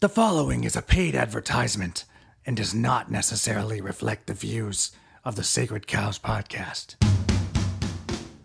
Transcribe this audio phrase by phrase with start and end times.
[0.00, 2.06] The following is a paid advertisement
[2.46, 4.92] and does not necessarily reflect the views
[5.26, 6.94] of the Sacred Cows podcast.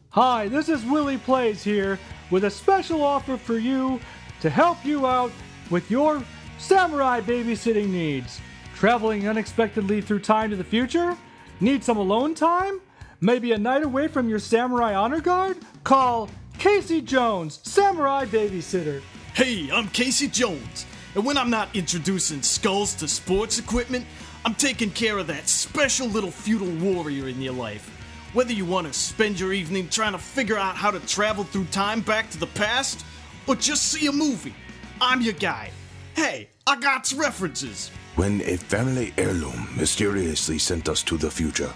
[0.09, 1.97] Hi, this is Willie Plays here
[2.29, 4.01] with a special offer for you
[4.41, 5.31] to help you out
[5.69, 6.21] with your
[6.57, 8.41] samurai babysitting needs.
[8.75, 11.15] Traveling unexpectedly through time to the future?
[11.61, 12.81] Need some alone time?
[13.21, 15.59] Maybe a night away from your samurai honor guard?
[15.85, 16.29] Call
[16.59, 19.01] Casey Jones, Samurai Babysitter.
[19.33, 20.85] Hey, I'm Casey Jones,
[21.15, 24.05] and when I'm not introducing skulls to sports equipment,
[24.43, 27.89] I'm taking care of that special little feudal warrior in your life.
[28.33, 31.65] Whether you want to spend your evening trying to figure out how to travel through
[31.65, 33.05] time back to the past,
[33.47, 34.53] or just see a movie,
[34.99, 35.71] I'm your guy.
[36.15, 37.91] Hey, I got references.
[38.17, 41.73] When a family heirloom mysteriously sent us to the future,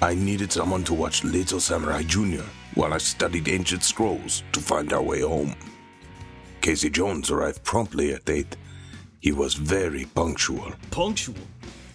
[0.00, 2.44] I needed someone to watch Little Samurai Jr.
[2.74, 5.56] while I studied ancient scrolls to find our way home.
[6.60, 8.56] Casey Jones arrived promptly at 8.
[9.20, 10.72] He was very punctual.
[10.90, 11.36] Punctual.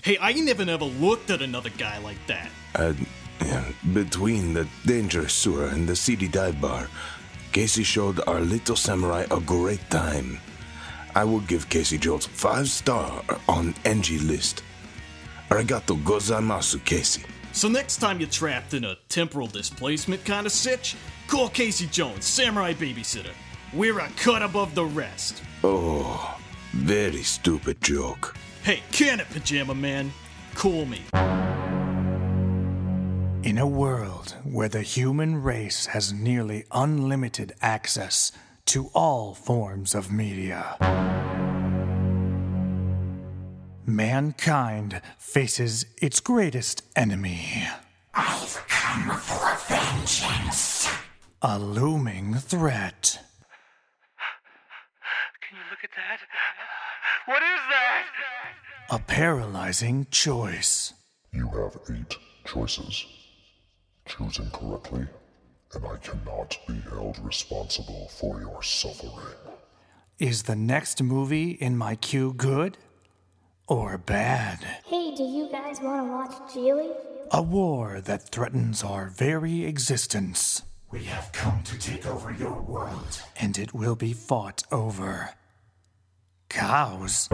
[0.03, 2.49] Hey, I never never looked at another guy like that.
[2.75, 3.05] And,
[3.39, 6.89] and between the dangerous sewer and the seedy dive bar,
[7.53, 10.39] Casey showed our little samurai a great time.
[11.15, 14.63] I will give Casey Jones five star on Angie's List.
[15.49, 17.23] Arigato gozaimasu, Casey.
[17.53, 20.95] So next time you're trapped in a temporal displacement kind of sitch,
[21.27, 23.33] call Casey Jones, Samurai Babysitter.
[23.71, 25.43] We're a cut above the rest.
[25.63, 26.39] Oh,
[26.73, 28.35] very stupid joke.
[28.63, 30.11] Hey, can it, Pajama Man?
[30.55, 31.01] Call me.
[33.43, 38.31] In a world where the human race has nearly unlimited access
[38.67, 40.77] to all forms of media,
[43.85, 47.67] mankind faces its greatest enemy.
[48.13, 50.87] I've come for vengeance.
[51.41, 53.19] A looming threat.
[55.41, 56.19] Can you look at that?
[57.25, 58.05] What is that?
[58.89, 60.93] A paralyzing choice.
[61.31, 63.05] You have eight choices.
[64.05, 65.07] Choose incorrectly,
[65.73, 69.35] and I cannot be held responsible for your suffering.
[70.19, 72.77] Is the next movie in my queue good
[73.67, 74.59] or bad?
[74.85, 76.91] Hey, do you guys want to watch Gigli?
[77.31, 80.61] A war that threatens our very existence.
[80.91, 85.31] We have come to take over your world, and it will be fought over.
[86.53, 87.29] Cows.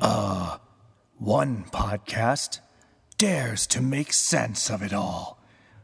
[0.00, 0.56] Uh,
[1.18, 2.60] one podcast
[3.16, 5.38] dares to make sense of it all,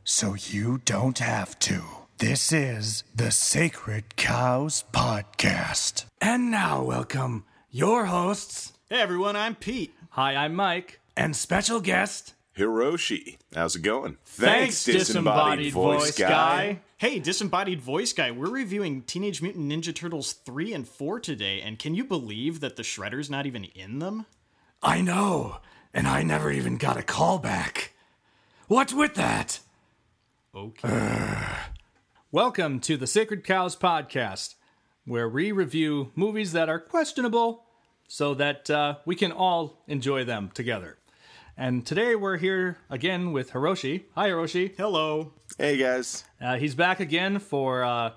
[0.04, 1.82] so you don't have to.
[2.18, 6.04] This is the Sacred Cows Podcast.
[6.20, 9.94] And now, welcome your hosts Hey everyone, I'm Pete.
[10.10, 11.00] Hi, I'm Mike.
[11.16, 14.18] and special guest, Hiroshi, how's it going?
[14.24, 16.80] Thanks, disembodied voice guy.
[17.04, 21.78] Hey, disembodied voice guy, we're reviewing Teenage Mutant Ninja Turtles 3 and 4 today, and
[21.78, 24.24] can you believe that the Shredder's not even in them?
[24.82, 25.58] I know,
[25.92, 27.92] and I never even got a call back.
[28.68, 29.60] What's with that?
[30.56, 31.44] Okay.
[32.32, 34.54] Welcome to the Sacred Cows Podcast,
[35.04, 37.66] where we review movies that are questionable
[38.08, 40.96] so that uh, we can all enjoy them together.
[41.56, 44.04] And today we're here again with Hiroshi.
[44.16, 44.74] Hi, Hiroshi.
[44.76, 45.32] Hello.
[45.56, 46.24] Hey guys.
[46.40, 48.10] Uh, he's back again for uh,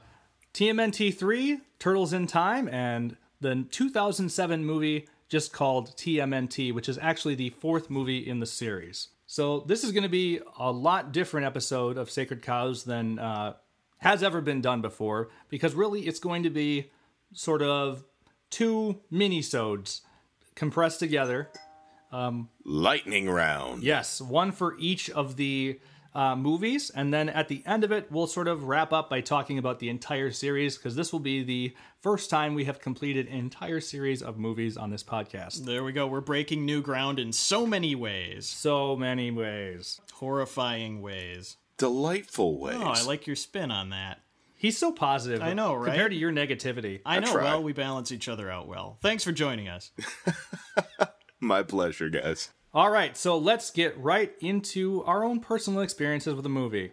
[0.56, 7.36] TMNT 3, Turtles in Time, and the 2007 movie just called TMNT, which is actually
[7.36, 9.10] the fourth movie in the series.
[9.28, 13.54] So this is going to be a lot different episode of Sacred Cows than uh,
[14.00, 16.90] has ever been done before, because really it's going to be
[17.34, 18.04] sort of
[18.50, 20.02] two mini-sodes
[20.56, 21.52] compressed together.
[22.64, 23.84] Lightning round.
[23.84, 25.80] Yes, one for each of the
[26.18, 29.22] uh, movies, and then at the end of it, we'll sort of wrap up by
[29.22, 33.28] talking about the entire series because this will be the first time we have completed
[33.28, 35.66] an entire series of movies on this podcast.
[35.66, 36.08] There we go.
[36.08, 38.48] We're breaking new ground in so many ways.
[38.48, 40.02] So many ways.
[40.14, 41.58] Horrifying ways.
[41.78, 42.78] Delightful ways.
[42.80, 44.22] Oh, I like your spin on that.
[44.56, 45.44] He's so positive.
[45.44, 45.86] I know, right?
[45.86, 47.02] Compared to your negativity.
[47.06, 47.44] I know, try.
[47.44, 48.98] well, we balance each other out well.
[49.04, 49.92] Thanks for joining us.
[51.40, 52.50] My pleasure, guys.
[52.74, 56.92] All right, so let's get right into our own personal experiences with the movie.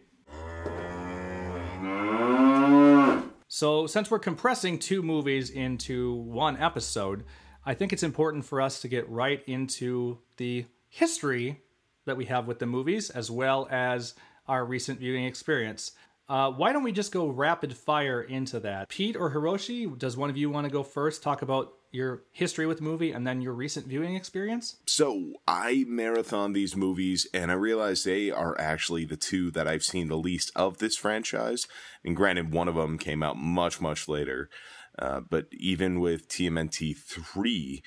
[3.49, 7.25] So, since we're compressing two movies into one episode,
[7.65, 11.63] I think it's important for us to get right into the history
[12.05, 14.15] that we have with the movies as well as
[14.47, 15.93] our recent viewing experience.
[16.29, 18.89] Uh, why don't we just go rapid fire into that?
[18.89, 21.23] Pete or Hiroshi, does one of you want to go first?
[21.23, 24.77] Talk about your history with the movie and then your recent viewing experience?
[24.87, 29.85] So I marathon these movies, and I realize they are actually the two that I've
[29.85, 31.67] seen the least of this franchise.
[32.05, 34.51] And granted, one of them came out much, much later.
[34.99, 37.83] Uh, but even with TMNT three,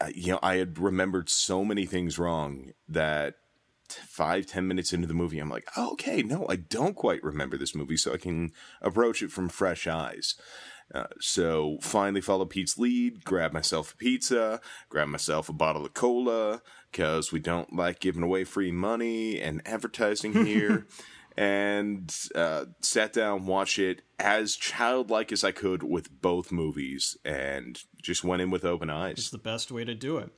[0.00, 3.34] uh, you know, I had remembered so many things wrong that
[3.88, 7.22] t- five, ten minutes into the movie, I'm like, oh, okay, no, I don't quite
[7.22, 8.52] remember this movie, so I can
[8.82, 10.34] approach it from fresh eyes.
[10.94, 15.94] Uh, so finally follow Pete's lead, grab myself a pizza, grab myself a bottle of
[15.94, 16.62] cola,
[16.92, 20.86] because we don't like giving away free money and advertising here.
[21.36, 27.78] and uh, sat down, watched it as childlike as I could with both movies, and
[28.00, 29.18] just went in with open eyes.
[29.18, 30.30] It's the best way to do it.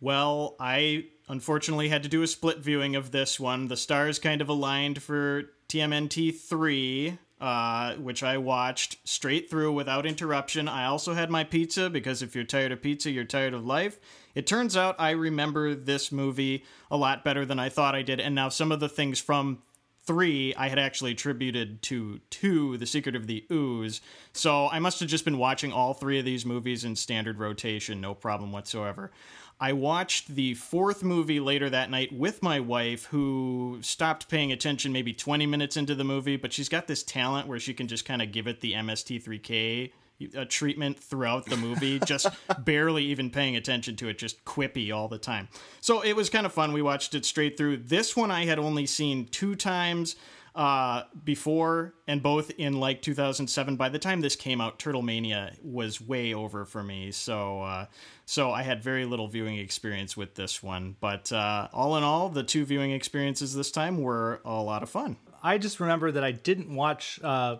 [0.00, 3.68] Well, I unfortunately had to do a split viewing of this one.
[3.68, 10.06] The stars kind of aligned for TMNT 3, uh, which I watched straight through without
[10.06, 10.66] interruption.
[10.66, 14.00] I also had my pizza because if you're tired of pizza, you're tired of life.
[14.34, 18.18] It turns out I remember this movie a lot better than I thought I did,
[18.18, 19.58] and now some of the things from
[20.06, 24.00] three I had actually attributed to two, The Secret of the Ooze.
[24.32, 28.00] So I must have just been watching all three of these movies in standard rotation,
[28.00, 29.10] no problem whatsoever.
[29.60, 34.92] I watched the fourth movie later that night with my wife, who stopped paying attention
[34.92, 38.04] maybe 20 minutes into the movie, but she's got this talent where she can just
[38.04, 39.92] kind of give it the MST3K
[40.36, 42.26] uh, treatment throughout the movie, just
[42.60, 45.48] barely even paying attention to it, just quippy all the time.
[45.80, 46.72] So it was kind of fun.
[46.72, 47.78] We watched it straight through.
[47.78, 50.16] This one I had only seen two times
[50.54, 53.76] uh, before, and both in like 2007.
[53.76, 57.10] By the time this came out, Turtle Mania was way over for me.
[57.10, 57.86] So, uh,
[58.24, 60.96] so I had very little viewing experience with this one.
[61.00, 64.90] But uh, all in all, the two viewing experiences this time were a lot of
[64.90, 65.16] fun.
[65.42, 67.56] I just remember that I didn't watch uh,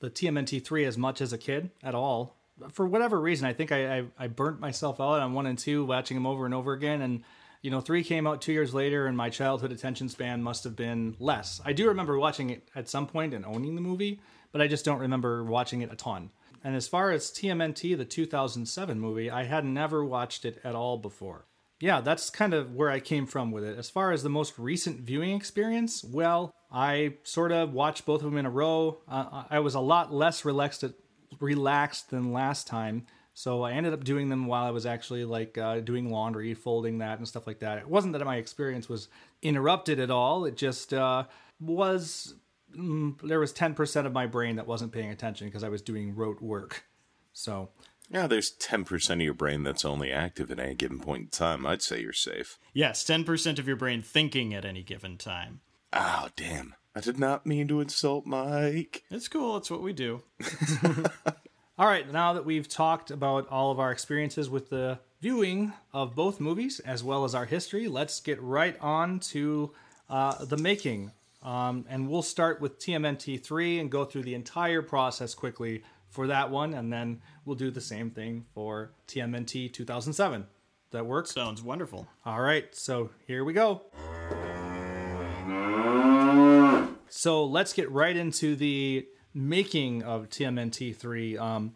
[0.00, 2.36] the TMNT three as much as a kid at all.
[2.72, 5.84] For whatever reason, I think I, I I burnt myself out on one and two,
[5.84, 7.00] watching them over and over again.
[7.02, 7.22] And
[7.62, 10.76] you know, three came out two years later, and my childhood attention span must have
[10.76, 11.60] been less.
[11.64, 14.20] I do remember watching it at some point and owning the movie,
[14.52, 16.30] but I just don't remember watching it a ton.
[16.62, 20.98] And as far as TMNT, the 2007 movie, I had never watched it at all
[20.98, 21.46] before.
[21.80, 23.78] Yeah, that's kind of where I came from with it.
[23.78, 28.30] As far as the most recent viewing experience, well, I sort of watched both of
[28.30, 28.98] them in a row.
[29.08, 30.84] Uh, I was a lot less relaxed
[31.40, 33.06] relaxed than last time,
[33.38, 36.98] so I ended up doing them while I was actually like uh, doing laundry, folding
[36.98, 37.78] that, and stuff like that.
[37.78, 39.06] It wasn't that my experience was
[39.42, 40.44] interrupted at all.
[40.44, 41.22] It just uh,
[41.60, 42.34] was
[42.76, 45.82] mm, there was ten percent of my brain that wasn't paying attention because I was
[45.82, 46.82] doing rote work.
[47.32, 47.68] So
[48.10, 51.64] Yeah, there's 10% of your brain that's only active at any given point in time.
[51.64, 52.58] I'd say you're safe.
[52.72, 55.60] Yes, 10% of your brain thinking at any given time.
[55.92, 56.74] Oh, damn.
[56.96, 59.04] I did not mean to insult Mike.
[59.10, 59.58] It's cool.
[59.58, 60.22] It's what we do.
[61.78, 66.16] All right, now that we've talked about all of our experiences with the viewing of
[66.16, 69.70] both movies as well as our history, let's get right on to
[70.10, 71.12] uh, the making.
[71.40, 76.26] Um, and we'll start with TMNT 3 and go through the entire process quickly for
[76.26, 80.48] that one, and then we'll do the same thing for TMNT 2007.
[80.90, 81.30] That works?
[81.30, 82.08] Sounds wonderful.
[82.26, 83.82] All right, so here we go.
[87.08, 89.06] So let's get right into the
[89.38, 91.38] making of TMNT3.
[91.38, 91.72] Um,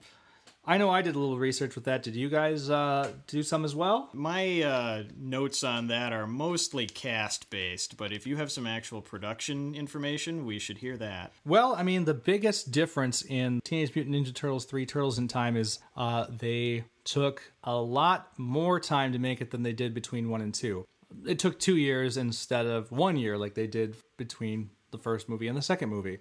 [0.65, 2.05] I know I did a little research with that.
[2.05, 4.11] Did you guys uh, do some as well?
[4.13, 9.01] My uh, notes on that are mostly cast based, but if you have some actual
[9.01, 11.33] production information, we should hear that.
[11.45, 15.57] Well, I mean, the biggest difference in Teenage Mutant Ninja Turtles 3 Turtles in Time
[15.57, 20.31] is uh, they took a lot more time to make it than they did between
[20.31, 20.87] 1 and 2.
[21.27, 25.49] It took two years instead of one year like they did between the first movie
[25.49, 26.19] and the second movie.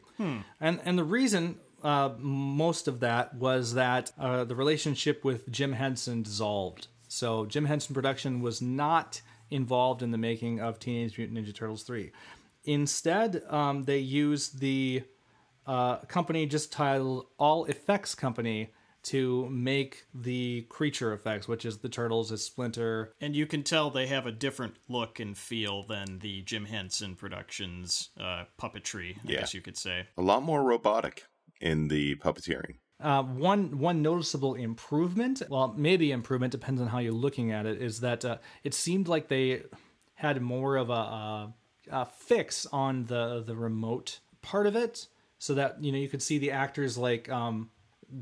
[0.59, 5.73] And, and the reason uh, most of that was that uh, the relationship with Jim
[5.73, 6.87] Henson dissolved.
[7.07, 11.83] So Jim Henson Production was not involved in the making of Teenage Mutant Ninja Turtles
[11.83, 12.11] 3.
[12.63, 15.03] Instead, um, they used the
[15.67, 18.69] uh, company just titled All Effects Company
[19.03, 23.13] to make the creature effects, which is the turtles as Splinter.
[23.19, 27.15] And you can tell they have a different look and feel than the Jim Henson
[27.15, 29.39] Productions uh, puppetry, I Yeah.
[29.39, 30.07] guess you could say.
[30.17, 31.25] A lot more robotic
[31.59, 32.75] in the puppeteering.
[32.99, 37.81] Uh, one one noticeable improvement, well, maybe improvement depends on how you're looking at it,
[37.81, 39.63] is that uh, it seemed like they
[40.13, 41.53] had more of a, a,
[41.89, 45.07] a fix on the the remote part of it,
[45.39, 47.71] so that you know you could see the actors like um,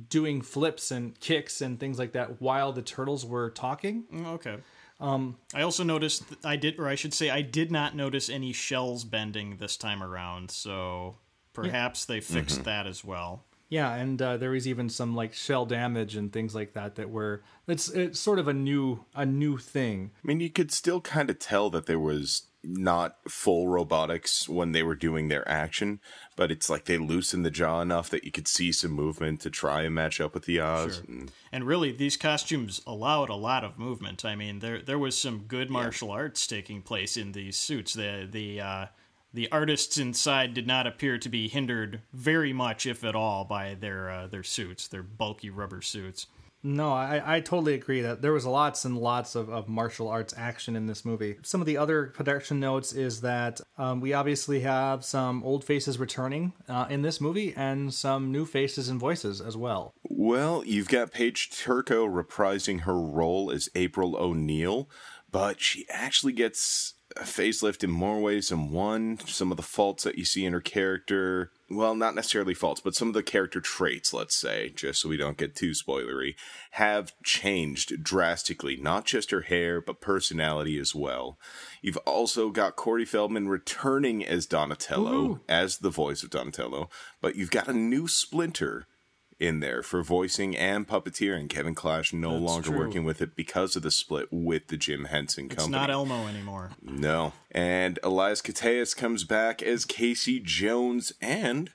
[0.10, 4.04] doing flips and kicks and things like that while the turtles were talking.
[4.14, 4.58] Mm, Okay.
[5.02, 8.30] Um, I also noticed th- I did, or I should say, I did not notice
[8.30, 10.52] any shells bending this time around.
[10.52, 11.16] So
[11.54, 13.46] perhaps they fixed that as well.
[13.70, 17.12] Yeah, and uh, there was even some like shell damage and things like that that
[17.12, 20.12] were it's it's sort of a new a new thing.
[20.24, 24.74] I mean, you could still kind of tell that there was not full robotics when
[24.74, 26.00] they were doing their action,
[26.36, 29.50] but it's like they loosened the jaw enough that you could see some movement to
[29.50, 30.96] try and match up with the odds.
[30.96, 31.06] Sure.
[31.08, 34.26] And And really, these costumes allowed a lot of movement.
[34.26, 37.94] I mean, there there was some good martial arts taking place in these suits.
[37.94, 38.86] The the uh,
[39.34, 43.76] the artists inside did not appear to be hindered very much, if at all, by
[43.76, 46.28] their uh, their suits, their bulky rubber suits.
[46.62, 50.34] No, I, I totally agree that there was lots and lots of, of martial arts
[50.36, 51.38] action in this movie.
[51.42, 55.98] Some of the other production notes is that um, we obviously have some old faces
[55.98, 59.94] returning uh, in this movie and some new faces and voices as well.
[60.04, 64.90] Well, you've got Paige Turco reprising her role as April O'Neil,
[65.32, 69.20] but she actually gets a facelift in more ways than one.
[69.26, 72.96] Some of the faults that you see in her character, well, not necessarily faults, but
[72.96, 76.36] some of the character traits, let's say, just so we don't get too spoilery,
[76.72, 78.78] have changed drastically.
[78.78, 81.40] Not just her hair, but personality as well.
[81.82, 86.90] You've also got Corey Feldman returning as Donatello, as the voice of Donatello,
[87.22, 88.86] but you've got a new Splinter
[89.40, 91.50] in there for voicing and puppeteering.
[91.50, 92.78] Kevin Clash no That's longer true.
[92.78, 95.64] working with it because of the split with the Jim Henson Company.
[95.66, 96.72] It's not Elmo anymore.
[96.82, 97.34] no.
[97.52, 101.72] And Elias Koteas comes back as Casey Jones and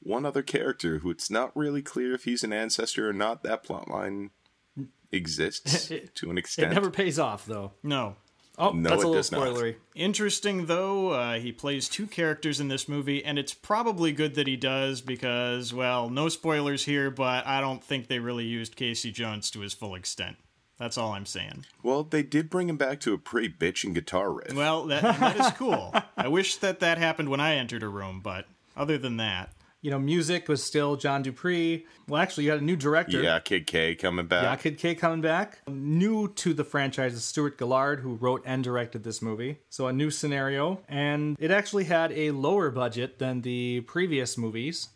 [0.00, 3.42] one other character who it's not really clear if he's an ancestor or not.
[3.42, 4.30] That plotline
[5.10, 6.70] exists to an extent.
[6.70, 7.72] It never pays off, though.
[7.82, 8.16] No.
[8.58, 9.40] Oh, No, that's a little does not.
[9.48, 9.76] spoilery.
[9.94, 14.46] Interesting though, uh, he plays two characters in this movie, and it's probably good that
[14.46, 19.12] he does because, well, no spoilers here, but I don't think they really used Casey
[19.12, 20.36] Jones to his full extent.
[20.78, 21.64] That's all I'm saying.
[21.82, 24.52] well, they did bring him back to a pretty bitching guitar riff.
[24.54, 25.94] Well, that, that is cool.
[26.16, 28.46] I wish that that happened when I entered a room, but
[28.76, 29.52] other than that,
[29.86, 31.82] You know, music was still John Du Prez.
[32.08, 33.22] Well, actually, you had a new director.
[33.22, 34.42] yeah, Kid K coming back.
[34.42, 35.60] Yeah, Kid K coming back.
[35.68, 39.60] New to the franchise is Stuart Gillard, who wrote and directed this movie.
[39.68, 44.88] So a new scenario, and it actually had a lower budget than the previous movies.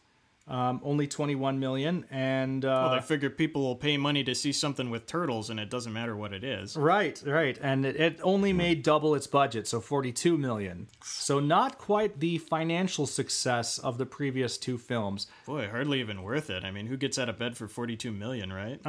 [0.50, 4.50] Um, only 21 million, and uh, well, I figure people will pay money to see
[4.52, 6.76] something with turtles, and it doesn't matter what it is.
[6.76, 10.88] right, right, and it, it only made double its budget, so 42 million.
[11.04, 15.28] So not quite the financial success of the previous two films.
[15.46, 16.64] Boy, hardly even worth it.
[16.64, 18.80] I mean, who gets out of bed for 42 million, right?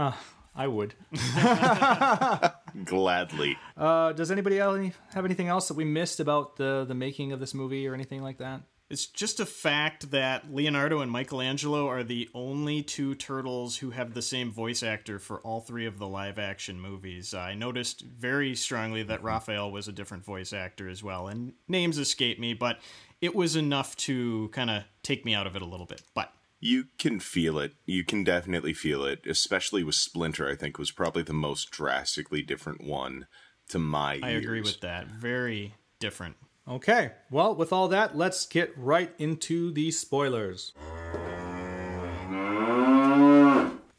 [0.56, 0.96] I would.
[2.86, 3.58] Gladly.
[3.78, 7.40] Uh, does anybody else have anything else that we missed about the the making of
[7.40, 8.62] this movie or anything like that?
[8.92, 14.14] It's just a fact that Leonardo and Michelangelo are the only two turtles who have
[14.14, 17.34] the same voice actor for all three of the live action movies.
[17.34, 19.28] I noticed very strongly that mm-hmm.
[19.28, 22.80] Raphael was a different voice actor as well, and names escape me, but
[23.22, 26.02] it was enough to kind of take me out of it a little bit.
[26.14, 27.72] But You can feel it.
[27.86, 32.42] You can definitely feel it, especially with Splinter, I think was probably the most drastically
[32.42, 33.28] different one
[33.70, 35.08] to my I agree with that.
[35.08, 36.36] Very different.
[36.68, 40.74] Okay, well, with all that, let's get right into the spoilers.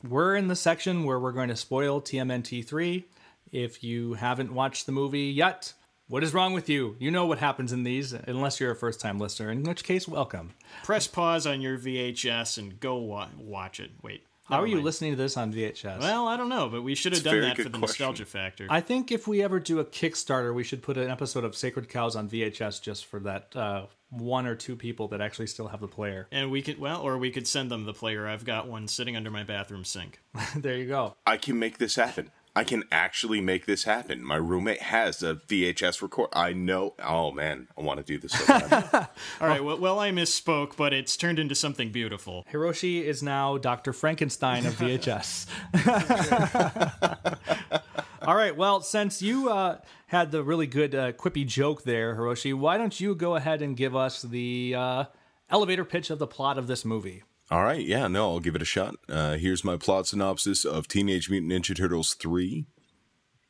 [0.08, 3.04] We're in the section where we're going to spoil TMNT 3.
[3.50, 5.72] If you haven't watched the movie yet,
[6.08, 6.96] what is wrong with you?
[6.98, 10.06] You know what happens in these, unless you're a first time listener, in which case,
[10.06, 10.54] welcome.
[10.84, 13.90] Press pause on your VHS and go wa- watch it.
[14.02, 14.24] Wait.
[14.44, 14.84] How never are you mind.
[14.84, 16.00] listening to this on VHS?
[16.00, 17.80] Well, I don't know, but we should have It's done that for the question.
[17.80, 18.66] nostalgia factor.
[18.68, 21.88] I think if we ever do a Kickstarter, we should put an episode of Sacred
[21.88, 25.80] Cows on VHS just for that uh, one or two people that actually still have
[25.80, 26.26] the player.
[26.32, 28.26] And we could, well, or we could send them the player.
[28.26, 30.18] I've got one sitting under my bathroom sink.
[30.56, 31.14] there you go.
[31.24, 32.30] I can make this happen.
[32.54, 34.22] I can actually make this happen.
[34.22, 36.28] My roommate has a VHS record.
[36.34, 36.94] I know.
[37.02, 39.08] Oh man, I want to do this so bad.
[39.40, 42.46] All right, well, well, I misspoke, but it's turned into something beautiful.
[42.52, 43.94] Hiroshi is now Dr.
[43.94, 45.46] Frankenstein of VHS.
[48.22, 49.78] All right, well, since you uh,
[50.08, 53.76] had the really good uh, quippy joke there, Hiroshi, why don't you go ahead and
[53.76, 55.04] give us the uh,
[55.48, 57.22] elevator pitch of the plot of this movie?
[57.52, 58.94] All right, yeah, no, I'll give it a shot.
[59.10, 62.64] Uh, here's my plot synopsis of Teenage Mutant Ninja Turtles 3.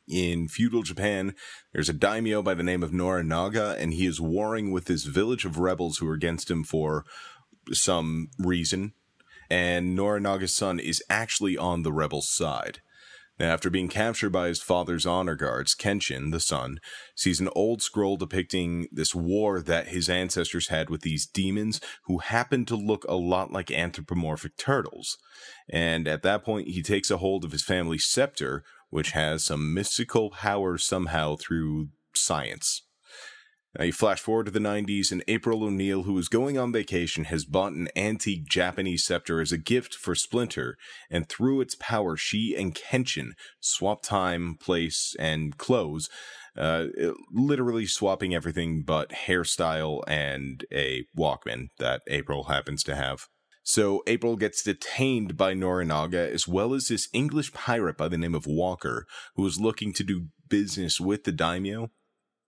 [0.09, 1.35] In feudal Japan,
[1.71, 5.45] there's a daimyo by the name of Norinaga, and he is warring with this village
[5.45, 7.05] of rebels who are against him for
[7.71, 8.91] some reason.
[9.49, 12.81] And Norinaga's son is actually on the rebels' side.
[13.39, 16.79] After being captured by his father's honor guards, Kenshin, the son,
[17.15, 22.19] sees an old scroll depicting this war that his ancestors had with these demons who
[22.19, 25.17] happen to look a lot like anthropomorphic turtles.
[25.67, 29.73] And at that point, he takes a hold of his family's scepter, which has some
[29.73, 32.83] mystical power somehow through science.
[33.77, 37.23] Now you flash forward to the 90s, and April O'Neil, who is going on vacation,
[37.25, 40.77] has bought an antique Japanese scepter as a gift for Splinter,
[41.09, 46.07] and through its power, she and Kenshin swap time, place, and clothes,
[46.55, 46.85] uh,
[47.31, 53.27] literally swapping everything but hairstyle and a Walkman that April happens to have.
[53.63, 58.35] So April gets detained by Norinaga as well as this English pirate by the name
[58.35, 61.89] of Walker, who is looking to do business with the daimyo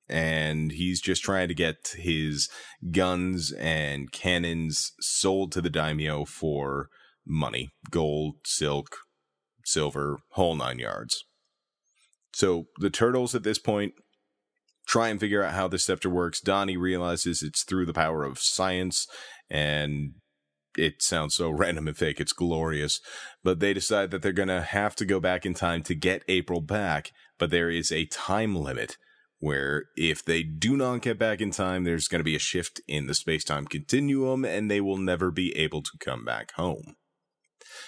[0.08, 2.50] and he's just trying to get his
[2.92, 6.90] guns and cannons sold to the daimyo for
[7.26, 8.98] money gold silk
[9.64, 11.26] silver whole nine yards.
[12.34, 13.94] So the turtles at this point
[14.86, 16.40] try and figure out how the scepter works.
[16.40, 19.08] Donnie realizes it's through the power of science
[19.50, 20.14] and
[20.78, 23.00] it sounds so random and fake it's glorious
[23.44, 26.24] but they decide that they're going to have to go back in time to get
[26.28, 28.98] april back but there is a time limit
[29.40, 32.82] where if they do not get back in time, there's going to be a shift
[32.88, 36.96] in the space time continuum and they will never be able to come back home.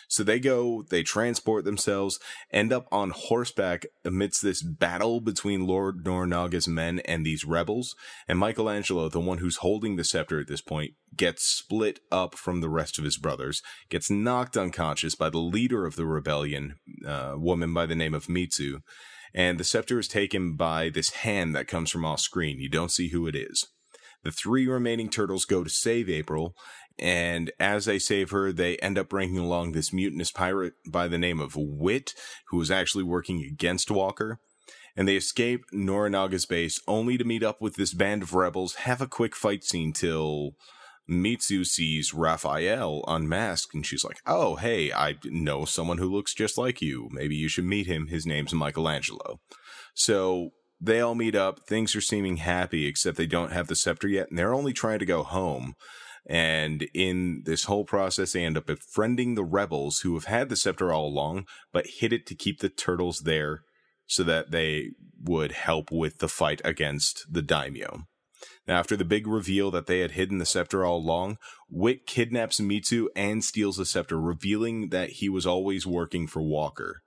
[0.09, 2.19] So they go, they transport themselves,
[2.51, 7.95] end up on horseback amidst this battle between Lord Norinaga's men and these rebels.
[8.27, 12.61] And Michelangelo, the one who's holding the scepter at this point, gets split up from
[12.61, 16.75] the rest of his brothers, gets knocked unconscious by the leader of the rebellion,
[17.05, 18.79] a uh, woman by the name of Mitsu
[19.33, 22.59] and the scepter is taken by this hand that comes from off screen.
[22.59, 23.67] You don't see who it is.
[24.23, 26.55] The three remaining turtles go to save April,
[26.99, 31.17] and as they save her, they end up bringing along this mutinous pirate by the
[31.17, 32.13] name of Whit,
[32.49, 34.39] who is actually working against Walker.
[34.95, 38.99] And they escape Norinaga's base only to meet up with this band of rebels, have
[38.99, 40.55] a quick fight scene till
[41.07, 46.57] Mitsu sees Raphael unmasked and she's like, Oh, hey, I know someone who looks just
[46.57, 47.09] like you.
[47.11, 48.07] Maybe you should meet him.
[48.07, 49.39] His name's Michelangelo.
[49.93, 51.61] So they all meet up.
[51.67, 54.99] Things are seeming happy, except they don't have the scepter yet, and they're only trying
[54.99, 55.73] to go home.
[56.29, 60.55] And in this whole process, they end up befriending the rebels who have had the
[60.57, 63.61] scepter all along, but hid it to keep the turtles there
[64.07, 64.91] so that they
[65.23, 68.03] would help with the fight against the daimyo.
[68.67, 71.37] After the big reveal that they had hidden the scepter all along,
[71.69, 77.01] Whit kidnaps Mitsu and steals the scepter, revealing that he was always working for Walker.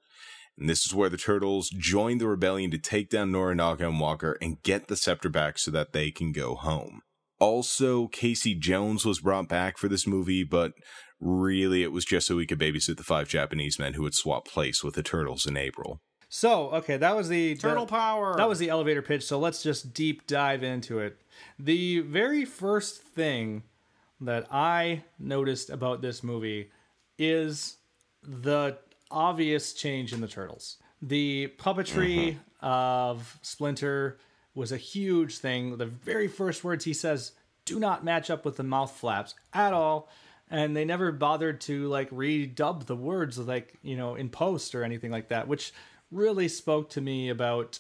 [0.58, 4.38] And this is where the turtles join the rebellion to take down Norinaga and Walker
[4.40, 7.02] and get the scepter back so that they can go home.
[7.38, 10.72] Also, Casey Jones was brought back for this movie, but
[11.18, 14.50] really it was just so he could babysit the five Japanese men who had swapped
[14.50, 16.00] place with the turtles in April.
[16.32, 18.36] So, okay, that was the Turtle the, power.
[18.36, 19.24] That was the elevator pitch.
[19.24, 21.20] So let's just deep dive into it.
[21.58, 23.64] The very first thing
[24.20, 26.70] that I noticed about this movie
[27.18, 27.78] is
[28.22, 28.78] the
[29.10, 30.76] obvious change in the turtles.
[31.02, 32.64] The puppetry mm-hmm.
[32.64, 34.18] of Splinter
[34.54, 35.78] was a huge thing.
[35.78, 37.32] The very first words he says
[37.64, 40.08] do not match up with the mouth flaps at all.
[40.48, 44.84] And they never bothered to like redub the words like, you know, in post or
[44.84, 45.72] anything like that, which
[46.10, 47.78] really spoke to me about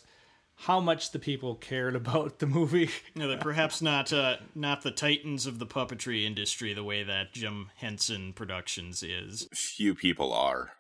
[0.56, 2.90] how much the people cared about the movie.
[3.14, 7.32] no, they're perhaps not uh, not the titans of the puppetry industry the way that
[7.32, 9.48] Jim Henson Productions is.
[9.52, 10.72] Few people are.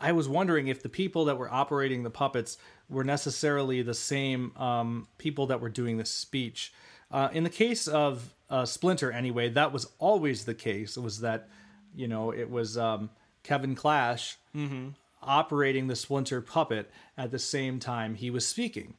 [0.00, 4.52] I was wondering if the people that were operating the puppets were necessarily the same
[4.56, 6.72] um, people that were doing the speech.
[7.10, 10.96] Uh, in the case of uh, Splinter, anyway, that was always the case.
[10.96, 11.48] It was that,
[11.94, 13.10] you know, it was um,
[13.42, 14.90] Kevin Clash mm-hmm.
[15.26, 18.94] Operating the Splinter puppet at the same time he was speaking.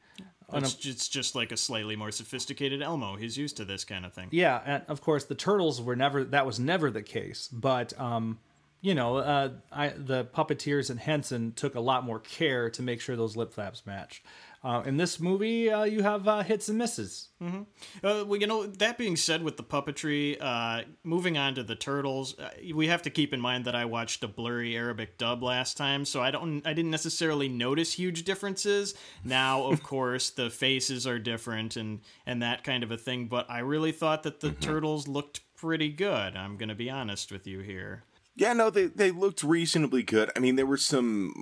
[0.52, 3.16] It's, it's just like a slightly more sophisticated Elmo.
[3.16, 4.28] He's used to this kind of thing.
[4.30, 6.22] Yeah, and of course the turtles were never.
[6.24, 7.48] That was never the case.
[7.52, 8.38] But um,
[8.80, 13.00] you know, uh, I, the puppeteers and Henson took a lot more care to make
[13.00, 14.24] sure those lip flaps matched.
[14.66, 17.28] Uh, in this movie, uh, you have uh, hits and misses.
[17.40, 17.62] Mm-hmm.
[18.04, 21.76] Uh, well, you know, that being said, with the puppetry, uh, moving on to the
[21.76, 25.44] turtles, uh, we have to keep in mind that I watched a blurry Arabic dub
[25.44, 28.96] last time, so I don't, I didn't necessarily notice huge differences.
[29.22, 33.48] Now, of course, the faces are different and and that kind of a thing, but
[33.48, 34.58] I really thought that the mm-hmm.
[34.58, 36.34] turtles looked pretty good.
[36.34, 38.02] I'm going to be honest with you here.
[38.36, 40.30] Yeah, no, they they looked reasonably good.
[40.36, 41.32] I mean, there were some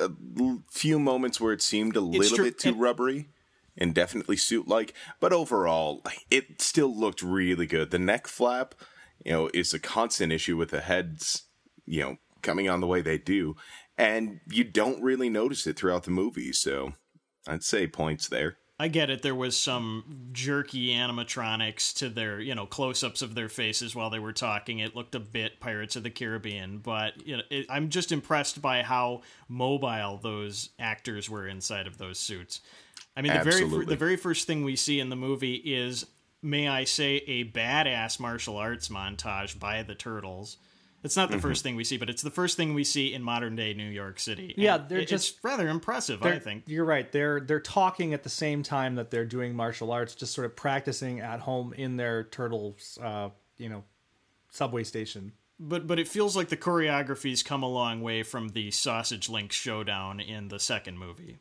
[0.00, 3.28] uh, a few moments where it seemed a little bit too rubbery
[3.78, 7.92] and definitely suit like, but overall, it still looked really good.
[7.92, 8.74] The neck flap,
[9.24, 11.44] you know, is a constant issue with the heads,
[11.86, 13.54] you know, coming on the way they do,
[13.96, 16.52] and you don't really notice it throughout the movie.
[16.52, 16.94] So,
[17.46, 18.56] I'd say points there.
[18.82, 19.22] I get it.
[19.22, 24.18] There was some jerky animatronics to their, you know, close-ups of their faces while they
[24.18, 24.80] were talking.
[24.80, 28.60] It looked a bit Pirates of the Caribbean, but you know, it, I'm just impressed
[28.60, 32.60] by how mobile those actors were inside of those suits.
[33.16, 36.04] I mean, the very the very first thing we see in the movie is
[36.42, 40.56] may I say, a badass martial arts montage by the turtles.
[41.04, 41.42] It's not the Mm-hmm.
[41.48, 43.88] first thing we see, but it's the first thing we see in modern day New
[43.90, 44.54] York City.
[44.56, 46.22] Yeah, they're it- just- it's rather impressive.
[46.22, 46.64] I think.
[46.66, 47.10] you're right.
[47.10, 50.54] They're they're talking at the same time that they're doing martial arts, just sort of
[50.54, 53.82] practicing at home in their turtles, uh, you know,
[54.50, 55.32] subway station.
[55.58, 59.50] But but it feels like the choreography's come a long way from the Sausage Link
[59.52, 61.38] showdown in the second movie.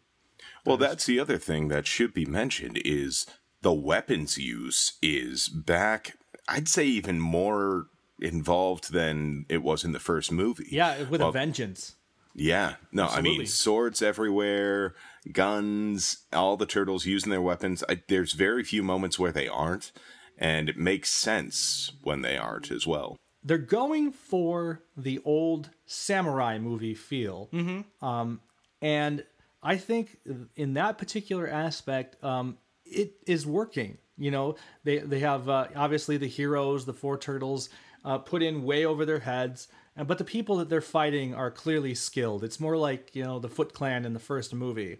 [0.65, 3.25] Well, that's the other thing that should be mentioned is
[3.61, 6.17] the weapons use is back.
[6.47, 7.87] I'd say even more
[8.21, 10.67] involved than it was in the first movie.
[10.69, 11.95] Yeah, with a vengeance.
[12.33, 12.75] Yeah.
[12.91, 14.95] No, I mean, swords everywhere,
[15.31, 17.83] guns, all the turtles using their weapons.
[17.89, 19.91] I, there's very few moments where they aren't,
[20.37, 23.17] and it makes sense when they aren't as well.
[23.43, 27.49] They're going for the old samurai movie feel.
[27.51, 28.05] Mm-hmm.
[28.05, 28.39] Um,
[28.81, 29.25] and
[29.63, 30.19] I think
[30.55, 33.97] in that particular aspect, um, it is working.
[34.17, 37.69] You know, they they have uh, obviously the heroes, the four turtles,
[38.03, 41.51] uh, put in way over their heads, and but the people that they're fighting are
[41.51, 42.43] clearly skilled.
[42.43, 44.97] It's more like you know the Foot Clan in the first movie,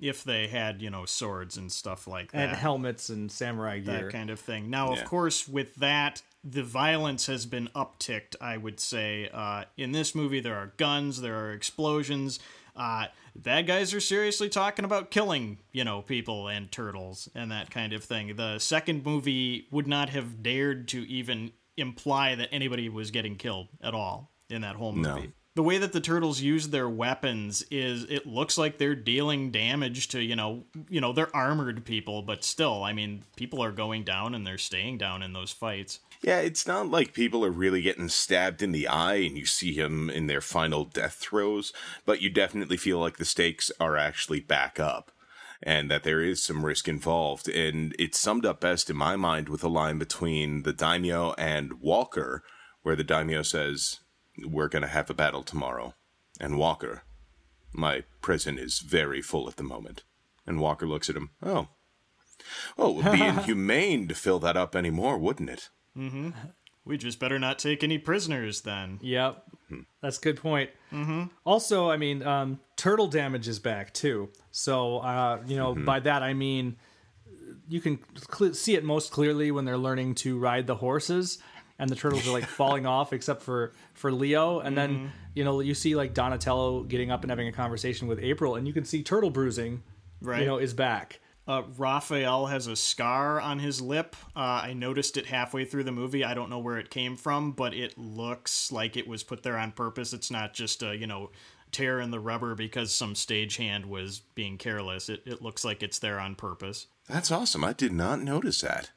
[0.00, 2.48] If they had you know swords and stuff like that.
[2.48, 4.04] and helmets and samurai gear.
[4.04, 4.70] that kind of thing.
[4.70, 5.00] Now, Yeah.
[5.00, 8.34] of course, with that, the violence has been upticked.
[8.40, 12.38] I would say uh, in this movie there are guns, there are explosions.
[12.74, 17.70] Uh, bad guys are seriously talking about killing, you know, people and turtles and that
[17.70, 18.34] kind of thing.
[18.36, 23.68] The second movie would not have dared to even imply that anybody was getting killed
[23.80, 25.26] at all in that whole movie.
[25.26, 25.32] No.
[25.54, 30.08] The way that the turtles use their weapons is it looks like they're dealing damage
[30.08, 34.02] to, you know, you know, they're armored people, but still, I mean, people are going
[34.02, 36.00] down and they're staying down in those fights.
[36.22, 39.74] Yeah, it's not like people are really getting stabbed in the eye and you see
[39.74, 41.74] him in their final death throes,
[42.06, 45.11] but you definitely feel like the stakes are actually back up
[45.62, 47.48] and that there is some risk involved.
[47.48, 51.80] And it's summed up best in my mind with a line between the daimyo and
[51.80, 52.42] Walker,
[52.82, 54.00] where the daimyo says,
[54.44, 55.94] We're going to have a battle tomorrow.
[56.40, 57.02] And Walker,
[57.72, 60.02] my prison is very full at the moment.
[60.46, 61.68] And Walker looks at him, Oh.
[62.76, 65.68] Oh, it would be inhumane to fill that up anymore, wouldn't it?
[65.96, 66.30] Mm-hmm.
[66.84, 68.98] We just better not take any prisoners then.
[69.02, 69.44] Yep,
[70.00, 70.70] that's a good point.
[70.92, 71.26] Mm-hmm.
[71.44, 74.28] Also, I mean, um, turtle damage is back too.
[74.50, 76.76] So, uh, you know, by that I mean
[77.68, 78.00] you can
[78.36, 81.38] cl- see it most clearly when they're learning to ride the horses,
[81.78, 84.58] and the turtles are like falling off, except for for Leo.
[84.58, 88.18] And then you know you see like Donatello getting up and having a conversation with
[88.18, 89.84] April, and you can see turtle bruising.
[90.20, 90.40] Right.
[90.40, 91.20] You know, is back.
[91.46, 94.14] Uh, Raphael has a scar on his lip.
[94.36, 96.24] Uh, I noticed it halfway through the movie.
[96.24, 99.58] I don't know where it came from, but it looks like it was put there
[99.58, 100.12] on purpose.
[100.12, 101.30] It's not just a, you know,
[101.72, 105.08] tear in the rubber because some stagehand was being careless.
[105.08, 106.86] It, it looks like it's there on purpose.
[107.08, 107.64] That's awesome.
[107.64, 108.90] I did not notice that.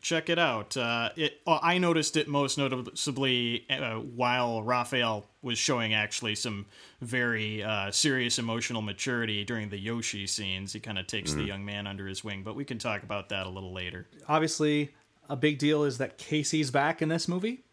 [0.00, 0.76] Check it out.
[0.76, 6.66] Uh, it uh, I noticed it most noticeably uh, while Raphael was showing actually some
[7.00, 10.74] very uh, serious emotional maturity during the Yoshi scenes.
[10.74, 13.30] He kind of takes the young man under his wing, but we can talk about
[13.30, 14.08] that a little later.
[14.28, 14.92] Obviously,
[15.30, 17.64] a big deal is that Casey's back in this movie.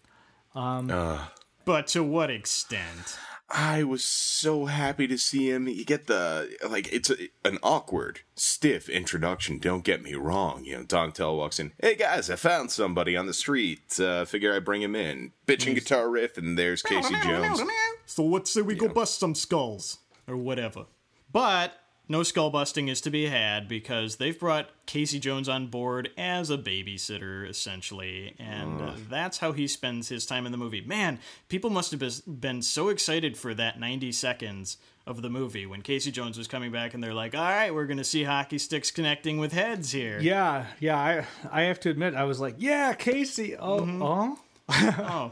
[1.66, 3.18] But to what extent?
[3.52, 5.68] I was so happy to see him.
[5.68, 9.58] You get the like it's a, an awkward, stiff introduction.
[9.58, 10.64] Don't get me wrong.
[10.66, 11.72] You know, Donatello walks in.
[11.82, 14.00] Hey guys, I found somebody on the street.
[14.00, 15.32] Uh, figure I bring him in.
[15.48, 17.62] Bitching guitar riff, and there's Casey Jones.
[18.06, 20.86] So let's say we go bust some skulls or whatever.
[21.32, 21.74] But
[22.10, 26.50] no skull busting is to be had because they've brought Casey Jones on board as
[26.50, 28.36] a babysitter, essentially.
[28.40, 30.82] And uh, that's how he spends his time in the movie.
[30.82, 32.02] Man, people must have
[32.42, 36.72] been so excited for that 90 seconds of the movie when Casey Jones was coming
[36.72, 39.92] back and they're like, all right, we're going to see hockey sticks connecting with heads
[39.92, 40.20] here.
[40.20, 40.98] Yeah, yeah.
[40.98, 43.56] I I have to admit, I was like, yeah, Casey.
[43.56, 44.40] Oh, oh.
[44.72, 45.32] Oh,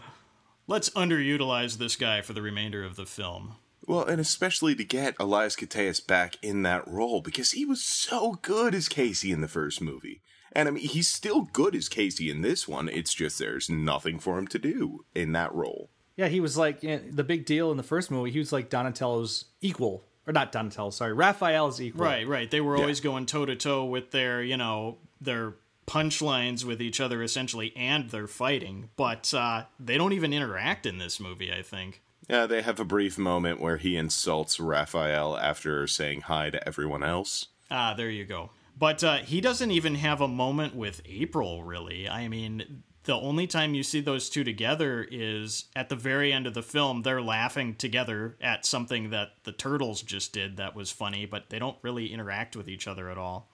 [0.68, 3.56] let's underutilize this guy for the remainder of the film.
[3.88, 8.34] Well, and especially to get Elias Koteas back in that role because he was so
[8.42, 10.22] good as Casey in the first movie.
[10.52, 12.90] And I mean, he's still good as Casey in this one.
[12.90, 15.90] It's just there's nothing for him to do in that role.
[16.18, 18.32] Yeah, he was like eh, the big deal in the first movie.
[18.32, 20.90] He was like Donatello's equal, or not Donatello.
[20.90, 22.04] Sorry, Raphael's equal.
[22.04, 22.50] Right, right.
[22.50, 25.54] They were always going toe to toe with their, you know, their
[25.86, 28.90] punchlines with each other essentially, and their fighting.
[28.98, 31.54] But uh, they don't even interact in this movie.
[31.54, 32.02] I think.
[32.30, 37.04] Yeah, they have a brief moment where he insults Raphael after saying hi to everyone
[37.04, 37.48] else.
[37.72, 38.52] Ah, there you go.
[38.78, 42.08] But uh, he doesn't even have a moment with April, really.
[42.08, 46.46] I mean, the only time you see those two together is at the very end
[46.46, 47.02] of the film.
[47.02, 51.58] They're laughing together at something that the turtles just did that was funny, but they
[51.58, 53.50] don't really interact with each other at all.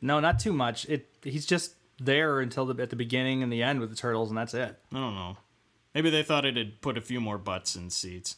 [0.00, 0.88] No, not too much.
[0.88, 1.08] It.
[1.22, 4.38] He's just there until the, at the beginning and the end with the turtles, and
[4.38, 4.78] that's it.
[4.92, 5.36] I don't know.
[5.94, 8.36] Maybe they thought it'd put a few more butts in seats.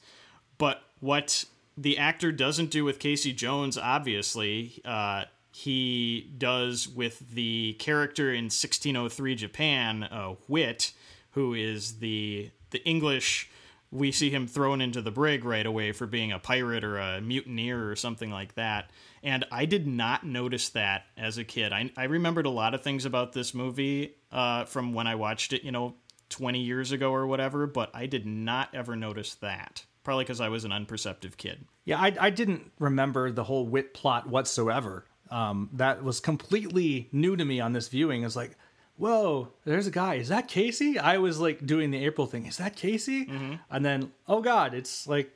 [0.59, 1.45] But what
[1.77, 8.45] the actor doesn't do with Casey Jones, obviously, uh, he does with the character in
[8.45, 10.93] 1603 Japan, uh, Whit,
[11.33, 13.51] who is the the English.
[13.93, 17.21] We see him thrown into the brig right away for being a pirate or a
[17.21, 18.91] mutineer or something like that.
[19.25, 21.73] And I did not notice that as a kid.
[21.73, 25.53] I, I remembered a lot of things about this movie uh, from when I watched
[25.53, 25.97] it, you know,
[26.31, 29.85] 20 years ago or whatever, but I did not ever notice that.
[30.03, 31.67] Probably because I was an unperceptive kid.
[31.85, 35.05] Yeah, I, I didn't remember the whole Whit plot whatsoever.
[35.31, 38.25] Um, that was completely new to me on this viewing.
[38.25, 38.57] It's like,
[38.97, 40.15] whoa, there's a guy.
[40.15, 40.99] Is that Casey?
[40.99, 42.47] I was like doing the April thing.
[42.47, 43.29] Is that Casey?
[43.71, 45.31] And then, oh God, it's like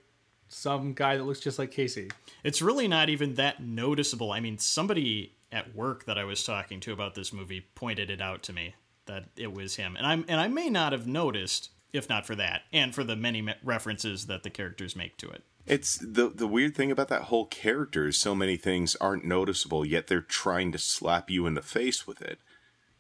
[0.49, 2.11] some guy that looks just like Casey.
[2.43, 4.33] It's really not even that noticeable.
[4.33, 8.21] I mean, somebody at work that I was talking to about this movie pointed it
[8.21, 8.75] out to me
[9.07, 12.35] that it was him, and I'm and I may not have noticed if not for
[12.35, 15.45] that, and for the many references that the characters make to it.
[15.65, 19.87] It's the the weird thing about that whole character is so many things aren't noticeable,
[19.87, 22.41] yet they're trying to slap you in the face with it.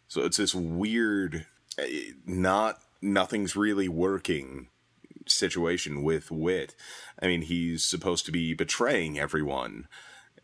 [0.08, 4.68] So it's this weird, eh, not nothing's really working
[5.26, 6.74] situation with Whit.
[7.20, 9.88] I mean, he's supposed to be betraying everyone,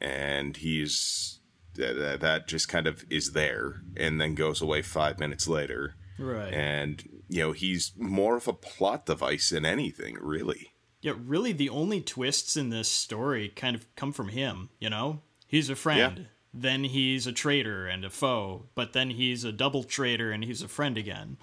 [0.00, 1.38] and he's
[1.80, 5.94] that, that just kind of is there and then goes away five minutes later.
[6.18, 6.52] Right.
[6.52, 10.72] And you know, he's more of a plot device than anything, really.
[11.00, 14.68] Yeah, really, the only twists in this story kind of come from him.
[14.78, 16.24] You know, he's a friend, Yeah.
[16.52, 20.60] then he's a traitor and a foe, but then he's a double traitor and he's
[20.60, 21.38] a friend again.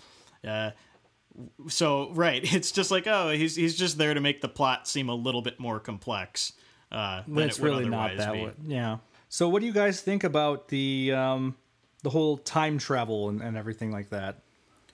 [0.48, 0.72] Uh,
[1.68, 5.10] so right, it's just like oh, he's he's just there to make the plot seem
[5.10, 6.54] a little bit more complex.
[6.92, 8.44] Uh, than it's it would really not otherwise that be.
[8.44, 8.52] way.
[8.66, 8.98] Yeah.
[9.30, 11.56] So, what do you guys think about the um,
[12.04, 14.40] the whole time travel and, and everything like that?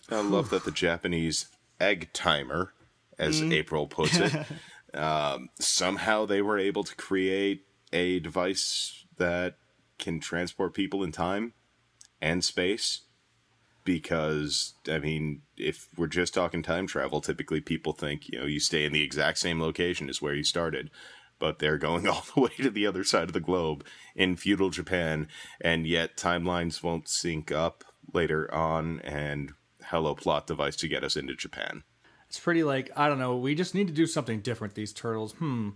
[0.09, 1.47] I love that the Japanese
[1.79, 2.73] egg timer,
[3.17, 4.33] as April puts it,
[4.93, 9.55] um, somehow they were able to create a device that
[9.99, 11.53] can transport people in time
[12.21, 13.01] and space.
[13.85, 18.61] Because, I mean, if we're just talking time travel, typically people think, you know, you
[18.61, 20.89] stay in the exact same location as where you started.
[21.43, 24.69] But they're going all the way to the other side of the globe in feudal
[24.69, 25.27] Japan,
[25.59, 29.51] and yet timelines won't sync up later on, and
[29.87, 31.83] hello plot device to get us into Japan.
[32.29, 33.35] It's pretty like I don't know.
[33.35, 34.75] We just need to do something different.
[34.75, 35.33] These turtles.
[35.33, 35.71] Hmm.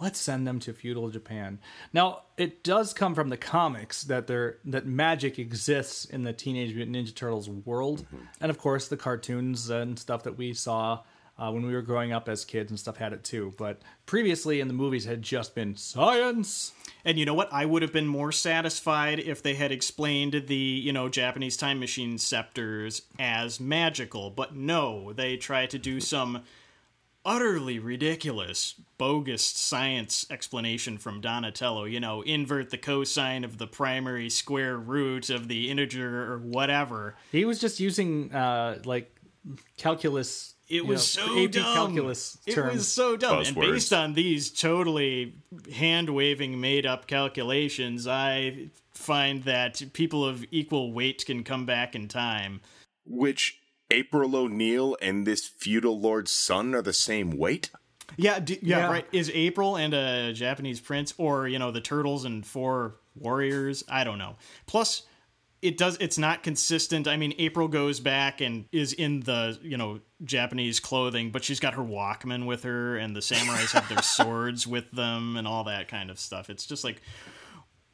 [0.00, 1.60] Let's send them to feudal Japan.
[1.92, 6.74] Now it does come from the comics that there that magic exists in the Teenage
[6.74, 8.04] Mutant Ninja Turtles world,
[8.40, 11.02] and of course the cartoons and stuff that we saw
[11.38, 13.52] uh, when we were growing up as kids and stuff had it too.
[13.58, 16.72] But previously in the movies had just been science.
[17.04, 17.52] And you know what?
[17.52, 21.80] I would have been more satisfied if they had explained the, you know, Japanese time
[21.80, 24.30] machine scepters as magical.
[24.30, 26.42] But no, they try to do some
[27.24, 31.84] utterly ridiculous, bogus science explanation from Donatello.
[31.84, 37.16] You know, invert the cosine of the primary square root of the integer or whatever.
[37.32, 39.14] He was just using uh, like
[39.76, 40.53] calculus.
[40.68, 41.98] It was know, so AP dumb.
[41.98, 43.42] it was so dumb.
[43.44, 45.34] And based on these totally
[45.74, 51.94] hand waving, made up calculations, I find that people of equal weight can come back
[51.94, 52.60] in time.
[53.06, 53.58] Which
[53.90, 57.70] April O'Neil and this feudal lord's son are the same weight?
[58.16, 58.90] Yeah, d- yeah, Yeah.
[58.90, 59.06] right.
[59.12, 63.84] Is April and a Japanese prince, or you know, the turtles and four warriors?
[63.88, 64.36] I don't know.
[64.66, 65.02] Plus,
[65.64, 65.96] it does.
[65.98, 67.08] It's not consistent.
[67.08, 71.58] I mean, April goes back and is in the you know Japanese clothing, but she's
[71.58, 75.64] got her Walkman with her, and the samurais have their swords with them, and all
[75.64, 76.50] that kind of stuff.
[76.50, 77.00] It's just like,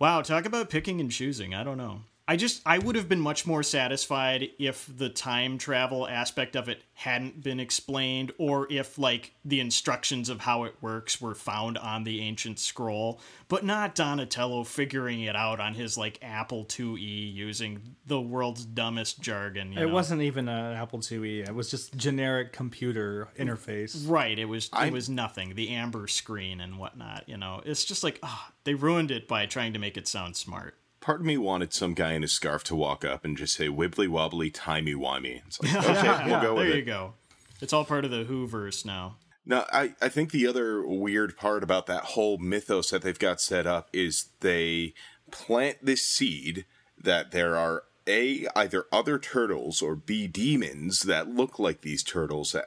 [0.00, 1.54] wow, talk about picking and choosing.
[1.54, 2.00] I don't know.
[2.30, 6.68] I just I would have been much more satisfied if the time travel aspect of
[6.68, 11.76] it hadn't been explained or if like the instructions of how it works were found
[11.76, 17.34] on the ancient scroll, but not Donatello figuring it out on his like Apple IIe
[17.34, 19.72] using the world's dumbest jargon.
[19.72, 19.92] You It know?
[19.92, 21.48] wasn't even an Apple IIe.
[21.48, 24.08] It was just generic computer interface.
[24.08, 25.56] Right, it was I- it was nothing.
[25.56, 27.60] The amber screen and whatnot, you know.
[27.66, 30.76] It's just like, ah, they ruined it by trying to make it sound smart.
[31.00, 33.68] Part of me wanted some guy in a scarf to walk up and just say
[33.68, 35.40] wibbly wobbly, timey wimey.
[35.46, 36.78] It's like, okay, we'll go with there it.
[36.78, 37.14] you go.
[37.60, 39.16] It's all part of the Whoverse now.
[39.46, 43.40] Now, I, I think the other weird part about that whole mythos that they've got
[43.40, 44.94] set up is they
[45.30, 46.66] plant this seed
[47.02, 52.52] that there are A, either other turtles or B, demons that look like these turtles
[52.52, 52.66] that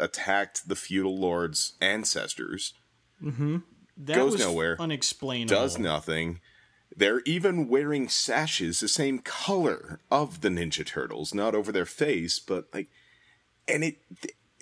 [0.00, 2.72] attacked the feudal lord's ancestors.
[3.22, 3.58] Mm-hmm.
[3.98, 4.76] That Goes nowhere.
[4.80, 5.54] Unexplainable.
[5.54, 6.40] Does nothing.
[6.96, 12.38] They're even wearing sashes the same color of the Ninja Turtles, not over their face,
[12.38, 12.88] but like,
[13.68, 13.98] and it,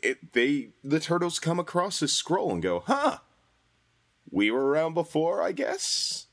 [0.03, 3.19] it, they, the turtles come across this scroll and go, huh,
[4.31, 6.27] we were around before, I guess.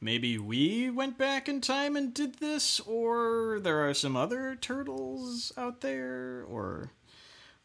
[0.00, 5.52] Maybe we went back in time and did this, or there are some other turtles
[5.56, 6.90] out there, or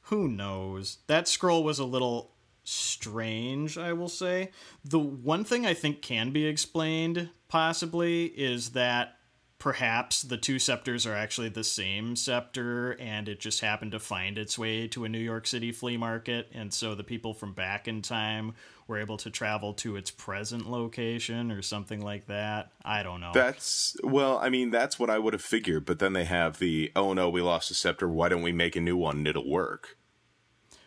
[0.04, 1.00] who knows?
[1.08, 4.52] That scroll was a little strange, I will say.
[4.86, 9.16] The one thing I think can be explained, possibly, is that
[9.58, 14.38] perhaps the two scepters are actually the same scepter and it just happened to find
[14.38, 16.50] its way to a New York City flea market.
[16.54, 18.54] And so the people from back in time
[18.88, 22.72] were able to travel to its present location or something like that.
[22.86, 23.32] I don't know.
[23.34, 26.94] That's, well, I mean, that's what I would have figured, but then they have the,
[26.96, 29.50] oh no, we lost a scepter, why don't we make a new one and it'll
[29.50, 29.98] work?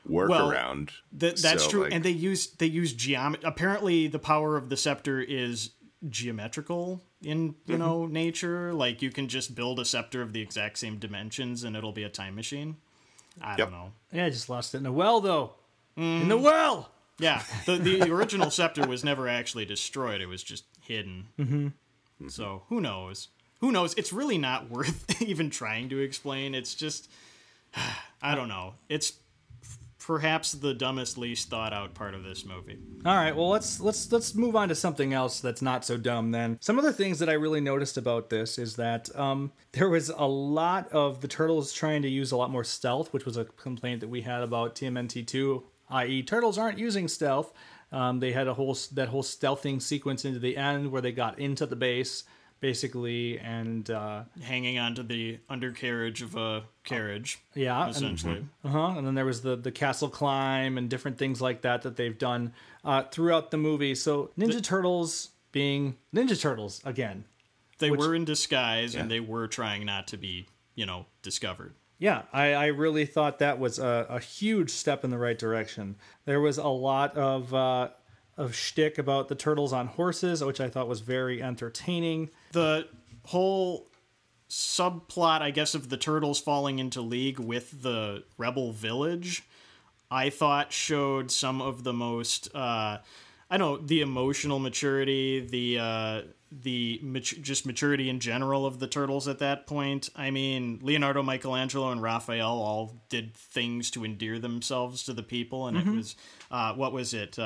[0.09, 0.91] Workaround.
[1.13, 1.83] Well, th- that's So, true.
[1.85, 3.47] like- and they use they use geometry.
[3.47, 5.71] Apparently, the power of the scepter is
[6.09, 7.79] geometrical in you mm-hmm.
[7.79, 8.73] know nature.
[8.73, 12.05] Like you can just build a scepter of the exact same dimensions, and it'll be
[12.05, 12.77] a time machine.
[13.41, 13.59] I Yep.
[13.59, 13.93] don't know.
[14.13, 15.53] Yeah, I just lost it in a well though.
[15.97, 16.43] In the mm.
[16.43, 16.91] well.
[17.19, 20.21] Yeah, the the original scepter was never actually destroyed.
[20.21, 21.29] It was just hidden.
[21.39, 21.67] Mm-hmm.
[21.67, 22.29] mm-hmm.
[22.29, 23.29] So who knows?
[23.61, 23.95] Who knows?
[23.95, 26.55] It's really not worth even trying to explain.
[26.55, 27.11] It's just
[28.23, 28.75] I don't know.
[28.89, 29.15] It's
[30.03, 32.79] perhaps the dumbest, least thought out part of this movie.
[33.05, 36.33] All right, well let's let's let's move on to something else that's not so dumb
[36.33, 36.59] then.
[36.61, 40.27] Some other things that I really noticed about this is that um, there was a
[40.27, 44.01] lot of the turtles trying to use a lot more stealth, which was a complaint
[44.01, 47.53] that we had about TMNT two, i.e., turtles aren't using stealth.
[47.93, 51.39] Um, they had a whole that whole stealthing sequence into the end where they got
[51.39, 52.25] into the base
[52.63, 57.41] basically, and uh, hanging onto the undercarriage of a carriage.
[57.55, 58.47] yeah, and- essentially.
[58.65, 58.95] Uh-huh.
[58.97, 62.17] And then there was the the castle climb and different things like that that they've
[62.17, 63.95] done uh, throughout the movie.
[63.95, 67.25] So Ninja Turtles being Ninja Turtles again.
[67.79, 70.47] They were in disguise and they were trying not to be,
[70.77, 71.75] you know, discovered.
[71.99, 75.97] Yeah, I, I really thought that was a, a huge step in the right direction.
[76.25, 77.89] There was a lot of uh,
[78.37, 82.31] of shtick about the turtles on horses, which I thought was very entertaining.
[82.53, 82.89] The
[83.25, 83.89] whole
[84.49, 89.45] subplot, I guess, of the turtles falling into league with the rebel village,
[90.11, 92.99] I thought showed some of the most, uh,
[93.51, 98.79] I don't know, the emotional maturity, the uh, the mat- just maturity in general of
[98.79, 100.11] the turtles at that point.
[100.15, 105.67] I mean, Leonardo, Michelangelo, and Raphael all did things to endear themselves to the people,
[105.67, 106.17] and it was
[106.51, 107.39] uh, what was it?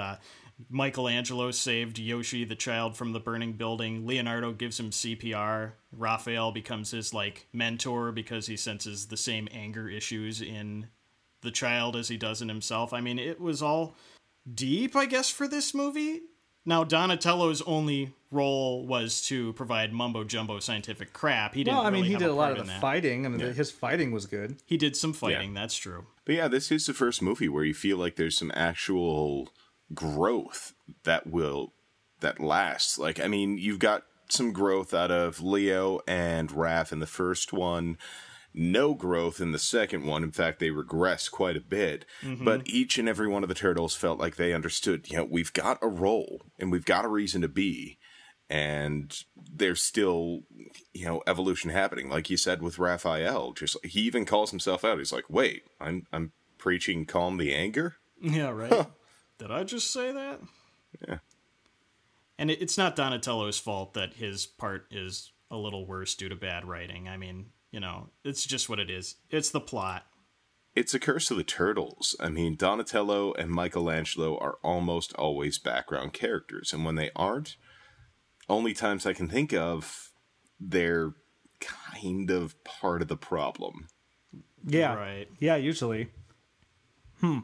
[0.70, 4.06] Michelangelo saved Yoshi the child from the burning building.
[4.06, 5.72] Leonardo gives him CPR.
[5.92, 10.88] Raphael becomes his like mentor because he senses the same anger issues in
[11.42, 12.92] the child as he does in himself.
[12.92, 13.94] I mean, it was all
[14.52, 16.22] deep, I guess, for this movie.
[16.64, 21.54] Now, Donatello's only role was to provide mumbo jumbo scientific crap.
[21.54, 21.76] He didn't.
[21.76, 22.80] Well, I mean, really he did a lot of the that.
[22.80, 24.56] fighting, and his fighting was good.
[24.66, 25.54] He did some fighting.
[25.54, 26.06] That's true.
[26.24, 29.50] But yeah, this is the first movie where you feel like there's some actual
[29.94, 30.72] growth
[31.04, 31.72] that will
[32.20, 32.98] that lasts.
[32.98, 37.52] Like I mean, you've got some growth out of Leo and Raph in the first
[37.52, 37.98] one.
[38.58, 40.24] No growth in the second one.
[40.24, 42.06] In fact, they regress quite a bit.
[42.22, 42.44] Mm-hmm.
[42.44, 45.52] But each and every one of the turtles felt like they understood, you know, we've
[45.52, 47.98] got a role and we've got a reason to be.
[48.48, 50.42] And there's still,
[50.94, 52.08] you know, evolution happening.
[52.08, 54.98] Like you said with Raphael, just he even calls himself out.
[54.98, 57.96] He's like, wait, I'm I'm preaching calm the anger?
[58.22, 58.86] Yeah, right.
[59.38, 60.40] Did I just say that?
[61.06, 61.18] Yeah.
[62.38, 66.36] And it, it's not Donatello's fault that his part is a little worse due to
[66.36, 67.08] bad writing.
[67.08, 69.16] I mean, you know, it's just what it is.
[69.30, 70.06] It's the plot.
[70.74, 72.14] It's a curse of the turtles.
[72.20, 77.56] I mean, Donatello and Michelangelo are almost always background characters, and when they aren't,
[78.46, 80.12] only times I can think of,
[80.60, 81.14] they're
[81.60, 83.88] kind of part of the problem.
[84.66, 85.28] Yeah, Right.
[85.38, 86.08] Yeah, usually.
[87.20, 87.40] Hmm.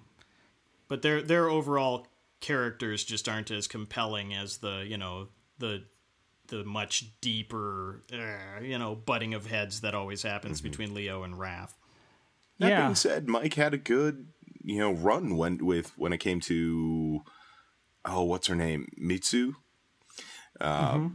[0.93, 2.07] But their their overall
[2.41, 5.29] characters just aren't as compelling as the, you know,
[5.59, 5.85] the
[6.49, 11.37] the much deeper, uh, you know, butting of heads that always happens between Leo and
[11.37, 11.71] Raph.
[12.59, 14.27] That yeah, being said, Mike had a good,
[14.63, 17.23] you know, run when with when it came to
[18.05, 19.55] oh, what's her name, Mitsu.
[20.61, 21.09] Uh,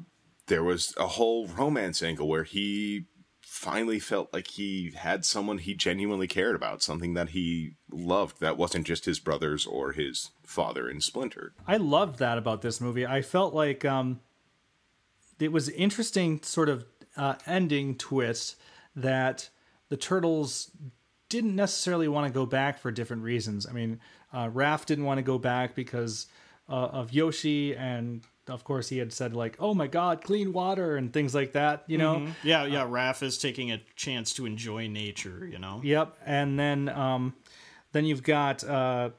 [0.47, 3.05] There was a whole romance angle where he
[3.57, 8.55] finally felt like he had someone he genuinely cared about, something that he loved that
[8.55, 11.53] wasn't just his brothers or his father in Splinter.
[11.67, 13.05] I loved that about this movie.
[13.05, 14.19] I felt like um,
[15.39, 16.85] it was interesting, sort of
[17.17, 18.57] uh, ending twist
[18.95, 19.49] that
[19.89, 20.69] the turtles
[21.27, 23.65] didn't necessarily want to go back for different reasons.
[23.67, 23.99] I mean,
[24.31, 26.27] uh, Raph didn't want to go back because
[26.69, 30.97] uh, of Yoshi, and of course, he had said like, "Oh my God, clean water"
[30.97, 31.83] and things like that.
[31.87, 32.27] You know.
[32.43, 32.85] Yeah, yeah.
[32.85, 35.47] Raph is taking a chance to enjoy nature.
[35.49, 35.81] You know.
[35.83, 36.17] Yep.
[36.25, 37.33] And then um,
[37.91, 39.11] then you've got uh,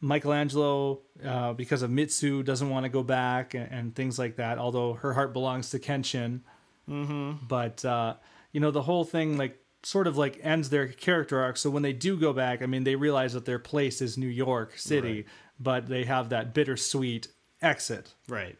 [0.00, 4.58] Michelangelo uh, because of Mitsu doesn't want to go back and, and things like that.
[4.58, 6.40] Although her heart belongs to Kenshin.
[6.88, 7.46] Mm-hmm.
[7.46, 8.14] But uh,
[8.52, 11.56] you know the whole thing like sort of like ends their character arc.
[11.56, 14.26] So when they do go back, I mean they realize that their place is New
[14.26, 15.26] York City,
[15.58, 17.28] but they have that bittersweet
[17.62, 18.14] exit.
[18.28, 18.58] Right.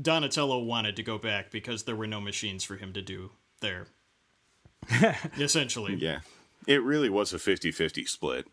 [0.00, 3.86] Donatello wanted to go back because there were no machines for him to do there.
[5.38, 5.94] Essentially.
[5.94, 6.20] Yeah.
[6.66, 8.46] It really was a 50 50 split.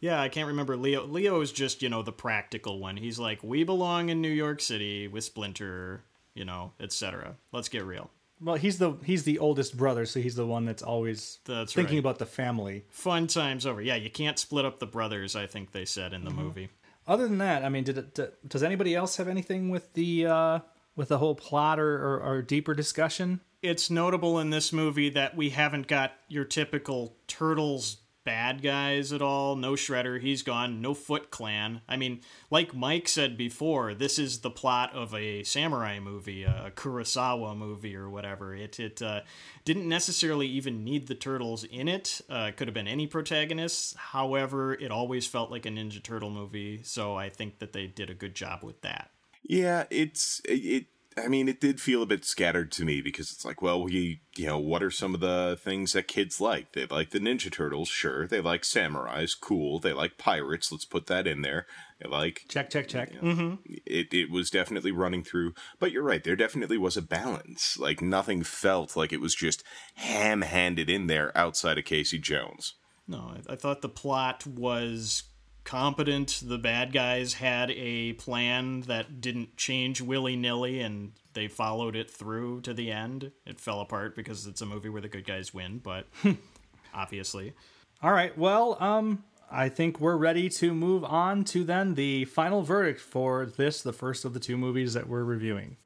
[0.00, 1.04] Yeah, I can't remember Leo.
[1.06, 2.96] Leo is just, you know, the practical one.
[2.96, 6.02] He's like, we belong in New York City with Splinter,
[6.34, 7.34] you know, etc.
[7.52, 8.10] Let's get real.
[8.40, 11.96] Well, he's the he's the oldest brother, so he's the one that's always That's thinking
[11.96, 12.00] right.
[12.00, 12.84] about the family.
[12.90, 13.80] Fun times over.
[13.80, 16.42] Yeah, you can't split up the brothers, I think they said in the mm-hmm.
[16.42, 16.68] movie.
[17.06, 20.58] Other than that, I mean, did it, does anybody else have anything with the uh,
[20.94, 23.40] with the whole plot or, or, or deeper discussion?
[23.62, 29.22] It's notable in this movie that we haven't got your typical Turtles bad guys at
[29.22, 29.56] all.
[29.56, 30.80] No Shredder, he's gone.
[30.80, 31.80] No Foot Clan.
[31.88, 32.20] I mean,
[32.50, 37.96] like Mike said before, this is the plot of a samurai movie, a Kurosawa movie,
[37.96, 38.54] or whatever.
[38.54, 39.20] It it uh,
[39.64, 42.20] didn't necessarily even need the turtles in it.
[42.30, 43.94] Uh, it could have been any protagonists.
[43.96, 48.10] However, it always felt like a Ninja Turtle movie, so I think that they did
[48.10, 49.10] a good job with that.
[49.42, 50.86] Yeah, it's it.
[51.16, 54.22] I mean, it did feel a bit scattered to me because it's like, well, we,
[54.36, 56.72] you know, what are some of the things that kids like?
[56.72, 58.26] They like the Ninja Turtles, sure.
[58.26, 59.78] They like samurais, cool.
[59.78, 61.66] They like pirates, let's put that in there.
[62.00, 63.10] They like Check, check, check.
[63.20, 64.08] it.
[64.12, 66.22] It was definitely running through, but you're right.
[66.22, 67.78] There definitely was a balance.
[67.78, 69.62] Like nothing felt like it was just
[69.96, 72.74] ham-handed in there outside of Casey Jones.
[73.08, 75.24] No, I, I thought the plot was
[75.64, 76.42] competent.
[76.44, 82.10] The bad guys had a plan that didn't change willy nilly, and they followed it
[82.10, 83.32] through to the end.
[83.46, 86.06] It fell apart because it's a movie where the good guys win, but
[86.94, 87.54] obviously.
[88.02, 88.36] All right.
[88.36, 93.46] Well, um, I think we're ready to move on to then the final verdict for
[93.46, 95.76] this, the first of the two movies that we're reviewing.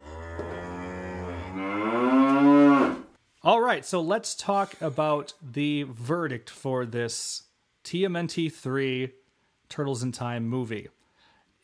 [3.43, 7.45] All right, so let's talk about the verdict for this
[7.85, 9.13] TMNT 3
[9.69, 10.89] Turtles in Time movie.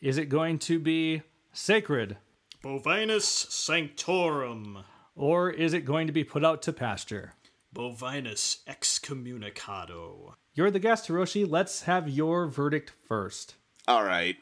[0.01, 1.21] Is it going to be
[1.53, 2.17] sacred
[2.63, 4.83] Bovinus Sanctorum.
[5.15, 7.33] or is it going to be put out to pasture?
[7.73, 10.33] Bovinus Excommunicado.
[10.53, 11.49] You're the guest, Hiroshi.
[11.49, 13.55] Let's have your verdict first.
[13.87, 14.35] All right.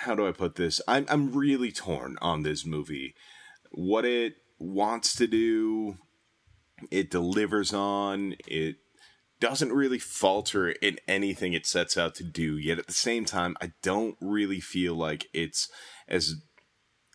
[0.00, 0.80] How do I put this?
[0.88, 3.14] I'm I'm really torn on this movie.
[3.70, 5.96] What it wants to do,
[6.90, 8.34] it delivers on.
[8.46, 8.76] It
[9.40, 12.56] doesn't really falter in anything it sets out to do.
[12.56, 15.68] Yet at the same time, I don't really feel like it's
[16.08, 16.36] as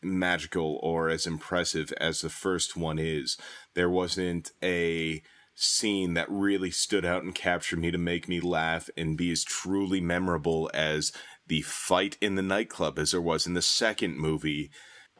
[0.03, 3.37] magical or as impressive as the first one is.
[3.73, 5.21] There wasn't a
[5.55, 9.43] scene that really stood out and captured me to make me laugh and be as
[9.43, 11.13] truly memorable as
[11.47, 14.69] the fight in the nightclub as there was in the second movie.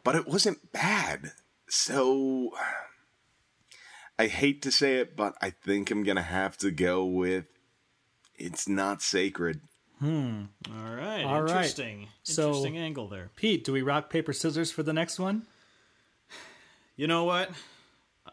[0.04, 1.32] But it wasn't bad.
[1.70, 2.52] So
[4.18, 7.46] I hate to say it, but I think I'm going to have to go with
[8.38, 9.62] it's not sacred.
[10.00, 10.44] Hmm.
[10.70, 11.50] All right, All right.
[11.52, 12.08] interesting.
[12.24, 13.30] So- Interesting angle there.
[13.36, 15.46] Pete, do we rock, paper, scissors for the next one?
[16.98, 17.50] You know what?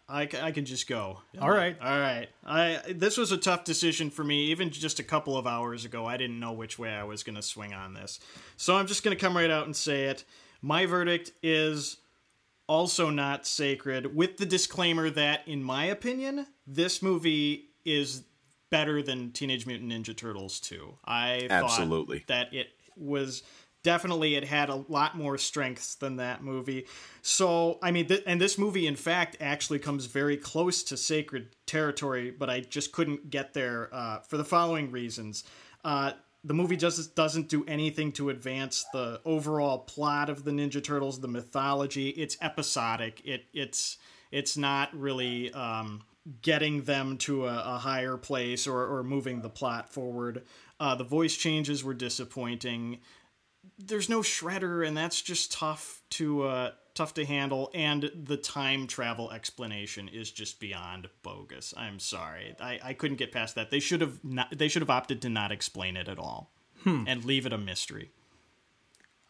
[0.08, 1.18] I, I can just go.
[1.40, 1.76] All right.
[1.82, 2.28] All right.
[2.46, 4.46] I this was a tough decision for me.
[4.52, 7.34] Even just a couple of hours ago, I didn't know which way I was going
[7.34, 8.20] to swing on this.
[8.56, 10.22] So I'm just going to come right out and say it.
[10.60, 11.96] My verdict is
[12.66, 18.24] also not sacred, with the disclaimer that, in my opinion, this movie is
[18.70, 20.98] better than Teenage Mutant Ninja Turtles 2.
[21.04, 22.20] I Absolutely.
[22.20, 23.42] thought that it was
[23.82, 26.86] definitely it had a lot more strengths than that movie.
[27.20, 31.54] So, I mean, th- and this movie, in fact, actually comes very close to sacred
[31.66, 35.44] territory, but I just couldn't get there uh, for the following reasons.
[35.84, 36.12] Uh,
[36.44, 41.20] the movie just doesn't do anything to advance the overall plot of the Ninja Turtles,
[41.20, 42.08] the mythology.
[42.10, 43.22] It's episodic.
[43.24, 43.98] It it's
[44.30, 46.02] it's not really um,
[46.40, 50.42] getting them to a, a higher place or, or moving the plot forward.
[50.80, 52.98] Uh, the voice changes were disappointing
[53.78, 58.86] there's no shredder and that's just tough to uh tough to handle and the time
[58.86, 61.72] travel explanation is just beyond bogus.
[61.76, 62.54] I'm sorry.
[62.60, 63.70] I i couldn't get past that.
[63.70, 66.50] They should have not they should have opted to not explain it at all
[66.84, 68.10] and leave it a mystery.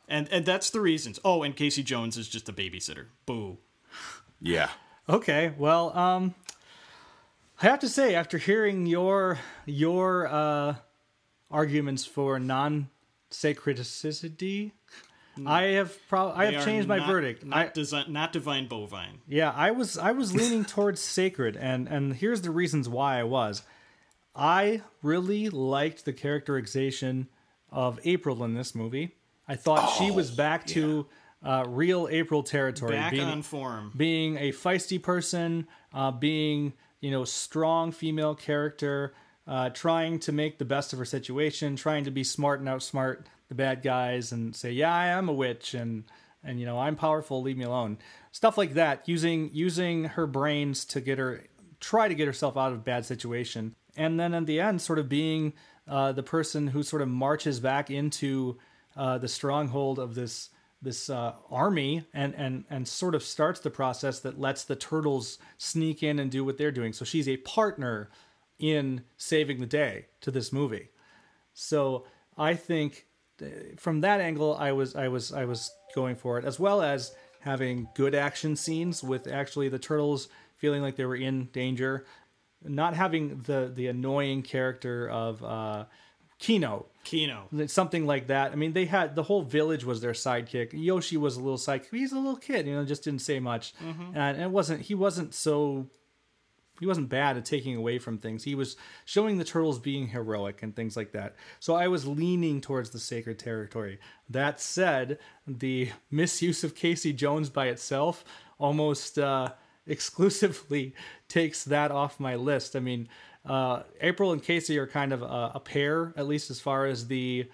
[0.08, 1.18] And and that's the reasons.
[1.24, 3.06] Oh and casey jones is just a babysitter.
[3.26, 3.58] Boo.
[4.40, 4.70] Yeah.
[5.08, 6.34] Okay, well, um,
[7.60, 10.76] I have to say, after hearing your your uh,
[11.50, 12.88] arguments for non
[13.30, 14.72] sacredicity,
[15.46, 17.44] I have pro- I have changed my not- verdict.
[17.44, 19.20] Not, I, desi- not divine bovine.
[19.26, 23.24] Yeah, I was I was leaning towards sacred, and and here's the reasons why I
[23.24, 23.62] was.
[24.34, 27.28] I really liked the characterization
[27.70, 29.14] of April in this movie.
[29.48, 31.06] I thought she was back to
[31.42, 33.92] uh, real April territory, Back being, on form.
[33.96, 39.12] being a feisty person, uh, being you know strong female character,
[39.46, 43.24] uh, trying to make the best of her situation, trying to be smart and outsmart
[43.52, 46.04] the bad guys, and say, "Yeah, I am a witch," and
[46.42, 47.98] and you know I'm powerful, leave me alone.
[48.32, 51.44] Stuff like that, using using her brains to get her
[51.80, 55.08] try to get herself out of bad situation, and then at the end, sort of
[55.08, 55.52] being
[55.86, 58.58] uh, the person who sort of marches back into
[58.96, 60.50] uh, the stronghold of this
[60.80, 65.38] this uh, army and and and sort of starts the process that lets the turtles
[65.58, 66.92] sneak in and do what they're doing.
[66.92, 68.10] So she's a partner
[68.58, 70.88] in saving the day to this movie.
[71.54, 73.06] So I think
[73.76, 77.14] from that angle, I was I was I was going for it, as well as
[77.40, 82.04] having good action scenes with actually the turtles feeling like they were in danger,
[82.62, 85.84] not having the the annoying character of uh,
[86.38, 87.48] Kino Kino.
[87.66, 88.52] something like that.
[88.52, 90.70] I mean, they had the whole village was their sidekick.
[90.72, 91.90] Yoshi was a little sidekick.
[91.90, 93.74] He's a little kid, you know, just didn't say much,
[94.14, 94.82] and it wasn't.
[94.82, 95.88] He wasn't so.
[96.82, 98.42] He wasn't bad at taking away from things.
[98.42, 101.36] He was showing the turtles being heroic and things like that.
[101.60, 104.00] So I was leaning towards the sacred territory.
[104.28, 108.24] That said, the misuse of Casey Jones by itself
[108.58, 109.52] almost uh,
[109.86, 110.96] exclusively
[111.28, 112.74] takes that off my list.
[112.74, 113.08] I mean,
[113.46, 117.06] uh, April and Casey are kind of a, a pair, at least as far as
[117.06, 117.48] the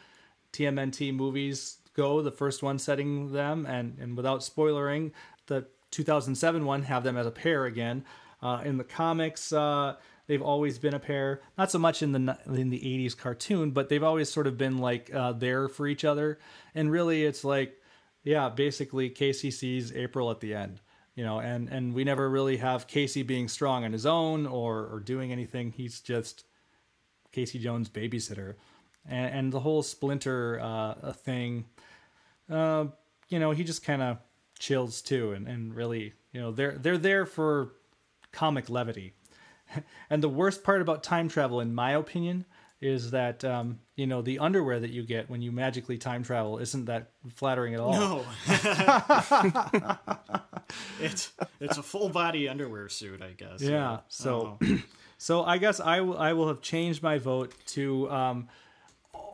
[0.55, 2.23] TMNT movies go.
[2.23, 5.13] The first one setting them, and and without spoilering,
[5.49, 8.07] the 2007 one have them as a pair again.
[8.43, 11.41] Uh, in the comics, uh, they've always been a pair.
[11.57, 14.79] Not so much in the in the 80s cartoon, but they've always sort of been
[14.79, 16.39] like uh, there for each other.
[16.75, 17.81] And really, it's like,
[18.23, 20.81] yeah, basically Casey sees April at the end
[21.19, 24.87] you know and and we never really have casey being strong on his own or
[24.87, 26.45] or doing anything he's just
[27.33, 28.55] casey jones babysitter
[29.05, 31.65] and, and the whole splinter uh thing
[32.49, 32.85] uh
[33.29, 34.19] you know he just kind of
[34.61, 37.73] chills too and and really you know they're they're there for
[38.39, 39.15] comic levity
[40.11, 42.45] and the worst part about time travel in my opinion
[42.81, 46.59] is that um, you know the underwear that you get when you magically time travel
[46.59, 48.25] isn't that flattering at all No.
[51.01, 53.61] it's it's a full body underwear suit, I guess.
[53.63, 54.01] Yeah.
[54.09, 54.59] So,
[55.19, 58.49] so I guess I will I will have changed my vote to um,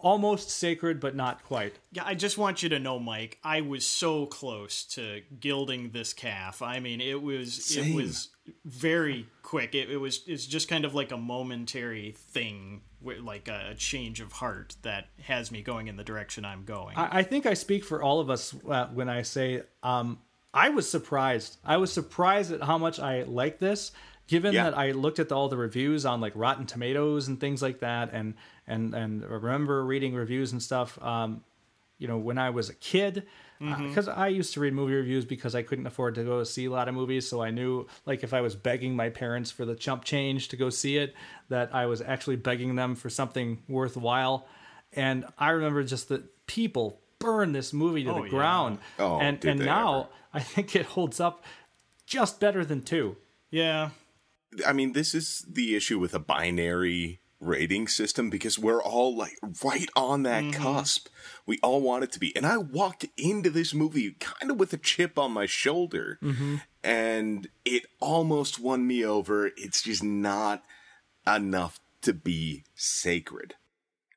[0.05, 1.79] almost sacred, but not quite.
[1.91, 6.13] Yeah, I just want you to know, Mike, I was so close to gilding this
[6.13, 6.61] calf.
[6.63, 8.29] I mean, it was it was
[8.65, 9.75] very quick.
[9.75, 14.21] It, it was it's just kind of like a momentary thing, like a, a change
[14.21, 16.97] of heart that has me going in the direction I'm going.
[16.97, 20.19] I, I think I speak for all of us uh, when I say um,
[20.53, 21.57] I was surprised.
[21.65, 23.93] I was surprised at how much I like this,
[24.27, 24.65] given Yeah.
[24.65, 28.11] that I looked at all the reviews on like Rotten Tomatoes and things like that,
[28.13, 28.35] and
[28.67, 30.99] and and remember reading reviews and stuff.
[31.03, 31.43] Um,
[31.99, 33.25] you know, when I was a kid,
[33.61, 36.71] because I used to read movie reviews because I couldn't afford to go see a
[36.71, 39.75] lot of movies, so I knew like if I was begging my parents for the
[39.77, 41.15] chump change to go see it,
[41.51, 44.47] that I was actually begging them for something worthwhile.
[44.93, 48.29] And I remember just that people burn this movie to Oh, the yeah.
[48.31, 50.09] ground, Oh, and and now ever.
[50.35, 51.45] I think it holds up
[52.07, 53.17] just better than two.
[53.51, 53.91] yeah,
[54.67, 59.37] I mean, this is the issue with a binary rating system because we're all like
[59.63, 60.63] right on that mm-hmm.
[60.63, 61.09] cusp.
[61.47, 62.35] We all want it to be.
[62.35, 66.57] And I walked into this movie kind of with a chip on my shoulder, mm-hmm.
[66.83, 69.47] and it almost won me over.
[69.57, 70.63] It's just not
[71.27, 73.55] enough to be sacred.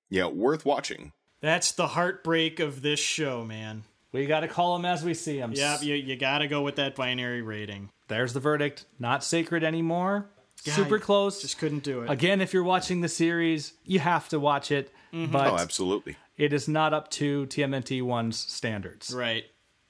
[0.10, 1.12] Yeah, worth watching.
[1.42, 3.84] that's the heartbreak of this show, man.
[4.18, 5.52] We got to call them as we see them.
[5.54, 7.90] Yep, you you got to go with that binary rating.
[8.08, 8.86] There's the verdict.
[9.00, 10.30] Not sacred anymore.
[10.64, 11.42] Super close.
[11.42, 12.10] Just couldn't do it.
[12.10, 16.18] Again, if you're watching the series, you have to watch it, but Oh, absolutely.
[16.36, 19.14] it is not up to TMNT 1's standards.
[19.14, 19.46] Right.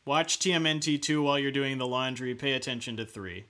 [0.05, 2.34] Watch TMNT two while you're doing the laundry.
[2.36, 3.45] Pay attention to three.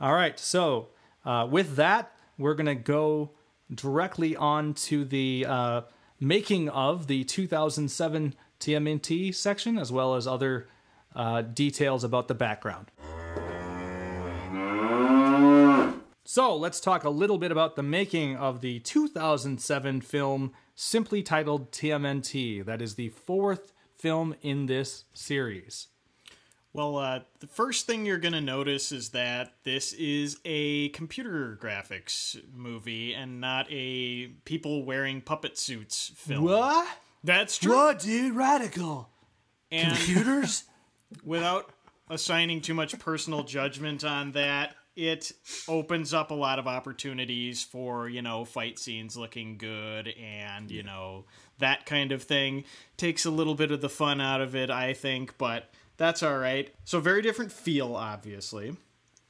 [0.00, 0.88] All right, so
[1.24, 3.30] uh, with that, we're going to go
[3.72, 5.80] directly on to the uh,
[6.18, 10.68] making of the 2007 TMNT section, as well as other
[11.14, 12.90] uh, details about the background.
[16.24, 21.72] So let's talk a little bit about the making of the 2007 film simply titled
[21.72, 22.64] TMNT.
[22.64, 25.88] That is the fourth film in this series.
[26.72, 31.58] Well, uh, the first thing you're going to notice is that this is a computer
[31.60, 36.44] graphics movie and not a people wearing puppet suits film.
[36.44, 36.86] What?
[37.22, 37.74] That's true.
[37.74, 38.34] What, dude?
[38.34, 39.08] Radical.
[39.70, 40.64] And Computers?
[41.24, 41.70] without
[42.08, 45.32] assigning too much personal judgment on that, it
[45.68, 50.82] opens up a lot of opportunities for, you know, fight scenes looking good and, you
[50.82, 51.24] know,
[51.58, 52.64] that kind of thing.
[52.96, 56.38] Takes a little bit of the fun out of it, I think, but that's all
[56.38, 56.74] right.
[56.84, 58.76] So, very different feel, obviously.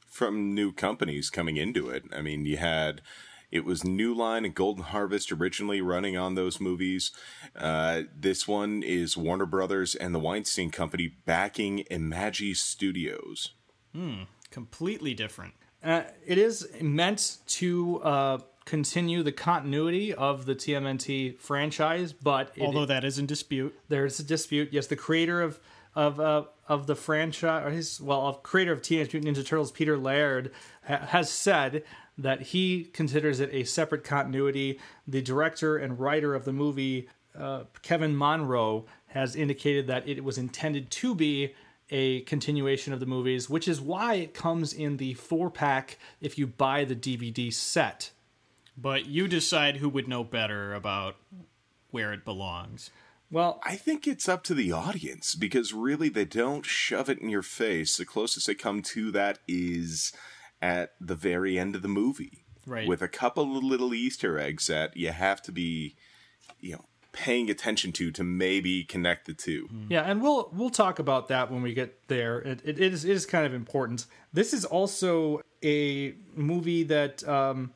[0.09, 2.05] from new companies coming into it.
[2.12, 3.03] I mean, you had
[3.51, 7.12] it was New Line and Golden Harvest originally running on those movies.
[7.57, 13.53] Uh, this one is Warner Brothers and the Weinstein Company backing Imagi Studios.
[13.94, 15.55] Hmm, completely different.
[15.82, 22.62] Uh, it is meant to uh, continue the continuity of the TMNT franchise, but it,
[22.62, 23.74] Although that is in dispute.
[23.88, 24.68] there's a dispute.
[24.72, 25.59] Yes, the creator of
[25.96, 29.72] of uh, of the franchise, or his well, of creator of Teenage Mutant Ninja Turtles,
[29.72, 30.53] Peter Laird,
[30.86, 31.82] ha- has said
[32.20, 34.78] that he considers it a separate continuity.
[35.08, 37.08] The director and writer of the movie,
[37.38, 41.54] uh, Kevin Munroe, has indicated that it was intended to be
[41.90, 46.38] a continuation of the movies, which is why it comes in the four pack if
[46.38, 48.12] you buy the DVD set.
[48.76, 51.16] But you decide who would know better about
[51.90, 52.90] where it belongs.
[53.32, 57.28] Well, I think it's up to the audience because really they don't shove it in
[57.28, 57.96] your face.
[57.96, 60.12] The closest they come to that is
[60.62, 62.44] at the very end of the movie.
[62.66, 62.86] Right.
[62.86, 65.96] With a couple of little Easter eggs that you have to be,
[66.61, 69.68] you know, paying attention to to maybe connect the two.
[69.88, 72.38] Yeah, and we'll we'll talk about that when we get there.
[72.40, 74.06] It, it, it is it is kind of important.
[74.32, 77.72] This is also a movie that um,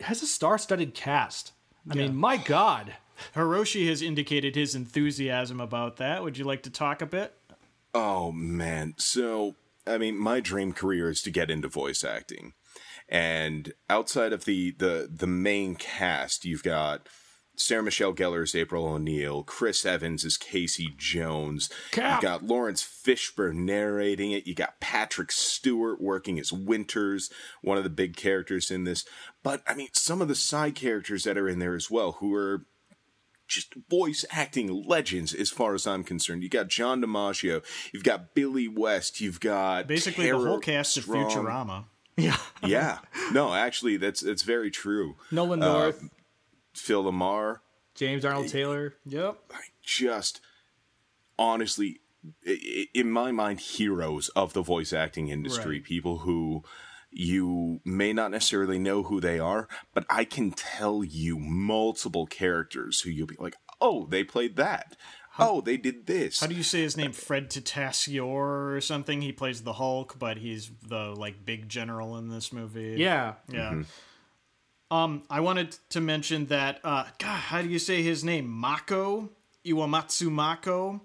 [0.00, 1.52] has a star-studded cast.
[1.90, 2.94] I mean, my God,
[3.34, 6.22] Hiroshi has indicated his enthusiasm about that.
[6.22, 7.34] Would you like to talk a bit?
[7.92, 8.94] Oh man.
[8.96, 9.56] So,
[9.86, 12.52] I mean, my dream career is to get into voice acting.
[13.08, 17.08] And outside of the the the main cast, you've got
[17.56, 21.68] Sarah Michelle Gellar as April O'Neil, Chris Evans as Casey Jones.
[21.90, 22.14] Cap.
[22.14, 24.46] You've got Laurence Fishburne narrating it.
[24.46, 27.30] You got Patrick Stewart working as Winters,
[27.60, 29.04] one of the big characters in this.
[29.42, 32.34] But I mean, some of the side characters that are in there as well, who
[32.34, 32.66] are
[33.48, 36.42] just voice acting legends as far as I'm concerned.
[36.42, 37.62] You got John DiMaggio,
[37.92, 41.30] you've got Billy West, you've got Basically, the whole cast of Strong.
[41.30, 41.84] Futurama.
[42.16, 42.98] Yeah, yeah.
[43.32, 45.16] no, actually, that's that's very true.
[45.30, 46.08] Nolan uh, North,
[46.74, 47.60] Phil LaMarr,
[47.94, 48.94] James Arnold Taylor.
[49.06, 49.38] Yep.
[49.82, 50.40] just
[51.38, 52.00] honestly,
[52.46, 55.76] i- i- in my mind, heroes of the voice acting industry.
[55.76, 55.84] Right.
[55.84, 56.62] People who
[57.12, 63.00] you may not necessarily know who they are, but I can tell you multiple characters
[63.00, 64.96] who you'll be like, oh, they played that.
[65.38, 66.40] oh, they did this.
[66.40, 67.12] How do you say his name?
[67.12, 69.22] Fred Tatasciore or something?
[69.22, 72.96] He plays the Hulk, but he's the like big general in this movie.
[72.98, 73.82] Yeah, Yeah.
[74.90, 76.78] Um, I wanted to mention that.
[76.84, 78.46] Uh, God, how do you say his name?
[78.46, 79.30] Mako
[79.64, 81.00] Iwamatsu Mako.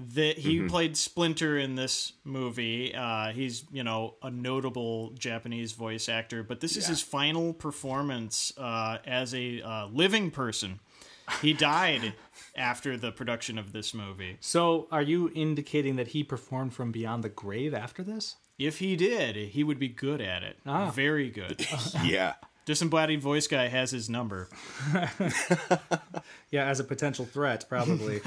[0.00, 2.94] That he played Splinter in this movie.
[2.94, 8.52] Uh, he's you know a notable Japanese voice actor, but this is his final performance
[8.58, 10.80] uh, as a uh, living person.
[11.40, 12.14] He died
[12.56, 14.36] after the production of this movie.
[14.40, 18.36] So, are you indicating that he performed from beyond the grave after this?
[18.58, 20.58] If he did, he would be good at it.
[20.66, 20.90] Ah.
[20.90, 21.66] Very good.
[22.04, 22.34] yeah.
[22.66, 24.48] Disembodied voice guy has his number.
[26.50, 28.20] Yeah, as a potential threat, probably.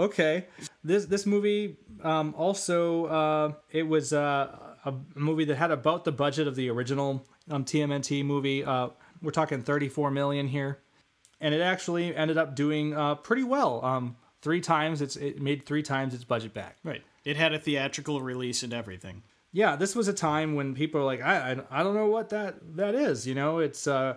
[0.00, 0.46] Okay,
[0.84, 6.12] this this movie um, also uh, it was uh, a movie that had about the
[6.12, 8.64] budget of the original um, TMNT movie.
[8.64, 8.88] Uh,
[9.22, 10.78] we're talking 34 million here,
[11.40, 13.84] and it actually ended up doing uh, pretty well.
[13.84, 16.76] Um, three times it's it made three times its budget back.
[16.84, 17.02] Right.
[17.24, 19.22] It had a theatrical release and everything.
[19.52, 22.30] yeah, this was a time when people are like, I, I, I don't know what
[22.30, 23.26] that that is.
[23.26, 24.16] You know, it's uh,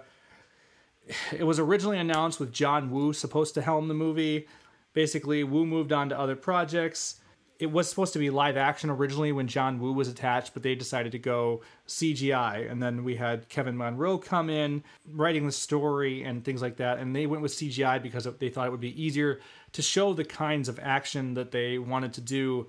[1.38, 4.48] it was originally announced with John Woo supposed to helm the movie.
[4.94, 7.16] Basically, Woo moved on to other projects.
[7.60, 10.76] It was supposed to be live action originally when John Woo was attached, but they
[10.76, 12.70] decided to go CGI.
[12.70, 16.98] And then we had Kevin Munroe come in, writing the story and things like that.
[17.00, 19.40] And they went with CGI because they thought it would be easier
[19.74, 22.68] to show the kinds of action that they wanted to do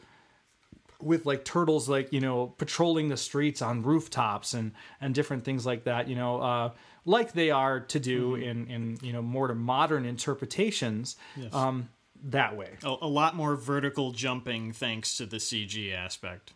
[1.01, 5.66] with like turtles like you know patrolling the streets on rooftops and and different things
[5.66, 6.70] like that you know uh
[7.05, 11.16] like they are to do in in you know more to modern interpretations
[11.53, 11.89] um
[12.25, 16.53] that way A, a lot more vertical jumping thanks to the CG aspect.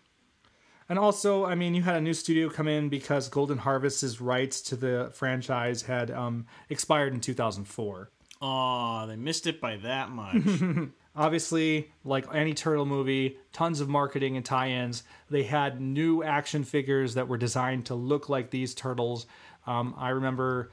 [0.88, 4.60] and also i mean you had a new studio come in because golden harvest's rights
[4.62, 8.10] to the franchise had um expired in 2004
[8.40, 10.36] Aw, they missed it by that much.
[11.16, 17.14] obviously like any turtle movie tons of marketing and tie-ins they had new action figures
[17.14, 19.26] that were designed to look like these turtles
[19.66, 20.70] um, i remember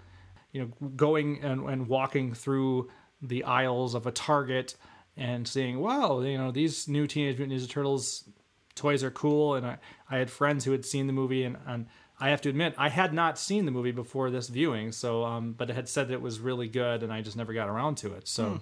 [0.52, 2.88] you know going and, and walking through
[3.22, 4.76] the aisles of a target
[5.18, 8.30] and seeing, wow, you know, these new Teenage Mutant Ninja Turtles
[8.76, 9.56] toys are cool.
[9.56, 9.78] And I,
[10.10, 11.88] I had friends who had seen the movie, and, and
[12.20, 14.92] I have to admit, I had not seen the movie before this viewing.
[14.92, 17.54] So, um, but it had said that it was really good, and I just never
[17.54, 18.28] got around to it.
[18.28, 18.60] So,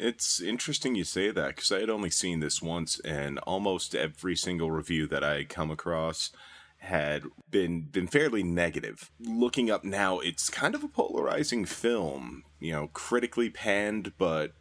[0.00, 4.36] It's interesting you say that because I had only seen this once, and almost every
[4.36, 6.30] single review that I had come across
[6.78, 9.10] had been been fairly negative.
[9.20, 12.44] Looking up now, it's kind of a polarizing film.
[12.60, 14.52] You know, critically panned, but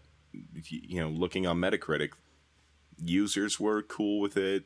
[0.65, 2.09] you know, looking on Metacritic,
[3.03, 4.65] users were cool with it.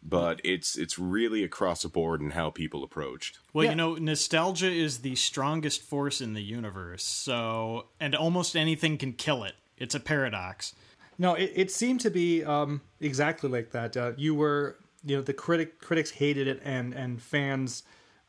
[0.00, 3.38] But it's it's really across the board in how people approached.
[3.52, 3.70] Well, Yeah.
[3.70, 7.02] you know, nostalgia is the strongest force in the universe.
[7.02, 9.54] So, and almost anything can kill it.
[9.76, 10.74] It's a paradox.
[11.18, 13.96] No, it, it seemed to be um, exactly like that.
[13.96, 17.82] Uh, you were, you know, the critic critics hated it, and and fans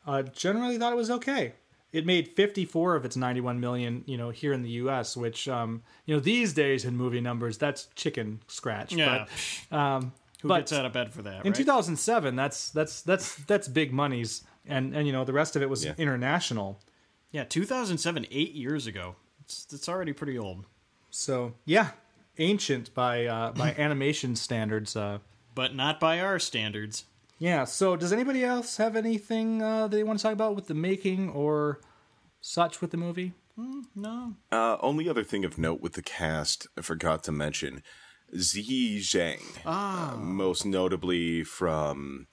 [0.06, 1.54] uh, generally thought it was okay.
[1.92, 5.82] It made 54 of its 91 million, you know, here in the U.S., which, um,
[6.06, 8.92] you know, these days in movie numbers, that's chicken scratch.
[8.94, 9.26] Yeah.
[9.70, 11.44] But, um, Who but gets out of bed for that?
[11.44, 11.54] in right?
[11.54, 15.68] 2007, that's that's that's that's big monies, and and you know the rest of it
[15.68, 15.94] was Yeah.
[15.98, 16.80] international.
[17.32, 19.16] yeah, 2007, eight years ago.
[19.44, 20.66] It's, it's already pretty old.
[21.10, 21.88] So yeah,
[22.38, 24.94] ancient by uh, by animation standards.
[24.94, 25.18] Uh,
[25.54, 27.04] But not by our standards.
[27.38, 27.64] Yeah.
[27.64, 31.30] So, does anybody else have anything uh, they want to talk about with the making
[31.30, 31.80] or
[32.40, 33.32] such with the movie?
[33.94, 34.34] No.
[34.50, 37.82] Uh, only other thing of note with the cast, I forgot to mention
[38.34, 39.40] Ziyi Zhang.
[39.66, 40.16] Ah.
[40.18, 42.26] most notably from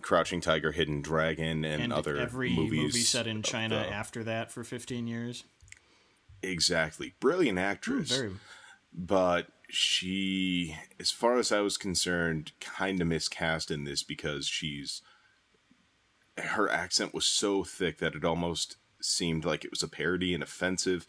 [0.00, 2.80] Crouching Tiger, Hidden Dragon, and, And other every movies.
[2.80, 5.44] movie set in China the- after that for 15 years.
[6.42, 7.14] Exactly.
[7.20, 8.08] Brilliant actress.
[8.10, 8.32] Very.
[8.94, 15.02] but she, as far as I was concerned, kind of miscast in this because she's.
[16.38, 20.42] Her accent was so thick that it almost seemed like it was a parody and
[20.42, 21.06] offensive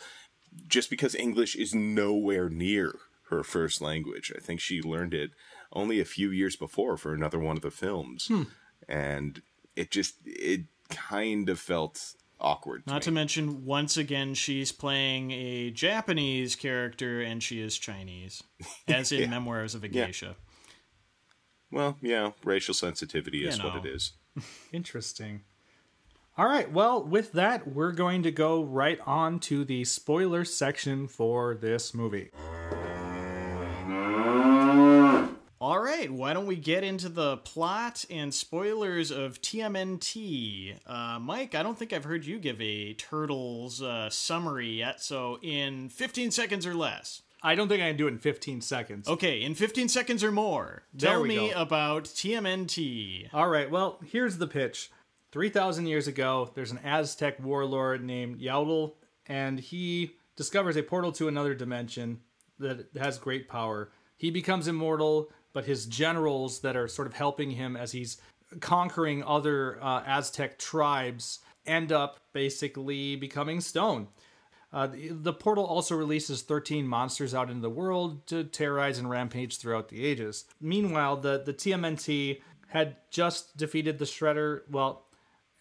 [0.67, 2.95] just because English is nowhere near
[3.29, 4.31] her first language.
[4.35, 5.31] I think she learned it
[5.71, 8.27] only a few years before for another one of the films.
[8.27, 8.43] Hmm.
[8.87, 9.41] And
[9.75, 12.83] it just, it kind of felt awkward.
[12.85, 13.05] To Not me.
[13.05, 18.43] to mention, once again, she's playing a Japanese character and she is Chinese,
[18.87, 20.05] as in Memoirs of a Yeah.
[20.07, 20.35] Geisha.
[21.71, 24.13] Well, yeah, racial sensitivity is You what it is.
[24.73, 25.41] Interesting.
[26.37, 26.71] All right.
[26.71, 31.93] Well, with that, we're going to go right on to the spoiler section for this
[31.93, 32.31] movie.
[35.61, 40.75] All right, why don't we get into the plot and spoilers of TMNT?
[40.87, 45.37] Uh, Mike, I don't think I've heard you give a Turtles uh, summary yet, so
[45.43, 47.21] in 15 seconds or less.
[47.43, 49.07] I don't think I can do it in 15 seconds.
[49.07, 51.61] Okay, in 15 seconds or more, There tell me go.
[51.61, 53.29] about TMNT.
[53.31, 53.69] All right.
[53.69, 54.89] Well, here's the pitch.
[55.31, 58.93] 3,000 years ago, there's an Aztec warlord named Yaotl,
[59.27, 62.21] and he discovers a portal to another dimension
[62.57, 63.91] that has great power.
[64.17, 68.17] He becomes immortal, but his generals that are sort of helping him as he's
[68.59, 74.07] conquering other uh, Aztec tribes end up basically becoming stone.
[74.73, 79.09] Uh, the, the portal also releases 13 monsters out into the world to terrorize and
[79.09, 80.45] rampage throughout the ages.
[80.61, 85.05] Meanwhile, the, the TMNT had just defeated the Shredder, well,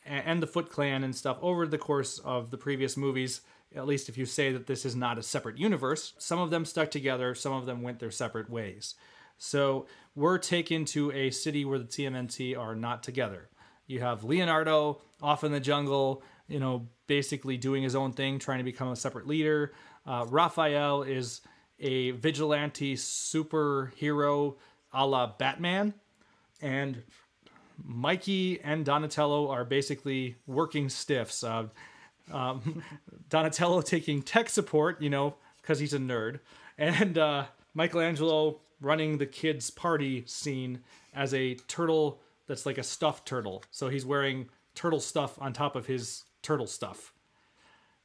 [0.07, 3.41] and the Foot Clan and stuff over the course of the previous movies.
[3.75, 6.65] At least if you say that this is not a separate universe, some of them
[6.65, 8.95] stuck together, some of them went their separate ways.
[9.43, 13.49] So we're taken to a city where the TMNT are not together.
[13.87, 18.59] You have Leonardo off in the jungle, you know, basically doing his own thing, trying
[18.59, 19.73] to become a separate leader.
[20.07, 21.41] Uh, Raphael is
[21.79, 24.57] a vigilante superhero
[24.93, 25.95] a la Batman.
[26.61, 27.03] And
[27.83, 31.43] Mikey and Donatello are basically working stiffs.
[31.43, 31.69] Uh,
[32.31, 32.83] um,
[33.31, 36.41] Donatello taking tech support, you know, because he's a nerd,
[36.77, 40.81] and uh, Michelangelo running the kids' party scene
[41.15, 43.63] as a turtle that's like a stuffed turtle.
[43.71, 47.13] So he's wearing turtle stuff on top of his turtle stuff.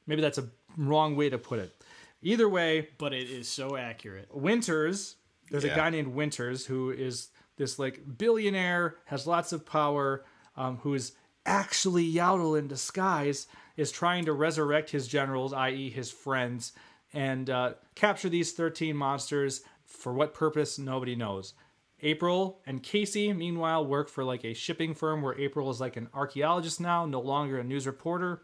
[0.07, 1.75] Maybe that's a wrong way to put it.
[2.21, 4.27] Either way, But it is so accurate.
[4.33, 5.15] Winters,
[5.51, 10.25] there's a guy named Winters who is this like billionaire, has lots of power,
[10.57, 11.13] um, who is
[11.45, 13.47] actually Yaotl in disguise,
[13.77, 16.73] is trying to resurrect his generals, i.e., his friends,
[17.13, 19.61] and uh, capture these 13 monsters.
[19.95, 21.53] For what purpose, nobody knows.
[22.01, 26.09] April and Casey, meanwhile, work for like a shipping firm where April is like an
[26.13, 28.43] archaeologist now, no longer a news reporter.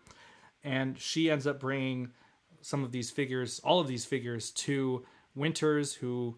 [0.63, 2.11] And she ends up bringing
[2.61, 6.37] some of these figures, all of these figures, to Winters, who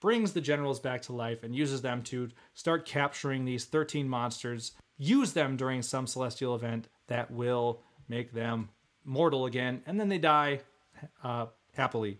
[0.00, 4.72] brings the generals back to life and uses them to start capturing these 13 monsters,
[4.96, 8.68] use them during some celestial event that will make them
[9.04, 10.60] mortal again, and then they die
[11.22, 12.18] uh, happily.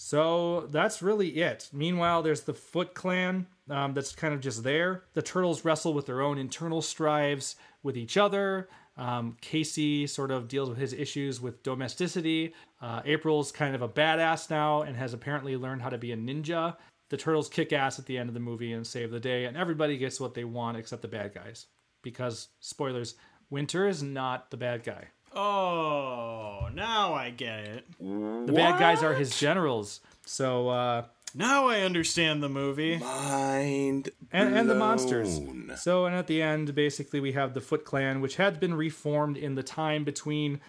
[0.00, 1.68] So that's really it.
[1.72, 5.02] Meanwhile, there's the Foot Clan um, that's kind of just there.
[5.14, 8.68] The Turtles wrestle with their own internal strives with each other.
[8.96, 12.54] Um, Casey sort of deals with his issues with domesticity.
[12.80, 16.16] Uh, April's kind of a badass now and has apparently learned how to be a
[16.16, 16.76] ninja.
[17.08, 19.56] The Turtles kick ass at the end of the movie and save the day, and
[19.56, 21.66] everybody gets what they want except the bad guys.
[22.04, 23.16] Because, spoilers,
[23.50, 25.08] Winter is not the bad guy.
[25.34, 27.84] Oh, now I get it.
[28.00, 30.00] The bad guys are his generals.
[30.24, 31.04] So, uh,
[31.34, 32.98] Now I understand the movie.
[32.98, 35.40] Mind and, and the monsters.
[35.76, 39.36] So, and at the end, basically, we have the Foot Clan, which had been reformed
[39.36, 40.60] in the time between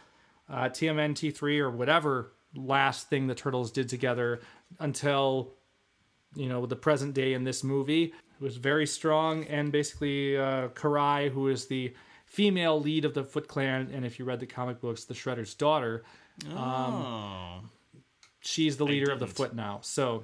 [0.49, 4.39] uh, TMNT3 or whatever last thing the Turtles did together
[4.79, 5.53] until,
[6.35, 8.05] you know, the present day in this movie.
[8.05, 11.93] It was very strong, and basically, uh, Karai, who is the
[12.29, 15.53] female lead of the Foot Clan, and if you read the comic books, the Shredder's
[15.53, 16.03] daughter,
[16.55, 17.59] Oh.
[18.39, 19.27] she's the leader of the.
[19.27, 19.79] Foot now.
[19.81, 20.23] So,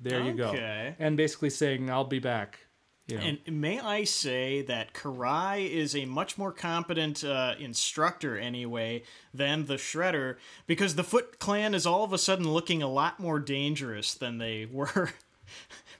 [0.00, 0.52] there you go.
[0.98, 2.58] And basically saying, I'll be back.
[3.06, 3.22] You know.
[3.24, 9.66] And may I say that Karai is a much more competent uh, instructor, anyway, than
[9.66, 10.36] the Shredder,
[10.66, 14.38] because the Foot Clan is all of a sudden looking a lot more dangerous than
[14.38, 15.10] they were.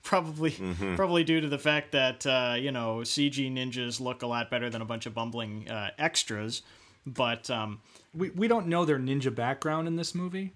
[0.06, 0.56] Probably,
[0.94, 4.70] probably due to the fact that uh, you know CG ninjas look a lot better
[4.70, 6.62] than a bunch of bumbling uh, extras.
[7.04, 7.80] But um,
[8.14, 10.54] we, we don't know their ninja background in this movie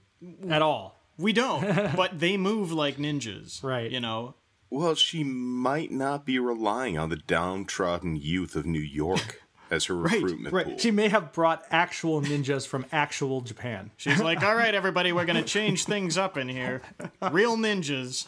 [0.49, 1.01] at all.
[1.19, 1.95] we don't.
[1.97, 3.91] but they move like ninjas, Right.
[3.91, 4.35] You know,
[4.71, 9.97] Well, she might not be relying on the downtrodden youth of New York as her
[9.97, 10.79] recruitment pool.
[10.79, 13.91] She may have brought actual ninjas from actual Japan.
[13.97, 16.83] She's like, all right, everybody, we're going to change things up in here.
[17.31, 18.27] Real ninjas,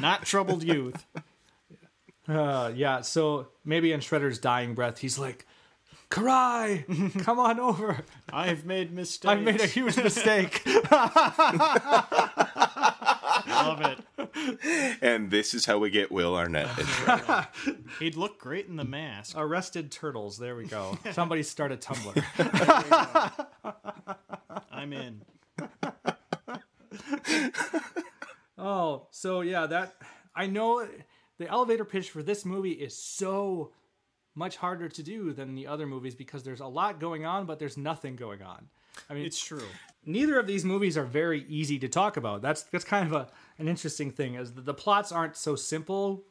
[0.00, 1.04] not troubled youth.
[2.28, 5.46] Uh, yeah, so maybe in Shredder's dying breath, he's like,
[6.10, 8.04] Karai, come on over.
[8.32, 9.30] I've made mistakes.
[9.30, 10.62] I've made a huge mistake.
[13.48, 13.98] Love it.
[15.02, 16.68] And this is how we get Will Arnett.
[16.78, 17.46] and
[17.98, 19.34] He'd look great in the mask.
[19.36, 20.38] Arrested turtles.
[20.38, 20.98] There we go.
[21.12, 22.22] Somebody start a Tumblr.
[24.70, 25.22] I'm in.
[28.58, 29.94] Oh, so yeah, that
[30.34, 30.86] I know
[31.38, 33.72] the elevator pitch for this movie is so
[34.34, 37.58] much harder to do than the other movies because there's a lot going on, but
[37.58, 38.68] there's nothing going on.
[39.08, 39.62] I mean, It's true.
[40.04, 42.42] neither of these movies are very easy to talk about.
[42.42, 43.28] That's that's kind of a
[43.58, 46.24] an interesting thing, is the, the plots aren't so simple,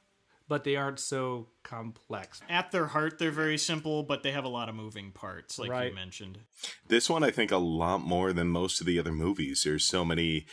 [0.48, 2.42] but they aren't so complex.
[2.50, 5.70] At their heart, they're very simple, but they have a lot of moving parts, like
[5.70, 5.90] Right.
[5.90, 6.40] you mentioned.
[6.88, 9.62] this one, I think, a lot more than most of the other movies.
[9.64, 10.48] There's so many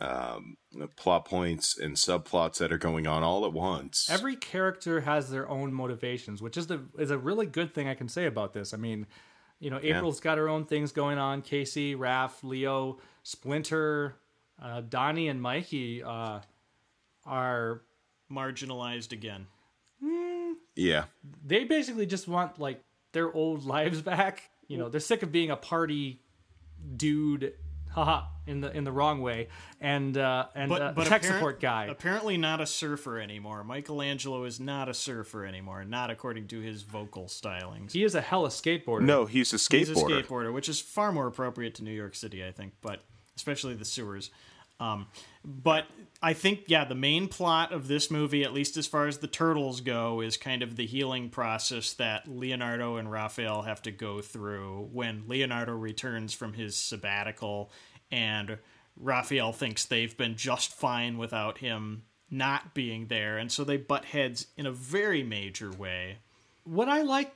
[0.00, 0.56] um,
[0.96, 4.08] plot points and subplots that are going on all at once.
[4.08, 7.94] Every character has their own motivations, which is the is a really good thing I
[7.94, 8.72] can say about this.
[8.72, 9.08] I mean,
[9.60, 11.42] you know, April's got her own things going on.
[11.42, 14.16] Casey, Raph, Leo, Splinter,
[14.60, 16.40] uh, Donnie, and Mikey uh,
[17.26, 17.82] are
[18.32, 19.46] Marginalized again.
[20.74, 21.04] yeah.
[21.44, 22.82] they basically just want like
[23.12, 24.50] their old lives back.
[24.66, 26.20] You know, they're sick of being a party
[26.96, 27.52] dude,
[27.92, 29.48] haha, in the in the wrong way,
[29.80, 31.86] and uh, and But, uh, but tech apparent- support guy.
[31.86, 33.64] Apparently not a surfer anymore.
[33.64, 37.92] Michelangelo is not a surfer anymore, not according to his vocal stylings.
[37.92, 39.02] He is a hella skateboarder.
[39.02, 39.78] No, he's a skateboarder.
[39.78, 43.02] He's a skateboarder, which is far more appropriate to New York City, I think, but
[43.36, 44.30] especially the sewers.
[44.80, 45.06] Um,
[45.44, 45.84] but
[46.22, 49.26] I think, yeah, the main plot of this movie, at least as far as the
[49.26, 54.20] turtles go, is kind of the healing process that Leonardo and Raphael have to go
[54.20, 57.70] through when Leonardo returns from his sabbatical
[58.10, 58.58] and
[58.96, 63.38] Raphael thinks they've been just fine without him not being there.
[63.38, 66.18] And so they butt heads in a very major way.
[66.64, 67.32] what I like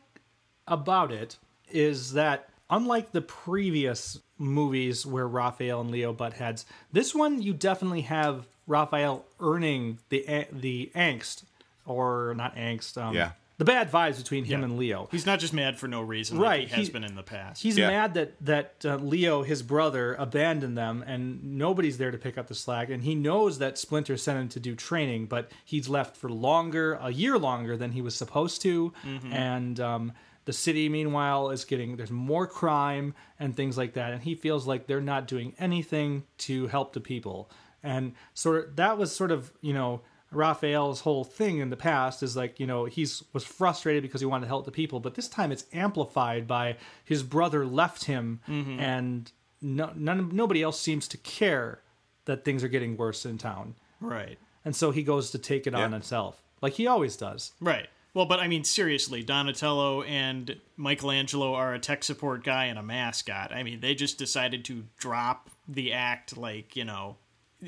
[0.66, 1.36] about it
[1.70, 7.53] is that unlike the previous movies where Raphael and Leo butt heads, this one you
[7.55, 11.45] definitely have Raphael earning the the angst
[11.87, 13.32] or not angst, um, Yeah.
[13.59, 15.07] the bad vibes between him and Leo.
[15.12, 17.22] He's not just mad for no reason, Right, like he has he- been in the
[17.22, 17.62] past.
[17.62, 17.89] He's Yeah.
[17.89, 22.47] mad that that uh, Leo, his brother, abandoned them, and nobody's there to pick up
[22.49, 22.89] the slack.
[22.89, 26.95] And he knows that Splinter sent him to do training, but he's left for longer,
[26.95, 28.93] a year longer than he was supposed to.
[29.30, 30.12] And um,
[30.45, 34.66] the city, meanwhile, is getting there's more crime and things like that, and he feels
[34.66, 37.51] like they're not doing anything to help the people.
[37.82, 40.03] And sort of that was sort of you know.
[40.30, 44.26] Raphael's whole thing in the past is like you know he's was frustrated because he
[44.26, 48.40] wanted to help the people, but this time it's amplified by his brother left him,
[48.49, 48.80] mm-hmm.
[48.80, 49.30] and
[49.62, 51.82] no, none nobody else seems to care
[52.24, 54.36] that things are getting worse in town, right.
[54.64, 57.53] and so he goes to take it on himself, like he always does.
[57.61, 57.86] Right.
[58.14, 62.82] Well, but I mean, seriously, Donatello and Michelangelo are a tech support guy and a
[62.82, 63.52] mascot.
[63.52, 67.16] I mean, they just decided to drop the act, like, you know,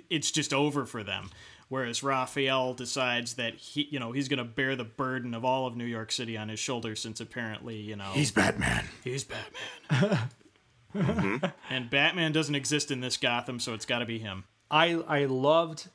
[0.08, 1.30] it's just over for them.
[1.68, 5.66] Whereas Raphael decides that he, you know, he's going to bear the burden of all
[5.66, 8.84] of New York City on his shoulders, since apparently, you know, He's Batman.
[9.02, 10.28] he's Batman.
[11.68, 14.44] And Batman doesn't exist in this Gotham, so it's got to be him.
[14.70, 15.88] I I loved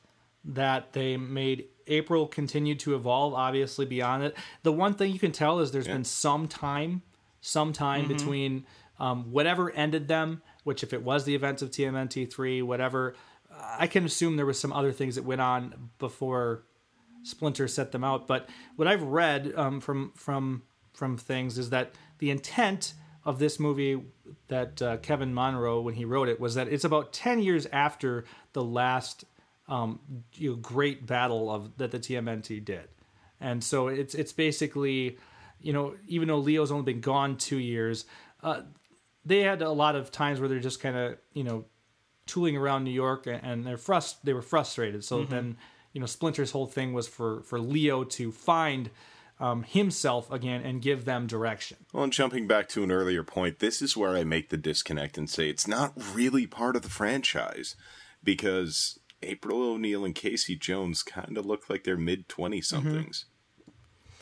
[0.44, 3.34] that they made April continue to evolve.
[3.34, 7.02] Obviously, beyond it, the one thing you can tell is there's been some time,
[7.40, 8.66] some time between
[8.98, 10.42] um, whatever ended them.
[10.64, 13.14] Which, if it was the events of TMNT three, whatever,
[13.50, 16.62] I can assume there was some other things that went on before
[17.22, 18.26] Splinter set them out.
[18.26, 20.62] But what I've read um, from from
[20.92, 24.02] from things is that the intent of this movie
[24.48, 28.24] that uh, Kevin Munroe, when he wrote it, was that it's about ten years after
[28.52, 29.24] the last
[29.68, 30.00] um,
[30.34, 32.88] you know, great battle of that the TMNT did,
[33.40, 35.18] and so it's it's basically,
[35.60, 38.04] you know, even though Leo's only been gone two years,
[38.42, 38.62] uh,
[39.24, 41.64] they had a lot of times where they're just kind of you know
[42.26, 45.04] tooling around New York and- they're frust- they were frustrated.
[45.04, 45.56] So then,
[45.92, 48.90] you know, Splinter's whole thing was for for Leo to find
[49.40, 51.78] um, himself again and give them direction.
[51.92, 55.18] Well, and jumping back to an earlier point, this is where I make the disconnect
[55.18, 57.74] and say it's not really part of the franchise
[58.22, 63.26] because April O'Neil and Casey Jones kind of look like they're mid 20 somethings.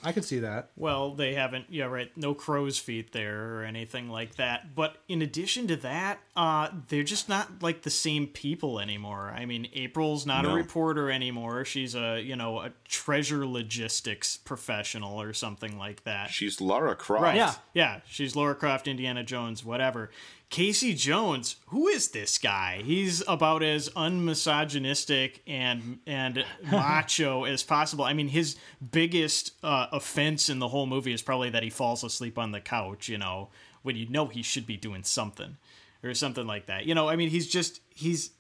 [0.03, 0.71] I could see that.
[0.77, 2.11] Well, they haven't, yeah, right.
[2.17, 4.75] No crow's feet there or anything like that.
[4.75, 9.35] But in addition to that, uh, they're just not like the same people anymore.
[9.37, 11.65] I mean, April's not a reporter anymore.
[11.65, 16.31] She's a, you know, a treasure logistics professional or something like that.
[16.31, 17.23] She's Lara Croft.
[17.23, 17.37] Right.
[17.37, 17.55] Yeah.
[17.75, 18.01] Yeah.
[18.07, 20.11] She's Laura Croft, Indiana Jones, whatever.
[20.51, 22.83] Casey Jones, who is this guy?
[22.85, 28.05] He's about as unmisogynistic and and macho as possible.
[28.05, 28.57] I mean, his
[28.91, 32.61] biggest uh, offense in the whole movie is probably that he falls asleep on the
[32.61, 33.09] couch.
[33.09, 33.51] You know,
[33.83, 35.57] when you know he should be doing something
[36.03, 36.85] or something like that.
[36.85, 38.31] You know, I mean, he's just he's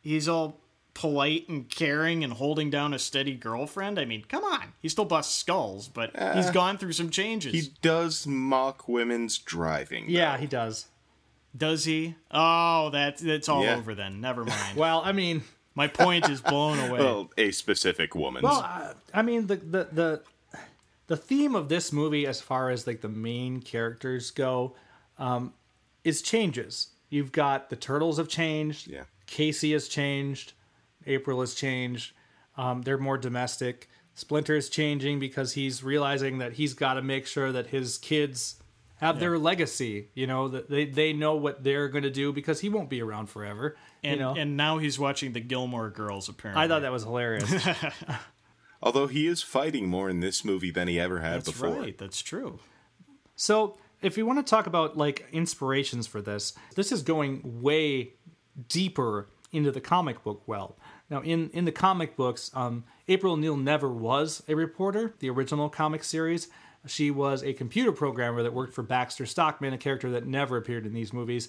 [0.00, 0.60] he's all
[0.94, 3.98] polite and caring and holding down a steady girlfriend.
[3.98, 7.52] I mean, come on, he still busts skulls, but he's gone through some changes.
[7.52, 10.06] He does mock women's driving.
[10.08, 10.86] Yeah, he does.
[11.56, 12.14] Does he?
[12.30, 13.76] Oh, that's that's all Yeah.
[13.76, 14.20] over then.
[14.20, 14.76] Never mind.
[14.76, 15.42] Well, I mean,
[15.74, 16.98] My point is blown away.
[17.00, 18.42] Well, a specific woman.
[18.42, 20.22] well, I, I mean the, the the
[21.08, 24.74] the theme of this movie, as far as like the main characters go,
[25.18, 25.52] um,
[26.04, 26.88] is changes.
[27.08, 28.86] You've got the turtles have changed.
[28.88, 29.02] Yeah.
[29.26, 30.52] Casey has changed.
[31.06, 32.12] April has changed.
[32.56, 33.88] Um, they're more domestic.
[34.14, 38.56] Splinter is changing because he's realizing that he's got to make sure that his kids
[39.00, 40.08] have their legacy.
[40.14, 43.02] You know that they they know what they're going to do because he won't be
[43.02, 43.76] around forever.
[44.04, 46.28] and you know, and now he's watching the Gilmore Girls.
[46.28, 47.52] Apparently, I thought that was hilarious.
[48.82, 51.70] Although he is fighting more in this movie than he ever had that's before.
[51.70, 51.98] right.
[51.98, 52.60] That's true.
[53.36, 58.14] So, if we want to talk about like inspirations for this, this is going way
[58.68, 60.76] deeper into the comic book well.
[61.08, 65.14] Now, in in the comic books, um, April O'Neil never was a reporter.
[65.18, 66.48] The original comic series,
[66.86, 70.86] she was a computer programmer that worked for Baxter Stockman, a character that never appeared
[70.86, 71.48] in these movies.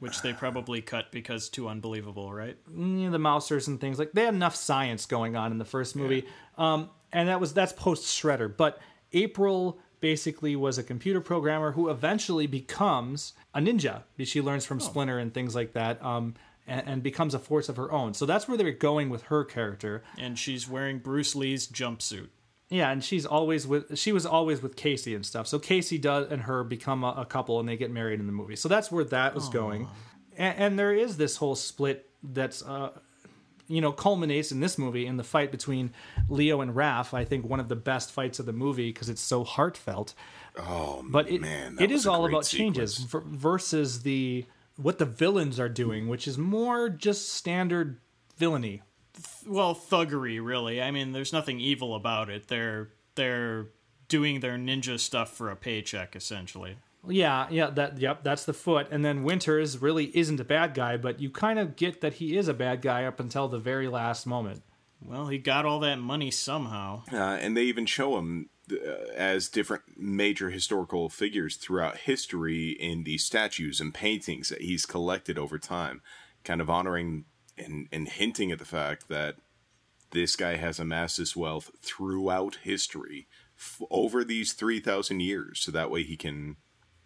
[0.00, 2.56] Which they probably cut because too unbelievable, right?
[3.04, 5.94] know, the Mousers and things like they had enough science going on in the first
[5.94, 6.26] movie,
[6.58, 8.54] um, and that was that's post Shredder.
[8.54, 8.80] But
[9.12, 14.02] April basically was a computer programmer who eventually becomes a ninja.
[14.24, 16.34] She learns from Splinter and things like that, um,
[16.66, 18.14] and, and becomes a force of her own.
[18.14, 20.02] So that's where they're going with her character.
[20.18, 22.28] And she's wearing Bruce Lee's jumpsuit.
[22.72, 25.46] Yeah, and she's always with she was always with Casey and stuff.
[25.46, 28.32] So Casey does and her become a, a couple and they get married in the
[28.32, 28.56] movie.
[28.56, 29.88] So that's where that was going.
[30.38, 32.90] And, and there is this whole split that's uh
[33.68, 35.92] you know culminates in this movie in the fight between
[36.30, 37.12] Leo and Raph.
[37.12, 40.14] I think one of the best fights of the movie because it's so heartfelt.
[40.58, 41.76] Oh, But it, man.
[41.80, 43.10] it is all about changes sequence.
[43.12, 44.46] ver- versus the
[44.76, 48.00] what the villains are doing, which is more just standard
[48.38, 48.80] villainy.
[49.46, 50.80] Well, thuggery, really.
[50.80, 52.48] I mean, there's nothing evil about it.
[52.48, 53.68] They're they're
[54.08, 56.76] doing their ninja stuff for a paycheck, essentially.
[57.08, 58.88] Yeah, yeah, that yep, that's the foot.
[58.90, 62.36] And then Winters really isn't a bad guy, but you kind of get that he
[62.36, 64.62] is a bad guy up until the very last moment.
[65.04, 67.02] Well, he got all that money somehow.
[67.12, 68.76] Uh, and they even show him uh,
[69.16, 75.38] as different major historical figures throughout history in these statues and paintings that he's collected
[75.38, 76.02] over time,
[76.44, 77.24] kind of honoring
[77.58, 79.36] and, and hinting at the fact that
[80.10, 83.26] this guy has amassed his wealth throughout history
[83.58, 86.56] f- over these 3,000 years, so that way he can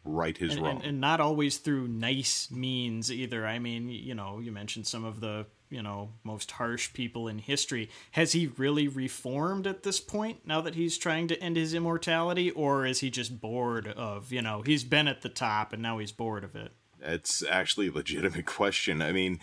[0.06, 0.76] right his and, wrong.
[0.76, 3.46] and, and not always through nice means either.
[3.46, 7.38] I mean, you know, you mentioned some of the you know most harsh people in
[7.38, 7.90] history.
[8.12, 10.46] Has he really reformed at this point?
[10.46, 14.42] Now that he's trying to end his immortality, or is he just bored of you
[14.42, 16.72] know he's been at the top and now he's bored of it?
[17.02, 19.02] It's actually a legitimate question.
[19.02, 19.40] I mean,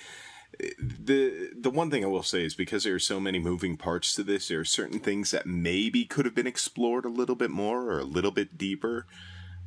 [0.80, 4.14] the the one thing I will say is because there are so many moving parts
[4.16, 7.50] to this, there are certain things that maybe could have been explored a little bit
[7.50, 9.06] more or a little bit deeper.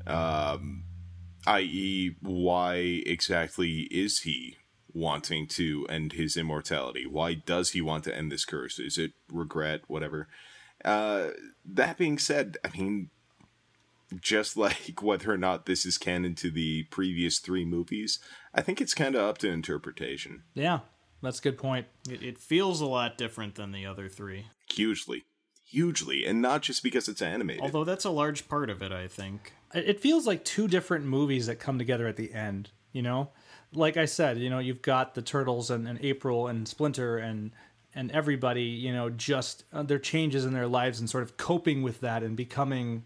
[0.07, 0.85] Um,
[1.47, 4.57] i.e., why exactly is he
[4.93, 7.07] wanting to end his immortality?
[7.07, 8.79] Why does he want to end this curse?
[8.79, 9.83] Is it regret?
[9.89, 10.29] Whatever.
[10.85, 11.31] Uh,
[11.65, 13.11] that being said, I mean,
[14.21, 18.19] just like whether or not this is canon to the previous three movies,
[18.55, 20.45] I think it's kind of up to interpretation.
[20.55, 20.81] Yeah,
[21.23, 21.87] that's a good point.
[22.09, 24.47] It, it feels a lot different than the other three.
[24.71, 25.25] Hugely.
[25.65, 26.25] Hugely.
[26.25, 27.63] And not just because it's animated.
[27.63, 29.53] Although that's a large part of it, I think.
[29.75, 33.31] It feels like two different movies that come together at the end, you know?
[33.73, 37.51] Like I said, you know, you've got the Turtles and, and April and Splinter and
[37.97, 41.83] and everybody, you know, just uh, their changes in their lives and sort of coping
[41.83, 43.05] with that and becoming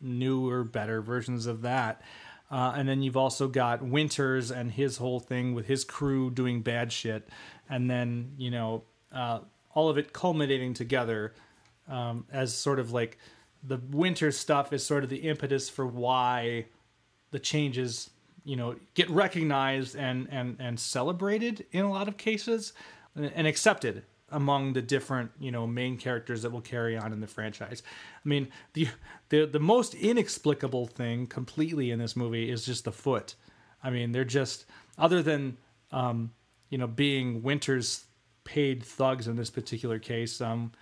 [0.00, 2.02] newer, better versions of that.
[2.50, 6.60] Uh, and then you've also got Winters and his whole thing with his crew doing
[6.60, 7.26] bad shit,
[7.70, 9.38] and then you know uh,
[9.74, 11.32] all of it culminating together
[11.88, 13.18] um, as sort of like
[13.62, 16.66] the winter stuff is sort of the impetus for why
[17.30, 18.10] the changes
[18.44, 22.72] you know get recognized and and and celebrated in a lot of cases
[23.14, 24.02] and accepted
[24.32, 27.82] among the different you know main characters that will carry on in the franchise.
[28.24, 28.88] I mean the
[29.28, 33.34] the the most inexplicable thing completely in this movie is just the foot.
[33.82, 34.64] I mean they're just
[34.98, 35.56] other than
[35.90, 36.32] um
[36.70, 38.04] you know being winter's
[38.44, 40.72] paid thugs in this particular case um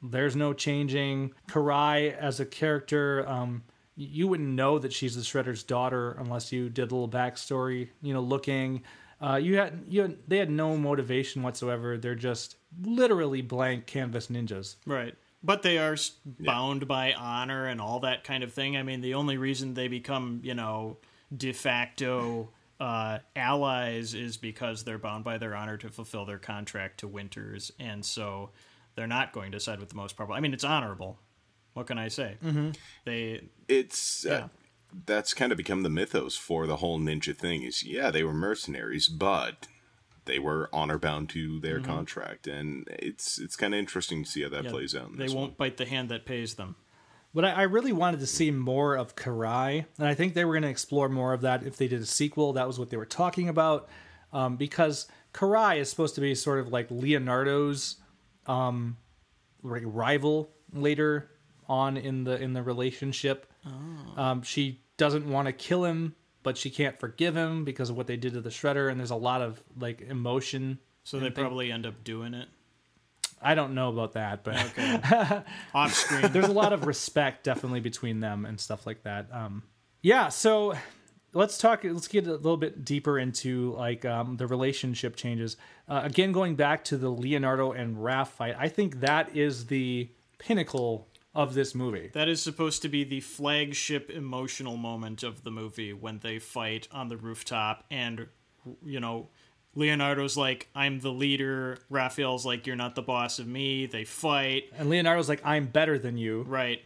[0.00, 1.32] there's no changing.
[1.48, 3.64] Karai as a character um
[3.96, 8.12] you wouldn't know that she's the shredder's daughter unless you did a little backstory you
[8.14, 8.82] know looking
[9.20, 11.98] uh, you had you had, they had no motivation whatsoever.
[11.98, 14.76] They're just literally blank canvas ninjas.
[14.86, 15.14] Right.
[15.42, 18.76] But they are s bound by honor and all that kind of thing.
[18.76, 20.98] I mean, the only reason they become, you know,
[21.36, 22.50] de facto
[22.80, 27.72] uh, allies is because they're bound by their honor to fulfill their contract to Winters,
[27.78, 28.50] and so
[28.94, 30.34] they're not going to side with the most powerful.
[30.34, 31.18] I mean, it's honorable.
[31.74, 32.36] What can I say?
[32.44, 32.70] Mm-hmm.
[33.04, 34.48] They it's uh, Yeah.
[35.06, 38.32] That's kind of become the mythos for the whole ninja thing is yeah they were
[38.32, 39.68] mercenaries but
[40.24, 44.42] they were honor bound to their contract and it's it's kind of interesting to see
[44.42, 44.64] how that Mm-hmm.
[44.66, 45.54] yeah, plays out in they won't one.
[45.56, 46.76] bite the hand that pays them.
[47.34, 50.54] But I, I really wanted to see more of Karai, and I think they were
[50.54, 52.54] going to explore more of that if they did a sequel.
[52.54, 53.88] That was what they were talking about,
[54.32, 57.96] um, because Karai is supposed to be sort of like Leonardo's
[58.46, 58.96] um,
[59.62, 61.30] rival later
[61.68, 63.46] on in the in the relationship.
[64.16, 68.06] Um, she doesn't want to kill him, but she can't forgive him because of what
[68.06, 70.78] they did to the Shredder, and there's a lot of like emotion.
[71.04, 72.48] So they probably end up doing it
[73.40, 75.44] I don't know about that, but
[75.74, 76.32] off screen.
[76.32, 79.26] there's a lot of respect definitely between them and stuff like that.
[79.32, 79.62] Um,
[80.02, 80.74] yeah, so
[81.32, 81.84] let's talk.
[81.84, 85.56] Let's get a little bit deeper into like um, the relationship changes.
[85.88, 90.08] Uh, again, going back to the Leonardo and Raph fight, I think that is the
[90.38, 92.10] pinnacle of this movie.
[92.14, 96.88] That is supposed to be the flagship emotional moment of the movie when they fight
[96.90, 98.26] on the rooftop and
[98.84, 99.28] you know
[99.74, 103.86] Leonardo's like I'm the leader, Raphael's like you're not the boss of me.
[103.86, 106.82] They fight, And Leonardo's like, "I'm better than you." right?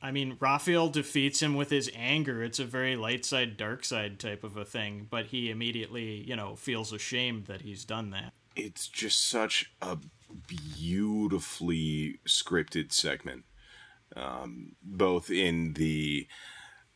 [0.00, 2.42] I mean, Raphael defeats him with his anger.
[2.44, 6.36] It's a very light side, dark side type of a thing, but he immediately, you
[6.36, 8.32] know, feels ashamed that he's done that.
[8.54, 9.98] it's just such a
[10.46, 13.44] beautifully scripted segment
[14.16, 16.26] um, both in the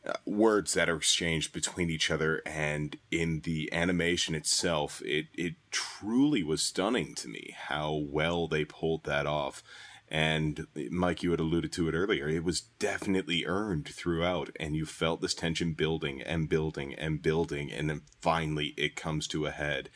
[0.05, 5.55] uh, words that are exchanged between each other and in the animation itself it it
[5.71, 9.63] truly was stunning to me how well they pulled that off
[10.09, 12.29] and Mike, you had alluded to it earlier.
[12.29, 17.71] It was definitely earned throughout, and you felt this tension building and building and building,
[17.71, 19.89] and then finally it comes to a head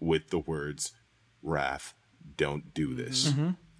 [0.00, 0.92] with the words,
[1.44, 1.92] "Raph,
[2.36, 3.34] don't do this."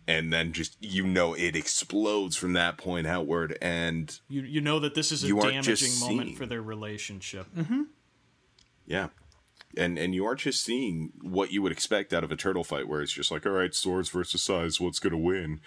[0.09, 4.81] And then just you know it explodes from that point outward, and You you know
[4.81, 6.37] that this is a damaging moment seeing.
[6.37, 7.47] for their relationship.
[8.87, 9.09] Yeah.
[9.77, 12.89] And and you aren't just seeing what you would expect out of a turtle fight
[12.89, 15.61] where it's just like, all right, swords versus sais, what's gonna win?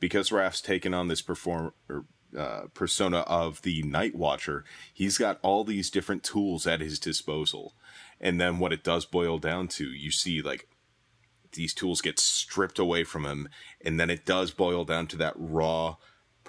[0.00, 2.06] Because Raph's taken on this perform or
[2.36, 7.74] uh, persona of the Night Watcher, he's got all these different tools at his disposal.
[8.20, 10.66] And then what it does boil down to, you see like
[11.52, 13.48] these tools get stripped away from him,
[13.84, 15.96] and then it does boil down to that raw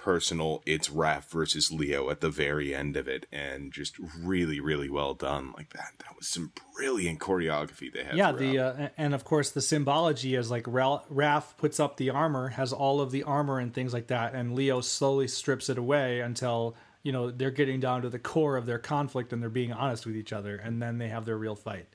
[0.04, 4.90] personal it's Raph versus Leo at the very end of it, and just really, really
[4.90, 5.92] well done like that.
[6.00, 8.14] That was some brilliant choreography they had.
[8.14, 8.76] Yeah, throughout.
[8.76, 12.48] the uh, and of course the symbology is like Ra- Raph puts up the armor,
[12.48, 16.20] has all of the armor and things like that, and Leo slowly strips it away
[16.20, 19.72] until you know they're getting down to the core of their conflict and they're being
[19.72, 21.88] honest with each other, and then they have their real fight.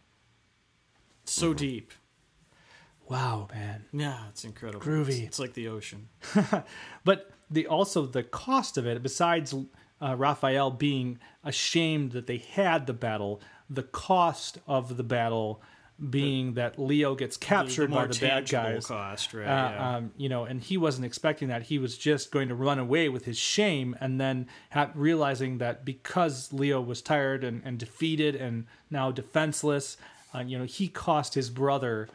[1.25, 1.93] So deep.
[3.09, 3.85] Wow, man.
[3.91, 4.85] Yeah, it's incredible.
[4.85, 5.09] Groovy.
[5.09, 6.09] It's, it's like the ocean.
[7.03, 9.55] But the also the cost of it, besides
[10.01, 15.61] uh, Raphael being ashamed that they had the battle, the cost of the battle
[16.09, 18.85] being that Leo gets captured more by the bad guys.
[18.85, 19.45] cost, right?
[19.45, 19.95] Uh, yeah.
[19.95, 21.63] um, you know, and he wasn't expecting that.
[21.63, 25.83] He was just going to run away with his shame, and then ha- realizing that
[25.83, 29.97] because Leo was tired and, and defeated and now defenseless,
[30.33, 32.07] uh, you know, he cost his brother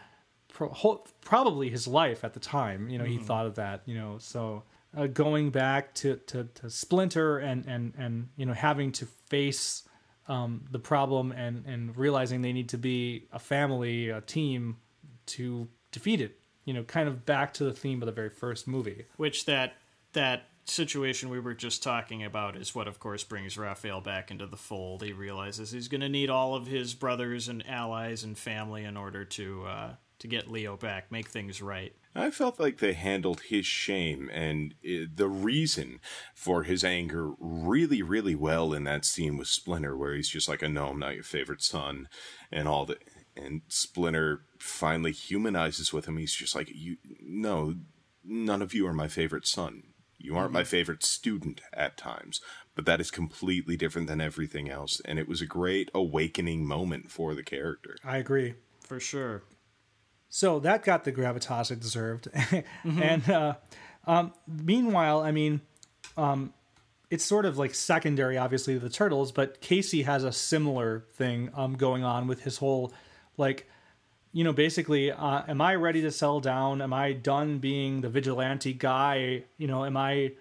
[0.54, 2.88] pro- whole, probably his life at the time.
[2.88, 3.82] You know, he thought of that.
[3.84, 4.62] You know, so
[4.96, 9.82] uh, going back to, to, to Splinter and and and you know having to face
[10.28, 14.78] um, the problem and and realizing they need to be a family, a team
[15.26, 16.38] to defeat it.
[16.64, 19.04] You know, kind of back to the theme of the very first movie.
[19.18, 19.74] Which that
[20.14, 24.46] that situation we were just talking about is what, of course, brings Raphael back into
[24.46, 25.02] the fold.
[25.02, 28.96] He realizes he's going to need all of his brothers and allies and family in
[28.96, 31.94] order to uh, to get Leo back, make things right.
[32.14, 35.98] I felt like they handled his shame and uh, the reason
[36.34, 40.62] for his anger really, really well in that scene with Splinter, where he's just like,
[40.62, 42.08] "I know I'm not your favorite son,"
[42.52, 43.02] and all that.
[43.36, 46.18] And Splinter finally humanizes with him.
[46.18, 47.74] He's just like, "You, no,
[48.22, 49.82] none of you are my favorite son.
[50.16, 52.40] You aren't my favorite student at times,
[52.76, 57.10] but that is completely different than everything else." And it was a great awakening moment
[57.10, 57.96] for the character.
[58.04, 58.54] I agree.
[58.84, 59.42] For sure.
[60.34, 62.26] So that got the gravitas it deserved.
[62.84, 63.54] and uh,
[64.04, 65.60] um, meanwhile, I mean,
[66.16, 66.52] um,
[67.08, 71.50] it's sort of like secondary, obviously, to the turtles, but Casey has a similar thing
[71.54, 72.92] um, going on with his whole,
[73.36, 73.70] like,
[74.32, 76.82] you know, basically, uh, am I ready to settle down?
[76.82, 79.44] Am I done being the vigilante guy?
[79.56, 80.32] You know, am I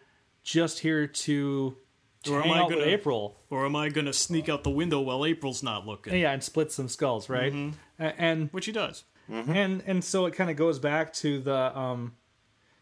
[0.42, 1.78] just here to,
[2.32, 3.38] Or am I gonna- April?
[3.52, 6.16] Or am I going to sneak out the window while April's not looking?
[6.18, 7.54] Yeah, and split some skulls, right?
[8.00, 9.04] A- And Which he does.
[9.30, 12.14] And and so it kind of goes back to the um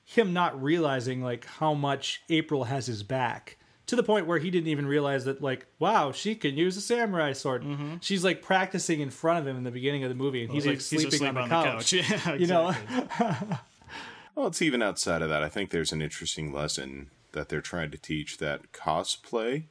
[0.04, 3.58] him not realizing like how much April has his back
[3.88, 6.82] to the point where he didn't even realize that like wow she can use a
[6.82, 7.66] samurai sword.
[8.02, 10.66] She's like practicing in front of him in the beginning of the movie and he's
[10.66, 12.74] like sleeping asleep on the couch, Yeah, you know.
[14.34, 15.44] Well, it's even outside of that.
[15.44, 19.66] I think there's an interesting lesson that they're trying to teach that cosplay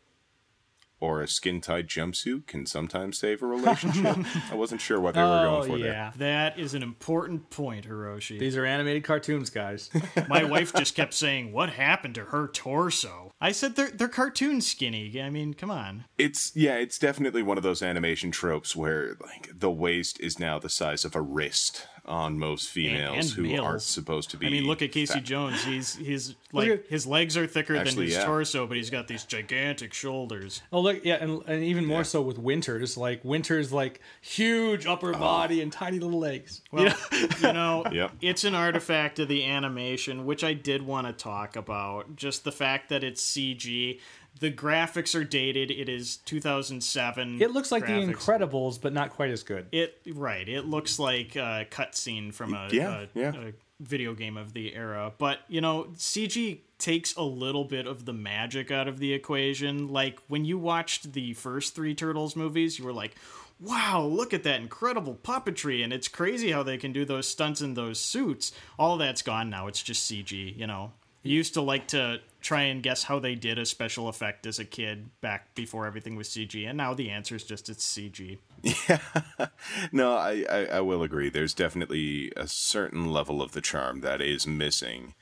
[1.01, 4.19] or a skin tight jumpsuit can sometimes save a relationship.
[4.51, 5.93] I wasn't sure what they were oh going for oh, there.
[5.93, 8.39] yeah That is an important point, Hiroshi.
[8.39, 9.91] these are animated cartoons guys
[10.29, 14.61] My wife just kept saying, "What happened to her torso?" I said, "They're they're cartoon
[14.61, 16.05] skinny." I mean, come on.
[16.19, 20.59] It's yeah, it's definitely one of those animation tropes where like the waist is now
[20.59, 23.65] the size of a wrist on most females and who males.
[23.67, 24.47] aren't supposed to be.
[24.47, 25.25] I mean, look at Casey fat.
[25.25, 25.65] Jones.
[25.65, 28.25] He's he's like at- his legs are thicker Actually, than his yeah.
[28.27, 30.61] torso, but he's got these gigantic shoulders.
[30.73, 35.15] oh look yeah and, and even more so with Winters like Winters like huge upper
[35.15, 35.19] oh.
[35.19, 38.13] body and tiny little legs Well, you know, Yep.
[38.21, 42.17] it's an artifact of the animation, which I did want to talk about.
[42.17, 44.01] Just the fact that it's CG.
[44.41, 45.71] The graphics are dated.
[45.71, 47.41] It is 2007.
[47.41, 47.93] it looks like the.
[47.93, 50.49] Incredibles but not quite as good It right.
[50.49, 53.33] It looks like a cutscene from a, Yeah, a, yeah.
[53.35, 55.13] a video game of the era.
[55.19, 59.89] But you know, CG takes a little bit of the magic out of the equation.
[59.89, 63.15] Like when you watched the first three Turtles movies, you were like,
[63.61, 67.61] "Wow, look at that incredible puppetry!" And it's crazy how they can do those stunts
[67.61, 68.53] in those suits.
[68.79, 69.67] All that's gone now.
[69.67, 70.57] It's just CG.
[70.57, 70.93] You know.
[71.23, 74.65] Used to like to try and guess how they did a special effect as a
[74.65, 78.39] kid back before everything was CG, and now the answer is just it's CG.
[78.63, 79.47] Yeah,
[79.93, 81.29] no, I, I, I will agree.
[81.29, 85.15] There's definitely a certain level of the charm that is missing.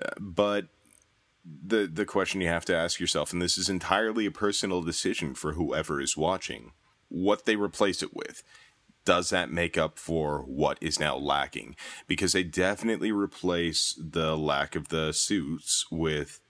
[0.00, 0.68] Uh, but
[1.44, 5.34] the the question you have to ask yourself, and this is entirely a personal decision
[5.34, 6.72] for whoever is watching,
[7.08, 8.44] what they replace it with.
[9.04, 11.76] Does that make up for what is now lacking?
[12.06, 16.40] Because they definitely replace the lack of the suits with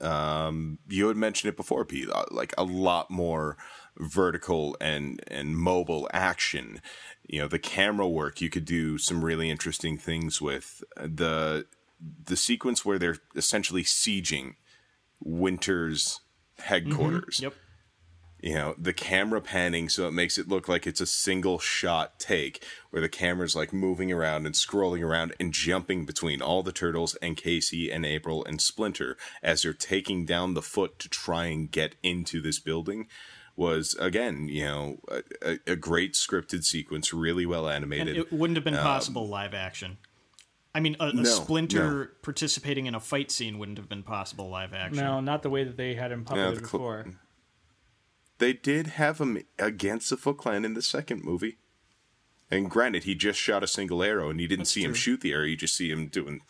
[0.00, 3.56] um, you had mentioned it before, Pete, uh, like a lot more
[3.98, 6.80] vertical and and mobile action.
[7.26, 11.66] You know, the camera work you could do some really interesting things with the
[12.24, 14.54] the sequence where they're essentially sieging
[15.22, 16.20] Winter's
[16.58, 17.40] headquarters.
[17.42, 17.54] Yep.
[18.42, 22.18] You know, the camera panning so it makes it look like it's a single shot
[22.18, 26.72] take where the camera's like moving around and scrolling around and jumping between all the
[26.72, 31.46] turtles and Casey and April and Splinter as they're taking down the foot to try
[31.46, 33.06] and get into this building
[33.56, 38.16] was again, you know, a, a, a great scripted sequence, really well And animated.
[38.16, 39.98] it wouldn't have been uh, possible live action.
[40.74, 42.06] I mean, a, a No, Splinter no.
[42.22, 45.04] participating in a fight scene wouldn't have been possible live action.
[45.04, 47.06] no not the way that they had him puppeted the cl- before
[48.40, 51.58] they did have him against the Foot Clan in the second movie.
[52.50, 55.32] And granted, he just shot a single arrow, and you didn't see him shoot the
[55.32, 55.44] arrow.
[55.44, 56.40] You just see him doing,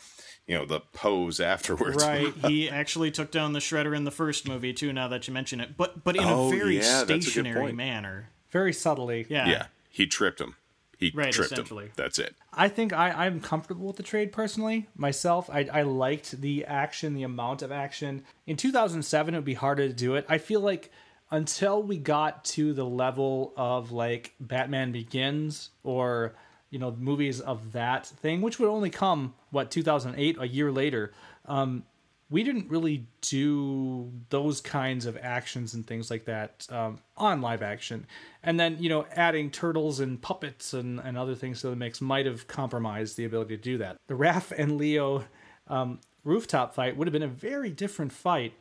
[0.46, 2.02] you know, the pose afterwards.
[2.02, 2.32] Right.
[2.46, 4.94] he actually took down the shredder in the first movie too.
[4.94, 7.72] Now that you mention it, but but in Oh, a very yeah, that's a stationary
[7.72, 8.30] manner.
[8.50, 9.26] Very subtly.
[9.28, 9.46] Yeah.
[9.48, 10.56] yeah, he tripped him.
[10.96, 11.86] He Right, tripped essentially.
[11.86, 11.92] him.
[11.96, 12.34] That's it.
[12.52, 14.88] I think I, I'm comfortable with the trade personally.
[14.96, 18.22] Myself, I, I liked the action, the amount of action.
[18.46, 20.26] In 2007, it would be harder to do it.
[20.28, 20.90] I feel like
[21.30, 26.34] until we got to the level of like Batman Begins or
[26.70, 31.12] you know movies of that thing, which would only come what 2008, a year later.
[31.46, 31.84] Um,
[32.30, 37.60] we didn't really do those kinds of actions and things like that um, on live
[37.60, 38.06] action.
[38.44, 42.00] And then, you know, adding turtles and puppets and, and other things to the mix
[42.00, 43.96] might have compromised the ability to do that.
[44.06, 45.24] The Raph and Leo
[45.66, 48.52] um, rooftop fight would have been a very different fight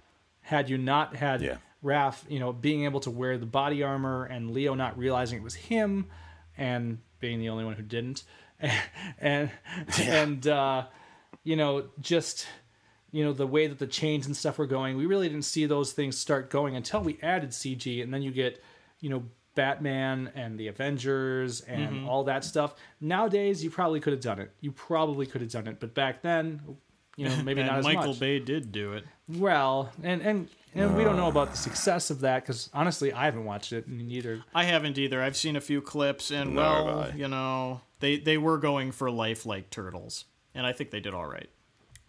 [0.42, 1.58] had you not had Yeah.
[1.84, 5.44] Raph, you know, being able to wear the body armor and Leo not realizing it
[5.44, 6.08] was him
[6.58, 8.24] and being the only one who didn't.
[9.20, 9.50] and
[9.98, 10.86] and uh,
[11.44, 12.48] you know, just
[13.12, 15.66] you know the way that the chains and stuff were going we really didn't see
[15.66, 18.64] those things start going until we added cg and then you get
[19.00, 19.24] you know
[19.56, 22.76] batman and the avengers and all that stuff.
[23.02, 24.52] Nowadays you probably could have done it.
[24.62, 26.62] You probably could have done it but back then
[27.18, 28.20] you know maybe not as Michael much.
[28.20, 29.04] Bay did do it.
[29.28, 33.26] well and and and we don't know about the success of that because honestly i
[33.26, 35.22] haven't watched it and neither I haven't either.
[35.22, 39.10] I've seen a few clips, and Nor well, you know, they they were going for
[39.12, 41.50] lifelike turtles, and I think they did all right.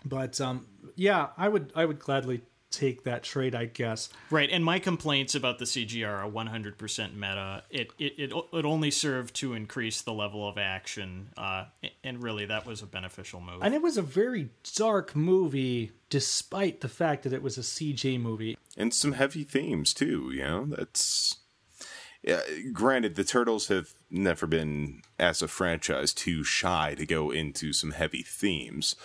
[0.04, 0.66] but um
[0.96, 2.40] yeah i would i would gladly
[2.70, 7.64] take that trade i guess Right, and my complaints about the CGR are 100% meta.
[7.70, 11.64] It it, it it only served to increase the level of action, uh,
[12.04, 13.60] and really that was a beneficial move.
[13.62, 18.20] and it was a very dark movie despite the fact that it was a cg
[18.20, 20.30] movie and some heavy themes too.
[20.32, 21.36] You know, that's
[22.22, 22.40] yeah.
[22.72, 27.92] Granted, the Turtles have never been, as a franchise, too shy to go into some
[27.92, 28.96] heavy themes.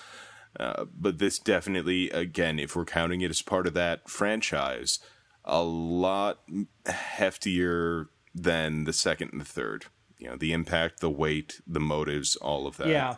[0.60, 5.00] Uh, but this definitely, again, if we're counting it as part of that franchise,
[5.44, 6.40] a lot
[6.86, 9.86] heftier than the second and the third.
[10.18, 12.88] You know, the impact, the weight, the motives, all of that.
[12.88, 13.16] Yeah.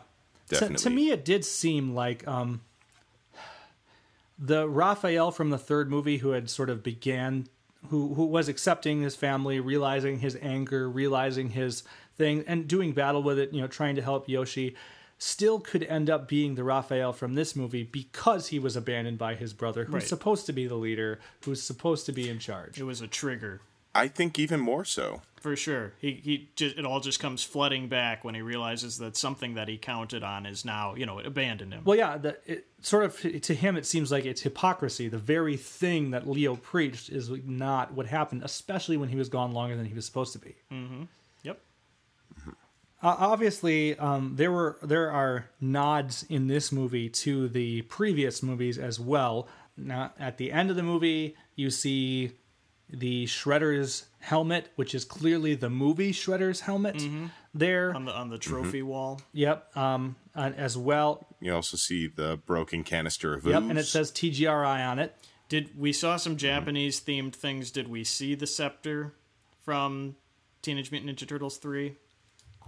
[0.50, 0.84] To, definitely.
[0.84, 2.62] to me, it did seem like um,
[4.38, 7.48] the Raphael from the third movie who had sort of began,
[7.90, 11.84] who who was accepting his family, realizing his anger, realizing his
[12.18, 13.54] thing, and doing battle with it.
[13.54, 14.76] You know, trying to help Yoshi.
[15.20, 19.34] Still could end up being the Raphael from this movie because he was abandoned by
[19.36, 20.04] his brother, who's Right.
[20.04, 22.80] supposed to be the leader, who's supposed to be in charge.
[22.80, 23.62] it was a trigger
[23.96, 25.24] I think even more so.
[25.42, 25.94] for sure.
[26.00, 29.68] He he just it all just comes flooding back when he realizes that something that
[29.68, 31.82] he counted on is now you know it abandoned him.
[31.84, 35.08] Well, yeah, the, it, sort of to him, it seems like it's hypocrisy.
[35.08, 39.52] The very thing that Leo preached is not what happened, especially when he was gone
[39.52, 40.56] longer than he was supposed to be.
[40.70, 41.08] Yep.
[43.02, 48.78] Uh, obviously, um, there were there are nods in this movie to the previous movies
[48.80, 49.48] as well.
[49.78, 52.32] Now, at the end of the movie, you see
[52.90, 57.02] the Shredder's helmet, which is clearly the movie Shredder's helmet.
[57.54, 59.20] There, On the on the trophy wall.
[59.34, 63.70] yep, um, and as well, You also see the broken canister of yep, ooze.
[63.70, 65.16] and it says TGRI on it.
[65.50, 67.72] Did we saw some Japanese themed things?
[67.72, 69.14] Did we see the scepter
[69.64, 70.16] from
[70.62, 71.96] Teenage Mutant Ninja Turtles three?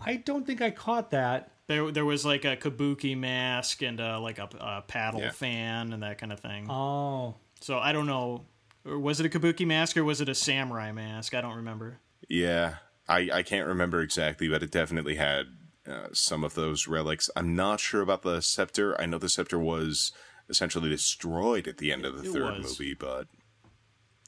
[0.06, 1.52] I don't think I caught that.
[1.68, 5.32] There, there was like a kabuki mask and uh, like a, a paddle Yeah.
[5.32, 6.68] fan and that kind of thing.
[6.70, 8.46] Oh, So I don't know.
[8.86, 11.36] Was it a kabuki mask or was it a samurai mask?
[11.36, 12.00] I don't remember.
[12.28, 12.76] Yeah,
[13.08, 15.46] I, I can't remember exactly, but it definitely had
[15.88, 17.30] uh, some of those relics.
[17.36, 19.00] I'm not sure about the scepter.
[19.00, 20.12] I know the scepter was
[20.50, 22.80] essentially destroyed at the end of the It third was.
[22.80, 23.28] movie, but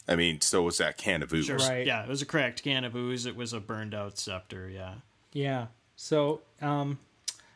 [0.08, 1.50] I mean, so was that can of ooze.
[1.50, 1.86] Right.
[1.88, 3.26] Yeah, it was a cracked can of ooze.
[3.26, 4.70] It was a burned out scepter.
[4.70, 4.96] Yeah.
[5.34, 5.68] Yeah.
[5.96, 7.00] So, um,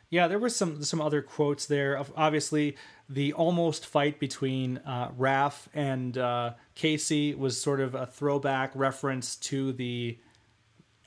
[0.10, 2.02] yeah, there were some some other quotes there.
[2.16, 2.78] Obviously,
[3.10, 9.36] the almost fight between uh, Raph and uh, Casey was sort of a throwback reference
[9.38, 10.18] to the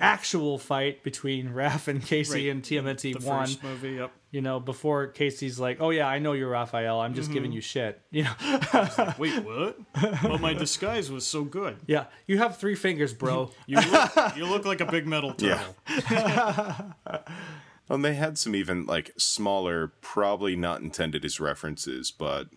[0.01, 2.57] actual fight between Raph and Casey Right.
[2.57, 3.49] in TMNT The one.
[3.63, 3.93] movie.
[3.97, 4.13] Yep.
[4.31, 7.01] You know, before Casey's like, "Oh yeah, I know you're Raphael.
[7.01, 7.35] I'm just Mm-hmm.
[7.35, 9.79] giving you shit." You know, Wait, what?
[10.23, 11.79] well, my disguise was so good.
[11.87, 13.51] yeah, you have three fingers, bro.
[13.67, 15.75] You look, you look like a big metal turtle.
[16.11, 16.91] Yeah.
[17.91, 22.49] And they had some even like smaller, probably not intended as references, but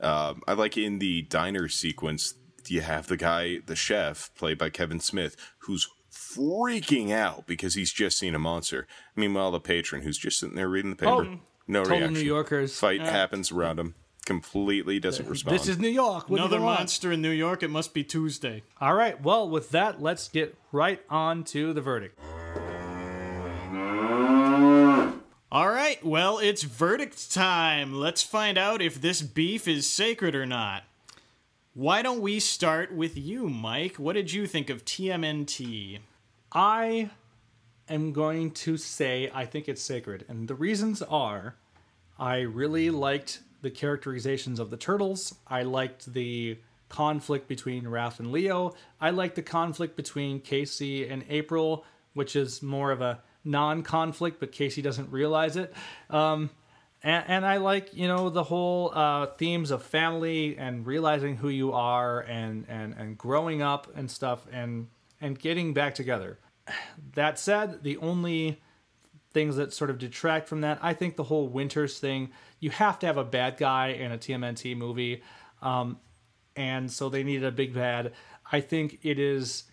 [0.00, 2.34] um, I like in the diner sequence.
[2.68, 7.92] You have the guy, the chef, played by Kevin Smith, who's freaking out because he's
[7.92, 8.86] just seen a monster.
[9.14, 12.14] Meanwhile, the patron, who's just sitting there reading the paper, Oh, no Total reaction.
[12.14, 12.78] New Yorkers.
[12.78, 13.94] Fight happens around him,
[14.24, 15.54] completely doesn't respond.
[15.58, 16.28] This is New York.
[16.30, 17.62] What Another monster in New York.
[17.62, 18.62] It must be Tuesday.
[18.80, 19.20] All right.
[19.22, 22.18] Well, with that, let's get right on to the verdict.
[25.52, 26.04] All right.
[26.04, 27.94] well, it's verdict time.
[27.94, 30.82] Let's find out if this beef is sacred or not.
[31.76, 33.96] Why don't we start with you, Mike?
[33.96, 35.98] What did you think of TMNT?
[36.50, 37.10] I
[37.86, 40.24] am going to say I think it's sacred.
[40.26, 41.56] And the reasons are
[42.18, 45.34] I really liked the characterizations of the turtles.
[45.46, 46.56] I liked the
[46.88, 48.74] conflict between Raph and Leo.
[48.98, 51.84] I liked the conflict between Casey and April,
[52.14, 55.74] which is more of a non conflict, but Casey doesn't realize it.
[56.08, 56.48] Um,
[57.06, 61.48] and, and, I like, you know, the whole uh, themes of family and realizing who
[61.48, 64.88] you are and, and, and growing up and stuff and,
[65.20, 66.40] and getting back together.
[67.14, 68.60] That said, the only
[69.32, 72.98] things that sort of detract from that, I think the whole Winters thing, you have
[72.98, 75.22] to have a bad guy in a TMNT movie.
[75.62, 76.00] Um,
[76.56, 78.14] and so they needed a big bad.
[78.50, 79.64] I think it is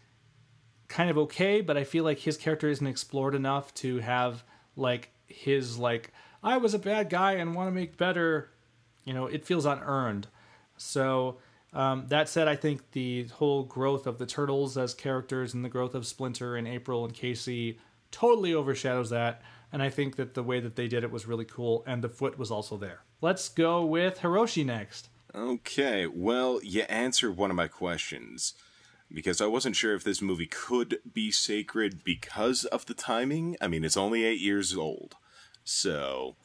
[0.88, 4.44] kind of okay, but I feel like his character isn't explored enough to have
[4.76, 6.12] like his like
[6.44, 8.50] I was a bad guy and want to make better.
[9.06, 10.28] You know, it feels unearned.
[10.78, 11.38] So
[11.74, 15.70] um, that said, I think the whole growth of the turtles as characters and the
[15.70, 17.80] growth of Splinter and April and Casey
[18.12, 19.42] totally overshadows that.
[19.72, 22.10] And I think that the way that they did it was really cool, and the
[22.10, 23.02] foot was also there.
[23.22, 25.10] Let's go with Hiroshi next.
[25.34, 28.54] Okay, well, you answered one of my questions
[29.12, 33.58] because I wasn't sure if this movie could be sacred because of the timing.
[33.60, 35.16] I mean, it's only eight years old,
[35.64, 36.36] so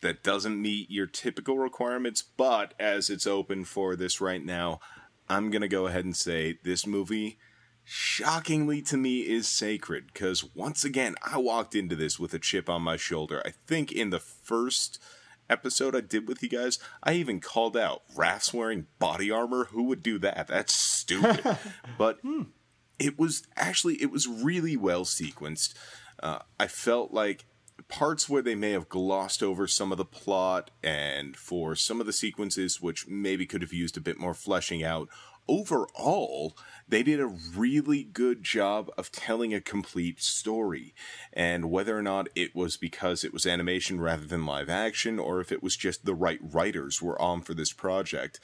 [0.00, 4.80] that doesn't meet your typical requirements, but as it's open for this right now,
[5.28, 7.38] I'm going to go ahead and say this movie,
[7.84, 12.68] shockingly to me, is sacred because once again, I walked into this with a chip
[12.68, 13.42] on my shoulder.
[13.44, 15.00] I think in the first
[15.50, 19.64] episode I did with you guys, I even called out Raph's wearing body armor.
[19.66, 20.48] Who would do that?
[20.48, 21.58] That's stupid.
[21.98, 22.42] but hmm.
[22.98, 25.74] it was actually it was really well sequenced.
[26.22, 27.46] Uh, I felt like
[27.88, 32.06] parts where they may have glossed over some of the plot and for some of
[32.06, 35.08] the sequences which maybe could have used a bit more fleshing out.
[35.48, 36.56] Overall,
[36.88, 40.94] they did a really good job of telling a complete story.
[41.32, 45.40] And whether or not it was because it was animation rather than live action, or
[45.40, 48.40] if it was just the right writers were on for this project,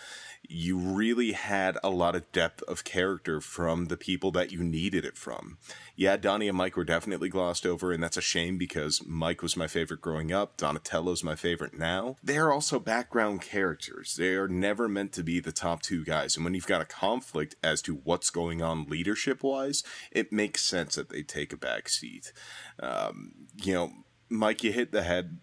[0.49, 5.05] you really had a lot of depth of character from the people that you needed
[5.05, 5.59] it from.
[5.97, 9.57] Yeah, Donnie and Mike were definitely glossed over, and that's a shame because Mike was
[9.57, 10.57] my favorite growing up.
[10.57, 12.17] Donatello's my favorite now.
[12.23, 14.17] They're also background characters.
[14.17, 16.37] They are never meant to be the top two guys.
[16.37, 19.83] And when you've got a conflict as to what's going on leadership wise,
[20.13, 22.35] it makes sense that they take a back seat.
[22.79, 23.33] Um,
[23.63, 23.93] you know,
[24.29, 25.39] Mike, you hit the head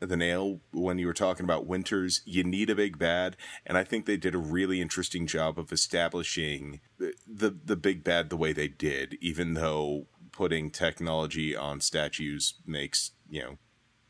[0.00, 2.22] the nail when you were talking about Winters.
[2.24, 5.72] You need a big bad, and I think they did a really interesting job of
[5.72, 12.54] establishing the the big bad the way they did, even though putting technology on statues
[12.66, 13.58] makes you know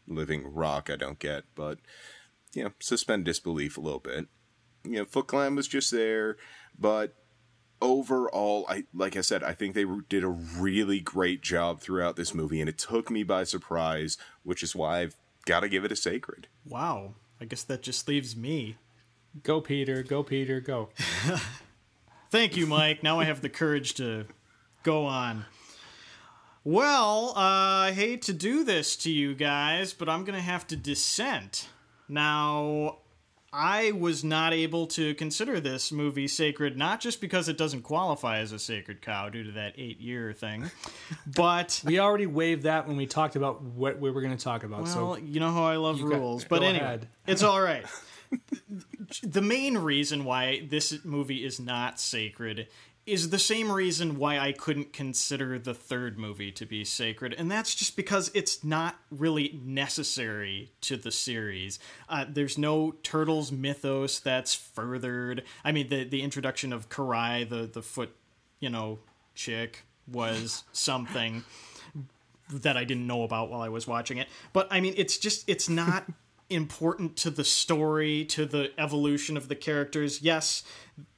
[0.07, 0.91] living rock.
[0.91, 1.79] I don't get, but
[2.53, 4.27] you know suspend disbelief a little bit.
[4.85, 6.37] You know, Foot Clan was just there,
[6.79, 7.15] but
[7.85, 12.35] overall, I like I said, I think they did a really great job throughout this
[12.35, 15.93] movie, and it took me by surprise, which is why I've got to give it
[15.93, 16.49] a sacred.
[16.65, 17.15] Wow.
[17.41, 18.77] I guess that just leaves me.
[19.43, 20.03] Go, Peter.
[20.03, 20.61] Go, Peter.
[20.61, 20.91] Go.
[22.31, 23.03] Thank you, Mike.
[23.03, 24.27] now I have the courage to
[24.83, 25.45] go on.
[26.63, 30.67] Well, uh, I hate to do this to you guys, but I'm going to have
[30.69, 31.69] to dissent.
[32.09, 32.99] Now,
[33.55, 38.39] I was not able to consider this movie sacred, not just because it doesn't qualify
[38.39, 40.71] as a sacred cow due to that eight year thing,
[41.27, 44.65] but we already waived that when we talked about what we were going to talk
[44.65, 44.83] about.
[44.83, 47.09] Well, so you know how I love rules, got, but anyway, ahead.
[47.29, 47.87] it's all right.
[49.23, 52.67] the main reason why this movie is not sacred
[53.07, 57.51] is the same reason why I couldn't consider the third movie to be sacred, and
[57.51, 61.79] that's just because it's not really necessary to the series.
[62.09, 65.43] Uh, there's no Turtles mythos that's furthered.
[65.65, 68.15] I mean, the the introduction of Karai, the the foot,
[68.61, 68.99] you know,
[69.35, 71.45] chick, was something
[72.51, 74.29] that I didn't know about while I was watching it.
[74.53, 76.07] But I mean, it's just it's not
[76.51, 80.23] important to the story, to the evolution of the characters.
[80.23, 80.63] Yes,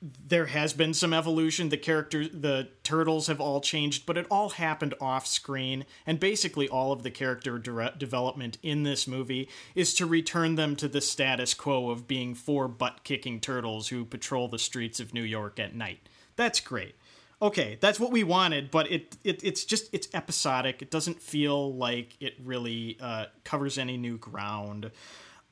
[0.01, 1.69] there has been some evolution.
[1.69, 5.85] The characters, the turtles have all changed, but it all happened off screen.
[6.07, 10.77] And basically, all of the character de- development in this movie is to return them
[10.77, 15.13] to the status quo of being four butt kicking turtles who patrol the streets of
[15.13, 16.09] New York at night.
[16.37, 16.95] That's great.
[17.41, 20.81] Okay, that's what we wanted, but it, it it's just it's episodic.
[20.81, 24.91] It doesn't feel like it really uh, covers any new ground.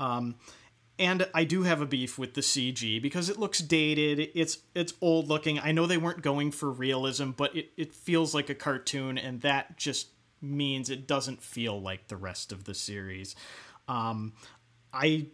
[0.01, 0.37] Um,
[0.99, 4.31] and I do have a beef with the CG because it looks dated.
[4.35, 5.59] It's it's old looking.
[5.59, 9.43] I know they weren't going for realism, but it, it feels like a cartoon, and
[9.43, 10.09] that just
[10.41, 13.37] means it doesn't feel like the rest of the series.
[13.89, 14.33] Um,
[14.93, 15.27] I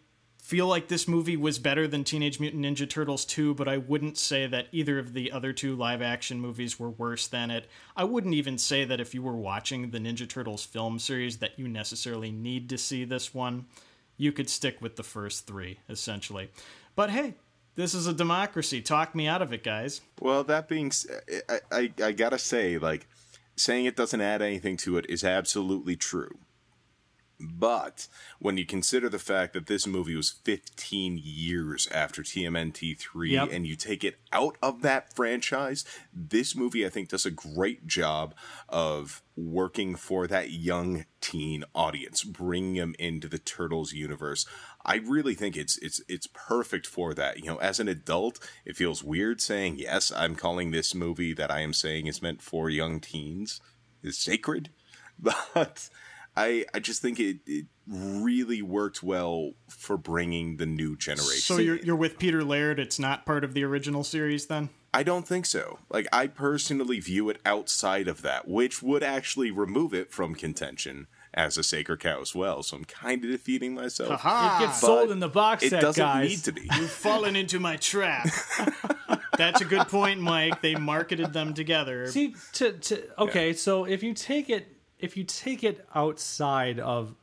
[0.51, 4.19] feel like this movie was better than Teenage Mutant Ninja Turtles 2, but I wouldn't
[4.19, 7.69] say that either of the other two live action movies were worse than it.
[7.97, 11.57] I wouldn't even say that if you were watching the Ninja Turtles film series that
[11.57, 13.67] you necessarily need to see this one.
[14.17, 16.51] You could stick with the first three, essentially.
[16.97, 17.37] But hey,
[17.77, 18.81] this is a democracy.
[18.83, 20.01] Talk me out of it, guys.
[20.21, 20.91] Well, that being,
[21.71, 23.07] I, I gotta say, like,
[23.55, 26.41] saying it doesn't add anything to it is absolutely true.
[27.41, 28.07] But
[28.39, 33.49] when you consider the fact that this movie was 15 years after TMNT 3 Yep.
[33.53, 37.87] and you take it out of that franchise, this movie, I think, does a great
[37.87, 38.35] job
[38.69, 44.45] of working for that young teen audience, bringing them into the Turtles universe.
[44.85, 47.39] I really think it's it's it's perfect for that.
[47.39, 51.51] You know, as an adult, it feels weird saying, yes, I'm calling this movie that
[51.51, 53.61] I am saying is meant for young teens
[54.03, 54.69] is sacred.
[55.23, 55.91] But
[56.41, 61.41] I I just think it, it really worked well for bringing the new generation.
[61.41, 62.79] So you're, you're with Peter Laird.
[62.79, 64.71] It's not part of the original series then?
[64.95, 65.79] I don't think so.
[65.89, 71.07] Like I personally view it outside of that, which would actually remove it from contention
[71.33, 72.63] as a sacred cow as well.
[72.63, 74.21] So I'm kind of defeating myself.
[74.25, 76.29] It gets sold in the box It doesn't guys.
[76.29, 76.69] need to be.
[76.77, 78.29] You've fallen into my trap.
[79.37, 80.61] That's a good point, Mike.
[80.61, 82.09] They marketed them together.
[82.09, 87.15] See, to, to okay, so if you take it if you take it outside of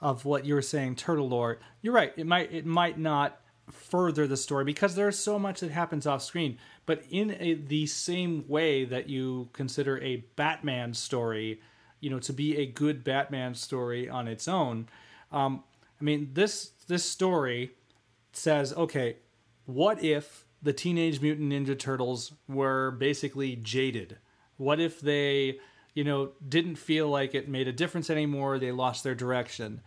[0.00, 2.12] of what you were saying, turtle lore, you're right.
[2.16, 3.40] It might it might not
[3.70, 6.58] further the story because there's so much that happens off screen.
[6.84, 11.60] But in a, the same way that you consider a Batman story,
[12.00, 14.88] you know, to be a good Batman story on its own,
[15.30, 15.62] um,
[16.00, 17.72] I mean this this story
[18.32, 19.16] says, okay,
[19.66, 24.18] what if the Teenage Mutant Ninja Turtles were basically jaded?
[24.56, 25.58] What if they,
[25.94, 28.58] you know, didn't feel like it made a difference anymore?
[28.58, 29.80] They lost their direction.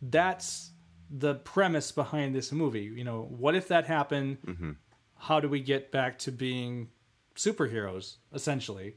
[0.00, 0.70] That's
[1.10, 2.84] the premise behind this movie.
[2.84, 4.38] You know, what if that happened?
[4.46, 4.70] Mm-hmm.
[5.16, 6.88] How do we get back to being
[7.36, 8.94] superheroes, essentially?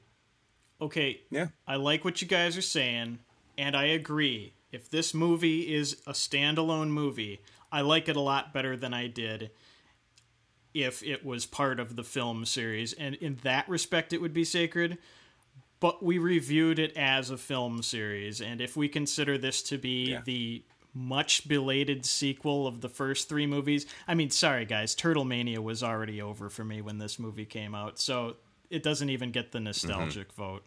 [0.81, 1.47] Okay, Yeah.
[1.67, 3.19] I like what you guys are saying,
[3.57, 4.55] and I agree.
[4.71, 7.41] If this movie is a standalone movie,
[7.71, 9.51] I like it a lot better than I did
[10.73, 12.91] if it was part of the film series.
[12.91, 14.97] And in that respect, it would be sacred.
[15.79, 20.11] But we reviewed it as a film series, and if we consider this to be
[20.11, 20.21] Yeah.
[20.25, 25.61] the much belated sequel of the first three movies, I mean, sorry guys, Turtle Mania
[25.61, 28.37] was already over for me when this movie came out, so
[28.69, 30.41] it doesn't even get the nostalgic mm-hmm.
[30.41, 30.65] vote.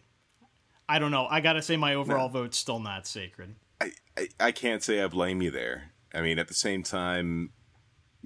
[0.87, 1.27] I don't know.
[1.27, 3.55] I gotta say, my overall vote's still not sacred.
[3.81, 5.91] I, I, I can't say I blame you there.
[6.13, 7.51] I mean, at the same time,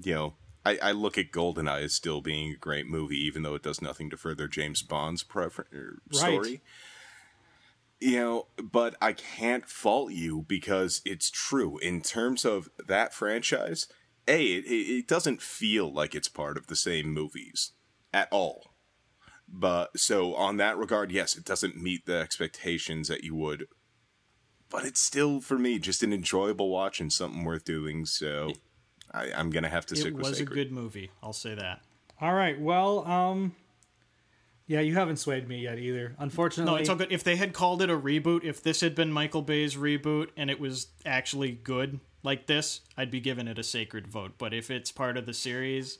[0.01, 0.33] you know,
[0.65, 3.81] I, I look at GoldenEye as still being a great movie, even though it does
[3.81, 6.61] nothing to further James Bond's prefer- er, story.
[7.99, 11.77] You know, but I can't fault you because it's true.
[11.79, 13.87] In terms of that franchise,
[14.27, 17.71] A, it, it doesn't feel like it's part of the same movies
[18.13, 18.75] at all.
[19.47, 23.67] But so on that regard, yes, it doesn't meet the expectations that you would
[24.73, 28.07] but it's still for me just an enjoyable watch and something worth doing.
[28.07, 28.53] So
[29.13, 31.11] I, I'm gonna have to It stick with was a good movie.
[31.21, 31.81] I'll say that.
[32.19, 32.59] All right.
[32.59, 33.55] Well, um,
[34.65, 36.15] yeah, you haven't swayed me yet either.
[36.19, 37.11] Unfortunately, No, it's all good.
[37.11, 40.49] If they had called it a reboot, if this had been Michael Bay's reboot and
[40.49, 44.33] it was actually good like this, I'd be giving it a sacred vote.
[44.37, 45.99] But if it's part of the series,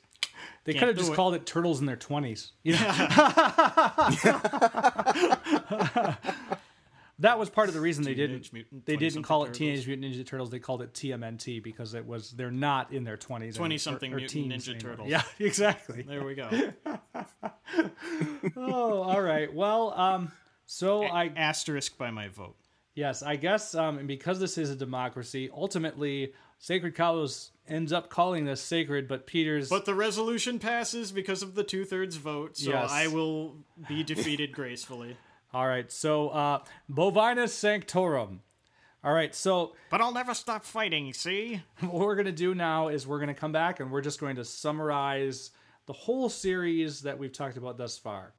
[0.64, 1.16] They could have just it.
[1.16, 2.52] called it Turtles in their twenties.
[2.64, 2.80] You know?
[7.20, 8.52] that was part of the reason they didn't.
[8.52, 10.50] Mutant They didn't call it 20-something Teenage Mutant Ninja Turtles.
[10.50, 13.58] They called it TMNT because it was they're not in their twenties.
[13.58, 15.10] 20-something Mutant Ninja Turtles.
[15.10, 16.02] Yeah, exactly.
[16.04, 16.50] there we go.
[18.56, 19.52] Oh, all right.
[19.54, 20.32] Well, um,
[20.66, 22.56] so I Asterisk by my vote.
[22.96, 28.10] Yes, I guess, um, and because this is a democracy, ultimately, Sacred Cows ends up
[28.10, 29.68] calling this sacred, but Peter's.
[29.70, 32.92] But the resolution passes because of the two thirds vote, so Yes.
[32.92, 33.56] I will
[33.88, 35.18] be defeated gracefully.
[35.54, 36.60] All right, so uh,
[36.92, 38.40] Bovinus Sanctorum.
[39.04, 41.62] All right, so But I'll never stop fighting, see?
[41.82, 44.20] what we're going to do now is we're going to come back and we're just
[44.20, 45.52] going to summarize
[45.86, 48.34] the whole series that we've talked about thus far.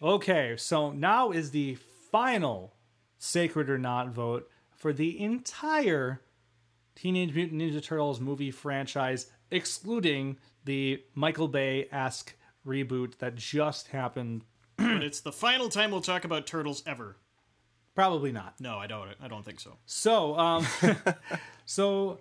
[0.00, 1.76] Okay, so now is the
[2.10, 2.76] final
[3.18, 6.22] sacred or not vote for the entire
[6.94, 12.34] Teenage Mutant Ninja Turtles movie franchise, excluding the Michael Bay esque
[12.66, 14.42] reboot that just happened.
[14.76, 17.16] but it's the final time we'll talk about turtles ever.
[17.94, 18.54] Probably not.
[18.60, 19.10] No, I don't.
[19.22, 19.76] I don't think so.
[19.86, 20.66] So, um,
[21.64, 22.18] so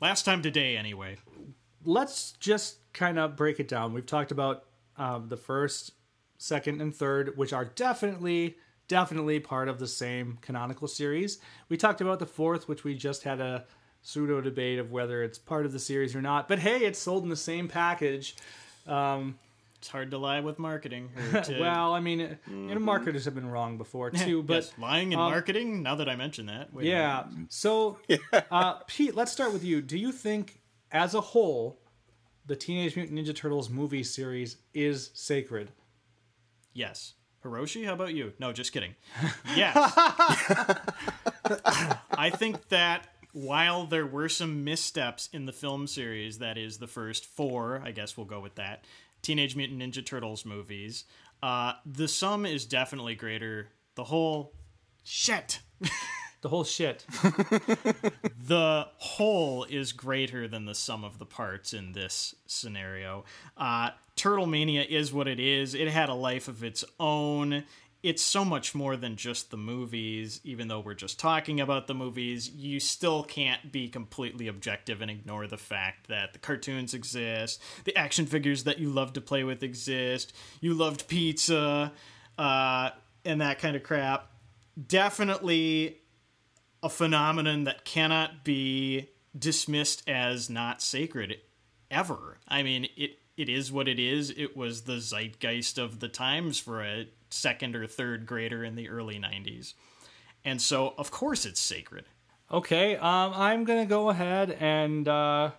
[0.00, 1.16] Last time today, anyway.
[1.84, 3.92] let's just kind of break it down.
[3.92, 4.62] We've talked about
[4.96, 5.90] um, the first,
[6.36, 8.56] second, and third, which are definitely
[8.86, 11.38] definitely part of the same canonical series.
[11.68, 13.66] We talked about the fourth, which we just had a
[14.00, 16.48] pseudo debate of whether it's part of the series or not.
[16.48, 18.36] But hey, it's sold in the same package.
[18.86, 19.36] Um,
[19.78, 21.10] It's hard to lie with marketing.
[21.32, 24.42] or to- well, I mean, you know, marketers have been wrong before too.
[24.42, 25.82] But Yes, lying in um, marketing.
[25.82, 27.24] Now that I mention that, wait yeah.
[27.48, 27.98] So,
[28.50, 29.80] uh, Pete, let's start with you.
[29.80, 30.60] Do you think,
[30.90, 31.80] as a whole,
[32.46, 35.70] the Teenage Mutant Ninja Turtles movie series is sacred?
[36.74, 37.14] yes.
[37.44, 38.32] Hiroshi, how about you?
[38.40, 38.96] No, just kidding.
[39.54, 39.76] Yes.
[42.10, 46.88] I think that while there were some missteps in the film series, that is the
[46.88, 48.84] first four, I guess we'll go with that,
[49.22, 51.04] Teenage Mutant Ninja Turtles movies,
[51.42, 53.68] uh, the sum is definitely greater.
[53.94, 54.52] The whole
[55.04, 55.60] shit.
[56.40, 57.04] The whole shit.
[58.46, 63.24] the whole is greater than the sum of the parts in this scenario.
[63.56, 65.74] Uh, Turtle Mania is what it is.
[65.74, 67.64] It had a life of its own.
[68.00, 71.94] It's so much more than just the movies, even though we're just talking about the
[71.94, 72.48] movies.
[72.48, 77.96] You still can't be completely objective and ignore the fact that the cartoons exist, the
[77.96, 81.92] action figures that you love to play with exist, you loved pizza,
[82.38, 82.90] uh,
[83.24, 84.30] and that kind of crap.
[84.86, 85.98] Definitely
[86.82, 91.38] a phenomenon that cannot be dismissed as not sacred
[91.90, 92.38] ever.
[92.46, 94.30] I mean, it it is what it is.
[94.30, 98.88] It was the zeitgeist of the times for a second or third grader in the
[98.88, 99.74] early 90s.
[100.44, 102.06] And so, of course, it's sacred.
[102.50, 105.50] Okay, um, I'm gonna go ahead and uh,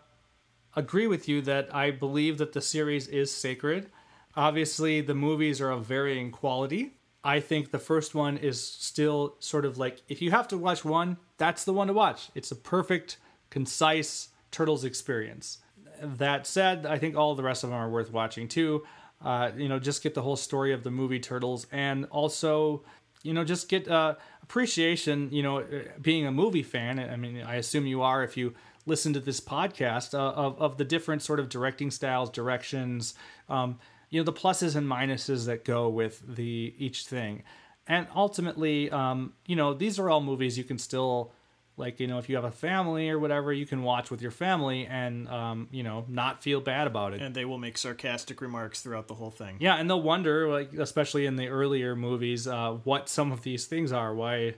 [0.76, 3.92] agree with you that I believe that the series is sacred.
[4.36, 6.94] Obviously, the movies are of varying quality.
[7.24, 10.84] I think the first one is still sort of like if you have to watch
[10.84, 12.30] one, that's the one to watch.
[12.34, 13.18] It's a perfect,
[13.50, 15.60] concise Turtles experience.
[16.02, 18.84] That said, I think all the rest of them are worth watching too.
[19.22, 22.84] Uh, you know, just get the whole story of the movie Turtles, and also,
[23.24, 25.30] you know, just get uh, appreciation.
[25.32, 27.00] You know, uh, being a movie fan.
[27.00, 28.54] I mean, I assume you are if you
[28.86, 33.14] listen to this podcast uh, of of the different sort of directing styles, directions.
[33.50, 33.80] Um,
[34.10, 37.44] you know, the pluses and minuses that go with the each thing,
[37.88, 41.34] and ultimately, um, you know, these are all movies you can still
[41.80, 44.32] like you know if you have a family or whatever you can watch with your
[44.32, 47.22] family and um, you know not feel bad about it.
[47.22, 49.56] And they will make sarcastic remarks throughout the whole thing.
[49.60, 53.66] yeah and they'll wonder like especially in the earlier movies uh, what some of these
[53.66, 54.54] things are why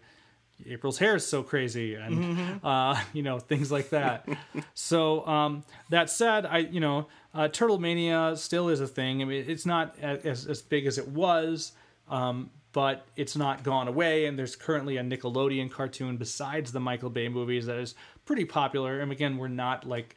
[0.68, 4.28] april's hair is so crazy and uh, you know things like that.
[4.74, 9.22] So um, that said i you know uh, turtle mania still is a thing.
[9.22, 11.72] I mean it's not as, as big as it was.
[12.10, 17.10] Um, but it's not gone away and there's currently a nickelodeon cartoon besides the michael
[17.10, 17.96] bay movies that is
[18.26, 20.16] pretty popular and again we're not like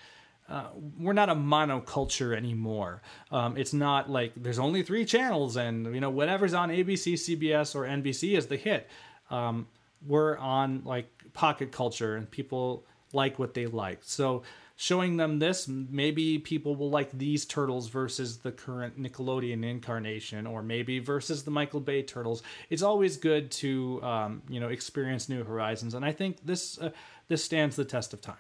[0.49, 0.67] uh,
[0.99, 3.01] we're not a monoculture anymore.
[3.31, 7.75] Um, it's not like there's only three channels and you know whatever's on ABC, CBS,
[7.75, 8.89] or NBC is the hit.
[9.31, 9.67] Um,
[10.07, 14.01] we're on like pocket culture and people like what they like.
[14.03, 14.43] So
[14.77, 20.63] showing them this, maybe people will like these turtles versus the current Nickelodeon incarnation, or
[20.63, 22.43] maybe versus the Michael Bay turtles.
[22.71, 26.91] It's always good to um, you know experience new horizons, and I think this uh,
[27.29, 28.37] this stands the test of time.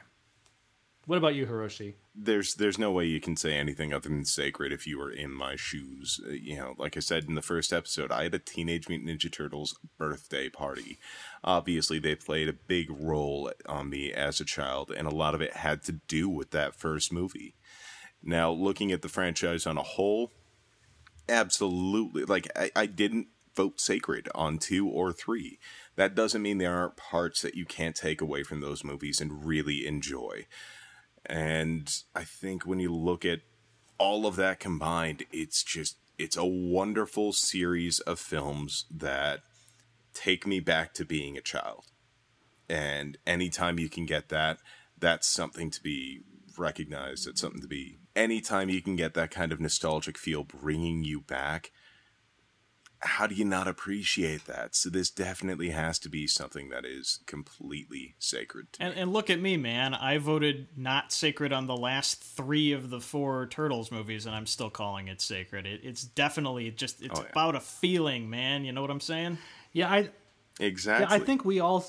[1.06, 1.94] What about you, Hiroshi?
[2.14, 5.32] there's there's no way you can say anything other than sacred if you were in
[5.32, 6.20] my shoes.
[6.24, 9.10] Uh, You know, like I said in the first episode, I had a Teenage Mutant
[9.10, 10.98] Ninja Turtles birthday party.
[11.42, 15.40] Obviously, they played a big role on me as a child, and a lot of
[15.40, 17.56] it had to do with that first movie.
[18.22, 20.30] Now, looking at the franchise on a whole,
[21.28, 22.24] absolutely.
[22.24, 23.26] Like I, I didn't
[23.56, 25.58] vote sacred on two or three.
[25.96, 29.44] That doesn't mean there aren't parts that you can't take away from those movies and
[29.44, 30.46] really enjoy.
[31.26, 33.40] And I think when you look at
[33.98, 39.40] all of that combined, it's just it's a wonderful series of films that
[40.12, 41.84] take me back to being a child.
[42.68, 44.58] And anytime you can get that,
[44.98, 46.20] that's something to be
[46.56, 47.26] recognized.
[47.26, 51.20] It's something to be anytime you can get that kind of nostalgic feel bringing you
[51.20, 51.72] back.
[53.04, 54.74] How do you not appreciate that?
[54.74, 58.72] So this definitely has to be something that is completely sacred.
[58.72, 58.82] To.
[58.82, 59.94] And, and look at me, man.
[59.94, 64.46] I voted not sacred on the last three of the four Turtles movies, and I'm
[64.46, 65.66] still calling it sacred.
[65.66, 67.30] It, it's definitely just, it's Oh, yeah.
[67.30, 68.64] about a feeling, man.
[68.64, 69.38] You know what I'm saying?
[69.72, 70.10] Yeah, I
[70.60, 71.06] Exactly.
[71.08, 71.84] Yeah, I think we all,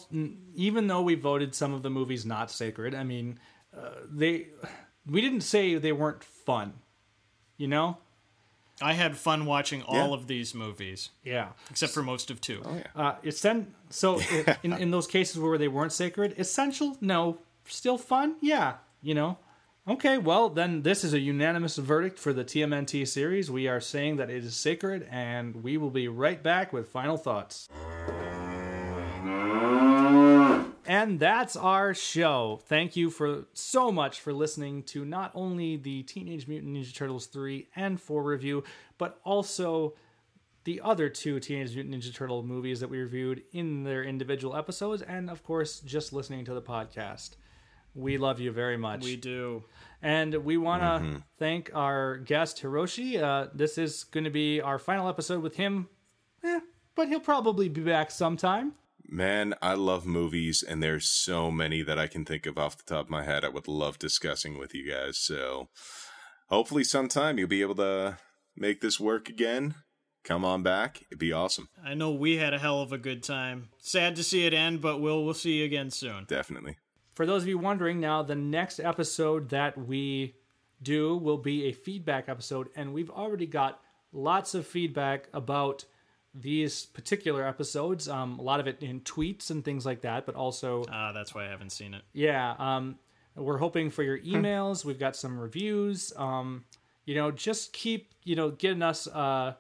[0.56, 3.40] even though we voted some of the movies not sacred, I mean,
[3.76, 4.48] uh, they,
[5.06, 6.74] we didn't say they weren't fun,
[7.58, 7.98] you know?
[8.82, 10.14] I had fun watching all Yeah.
[10.16, 11.50] of these movies, Yeah.
[11.70, 12.62] except for most of two.
[12.66, 16.98] Oh Uh, it's then, so i- in, in those cases where they weren't sacred, essential?
[17.00, 17.40] No.
[17.68, 18.36] Still fun?
[18.42, 18.76] Yeah.
[19.02, 19.38] You know?
[19.88, 23.52] Okay, well, then this is a unanimous verdict for the TMNT series.
[23.52, 27.18] We are saying that it is sacred, and we will be right back with final
[27.18, 27.70] thoughts.
[30.88, 32.62] And that's our show.
[32.68, 37.26] Thank you for so much for listening to not only the Teenage Mutant Ninja Turtles
[37.28, 38.64] 3 and 4 review,
[38.98, 39.96] but also
[40.66, 45.02] the other two Teenage Mutant Ninja Turtle movies that we reviewed in their individual episodes,
[45.02, 47.32] and of course, just listening to the podcast.
[47.94, 49.04] We love you very much.
[49.04, 49.64] We do.
[50.02, 53.22] And we want to thank our guest, Hiroshi.
[53.22, 55.88] Uh, this is going to be our final episode with him,
[56.44, 56.60] eh,
[56.94, 58.74] but he'll probably be back sometime.
[59.08, 62.84] Man, I love movies, and there's so many that I can think of off the
[62.84, 65.18] top of my head I would love discussing with you guys.
[65.18, 65.70] So
[66.48, 68.18] hopefully, sometime you'll be able to
[68.56, 69.76] make this work again.
[70.24, 71.04] Come on back.
[71.12, 71.70] It'd be awesome.
[71.84, 73.70] I know we had a hell of a good time.
[73.78, 76.26] Sad to see it end, but we'll we'll see you again soon.
[76.28, 76.78] Definitely.
[77.14, 80.36] For those of you wondering now, the next episode that we
[80.82, 83.80] do will be a feedback episode, and we've already got
[84.12, 85.86] lots of feedback about
[86.40, 88.10] these particular episodes.
[88.10, 91.34] Um, a lot of it in tweets and things like that, but also Ah, that's
[91.34, 92.04] why I haven't seen it.
[92.14, 92.98] Yeah, um,
[93.36, 94.86] we're hoping for your emails.
[94.86, 96.14] We've got some reviews.
[96.16, 96.66] Um,
[97.06, 99.54] you know, just keep you know getting us uh,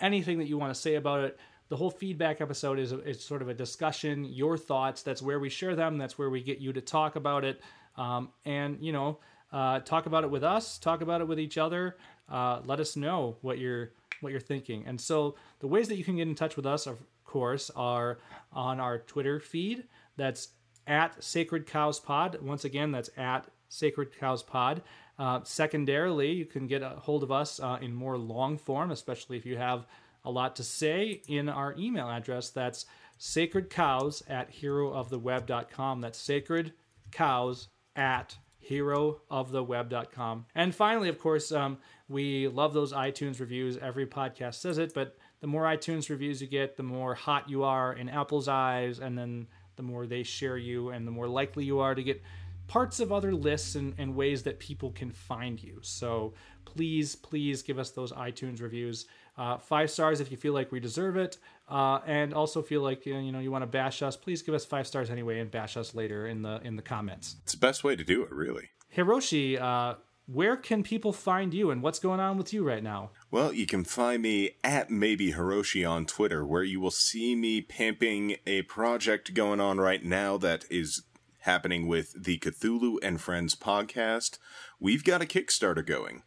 [0.00, 1.38] anything that you want to say about it.
[1.68, 5.02] The whole feedback episode is is sort of a discussion, your thoughts.
[5.02, 5.98] That's where we share them.
[5.98, 7.60] That's where we get you to talk about it,
[7.96, 9.18] um, and you know,
[9.52, 10.78] uh, talk about it with us.
[10.78, 11.96] Talk about it with each other.
[12.28, 14.84] Uh, let us know what you're what you're thinking.
[14.86, 18.18] And so the ways that you can get in touch with us, of course, are
[18.52, 19.84] on our Twitter feed.
[20.16, 20.48] That's
[20.86, 22.38] at Sacred Cows Pod.
[22.40, 24.82] Once again, that's at Sacred Cows Pod.
[25.18, 29.36] Uh, secondarily, you can get a hold of us uh, in more long form, especially
[29.36, 29.86] if you have
[30.24, 32.50] a lot to say in our email address.
[32.50, 32.86] That's
[33.18, 36.00] sacredcows at herooftheweb.com.
[36.00, 36.72] That's sacred
[37.10, 38.36] cows at
[38.68, 40.46] herooftheweb.com.
[40.54, 41.78] And finally, of course, um,
[42.08, 43.76] we love those iTunes reviews.
[43.78, 47.64] Every podcast says it, but the more iTunes reviews you get, the more hot you
[47.64, 49.46] are in Apple's eyes, and then
[49.76, 52.22] the more they share you, and the more likely you are to get
[52.66, 55.78] parts of other lists and, and ways that people can find you.
[55.82, 56.34] So
[56.64, 59.06] please, please give us those iTunes reviews.
[59.36, 61.38] Uh, five stars if you feel like we deserve it,
[61.68, 64.16] uh, and also feel like you know you want to bash us.
[64.16, 67.36] Please give us five stars anyway, and bash us later in the in the comments.
[67.42, 68.70] It's the best way to do it, really.
[68.96, 69.96] Hiroshi, uh,
[70.26, 73.10] where can people find you, and what's going on with you right now?
[73.30, 77.60] Well, you can find me at maybe Hiroshi on Twitter, where you will see me
[77.60, 81.02] pimping a project going on right now that is
[81.40, 84.38] happening with the Cthulhu and Friends podcast.
[84.80, 86.22] We've got a Kickstarter going.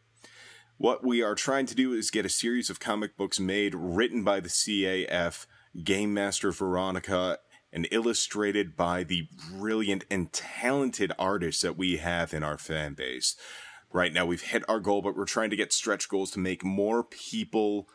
[0.82, 4.24] What we are trying to do is get a series of comic books made, written
[4.24, 5.46] by the CAF,
[5.84, 7.38] Game Master Veronica,
[7.72, 13.36] and illustrated by the brilliant and talented artists that we have in our fan base.
[13.94, 16.66] Right now, we've hit our goal, but we're trying to get stretch goals to make
[16.66, 17.88] more people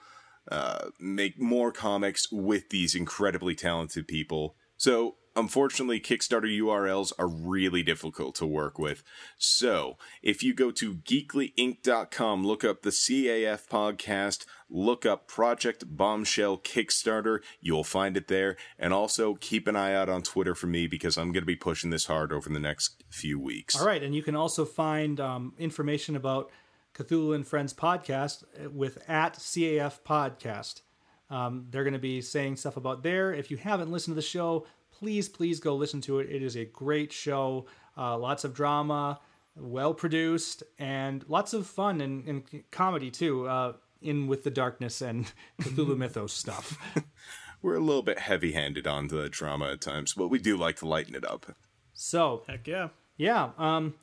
[0.49, 4.55] uh, make more comics with these incredibly talented people.
[4.77, 9.03] So, unfortunately, Kickstarter URLs are really difficult to work with.
[9.39, 16.59] So, if you go to geeklyinc.com, look up the CAF podcast, look up Project Bombshell
[16.59, 18.57] Kickstarter, you'll find it there.
[18.79, 21.57] And also keep an eye out on Twitter for me because I'm going to be
[21.57, 23.79] pushing this hard over the next few weeks.
[23.79, 26.51] All right, and you can also find um, information about
[26.95, 30.81] Cthulhu and Friends podcast with at CAF podcast.
[31.29, 33.35] Um, they're going to be saying stuff about there.
[33.35, 34.67] If you haven't listened to the show,
[34.99, 36.31] please, please go listen to it.
[36.31, 37.67] It is a great show.
[37.97, 39.21] Uh, lots of drama,
[39.57, 43.47] well produced, and lots of fun and, and comedy too.
[43.47, 46.79] Uh, in with the darkness and Cthulhu mythos stuff.
[47.63, 50.77] We're a little bit heavy handed on the drama at times, but we do like
[50.77, 51.57] to lighten it up.
[51.95, 52.89] So Heck yeah.
[53.17, 53.51] Yeah.
[53.59, 53.95] Um,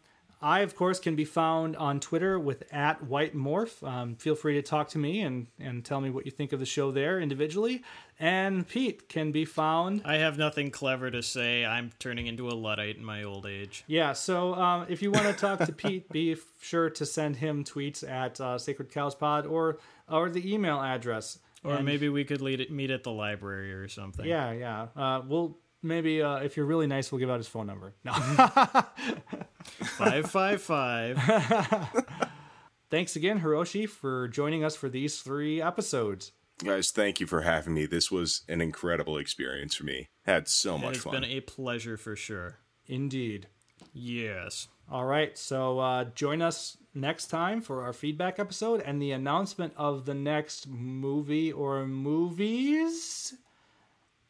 [0.44, 3.82] I, of course, can be found on Twitter with at White Morph.
[3.88, 6.60] Um, feel free to talk to me and, and tell me what you think of
[6.60, 7.82] the show there individually.
[8.20, 10.02] And Pete can be found.
[10.06, 11.66] I have nothing clever to say.
[11.66, 13.86] I'm turning into a Luddite in my old age.
[13.88, 17.64] Yeah, so um, if you want to talk to Pete, be sure to send him
[17.64, 19.80] tweets at uh, Sacred Cows Pod or,
[20.10, 21.40] or the email address.
[21.64, 24.26] Or And- maybe we could lead it, meet at the library or something.
[24.26, 24.88] Yeah, yeah.
[24.96, 27.94] Uh, we'll maybe, uh, if you're really nice, we'll give out his phone number.
[28.04, 28.14] No.
[29.64, 31.20] 555.
[32.90, 36.32] Thanks again, Hiroshi, for joining us for these three episodes.
[36.64, 37.88] Guys, thank you for having me.
[37.88, 40.10] This was an incredible experience for me.
[40.26, 41.16] Had so much it's fun.
[41.16, 42.60] It's been a pleasure for sure.
[42.86, 43.48] Indeed.
[43.94, 44.68] Yes.
[44.92, 49.74] All right, so uh, join us next time for our feedback episode and the announcement
[49.76, 53.34] of the next movie or movies.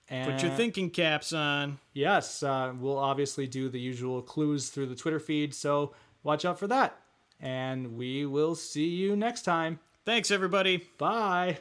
[0.10, 1.80] And Put your thinking caps on.
[1.94, 5.94] Yes, uh, we'll obviously do the usual clues through the Twitter feed, so
[6.24, 6.98] watch out for that.
[7.40, 9.80] And we will see you next time.
[10.06, 10.90] Thanks, everybody.
[10.98, 11.60] Bye.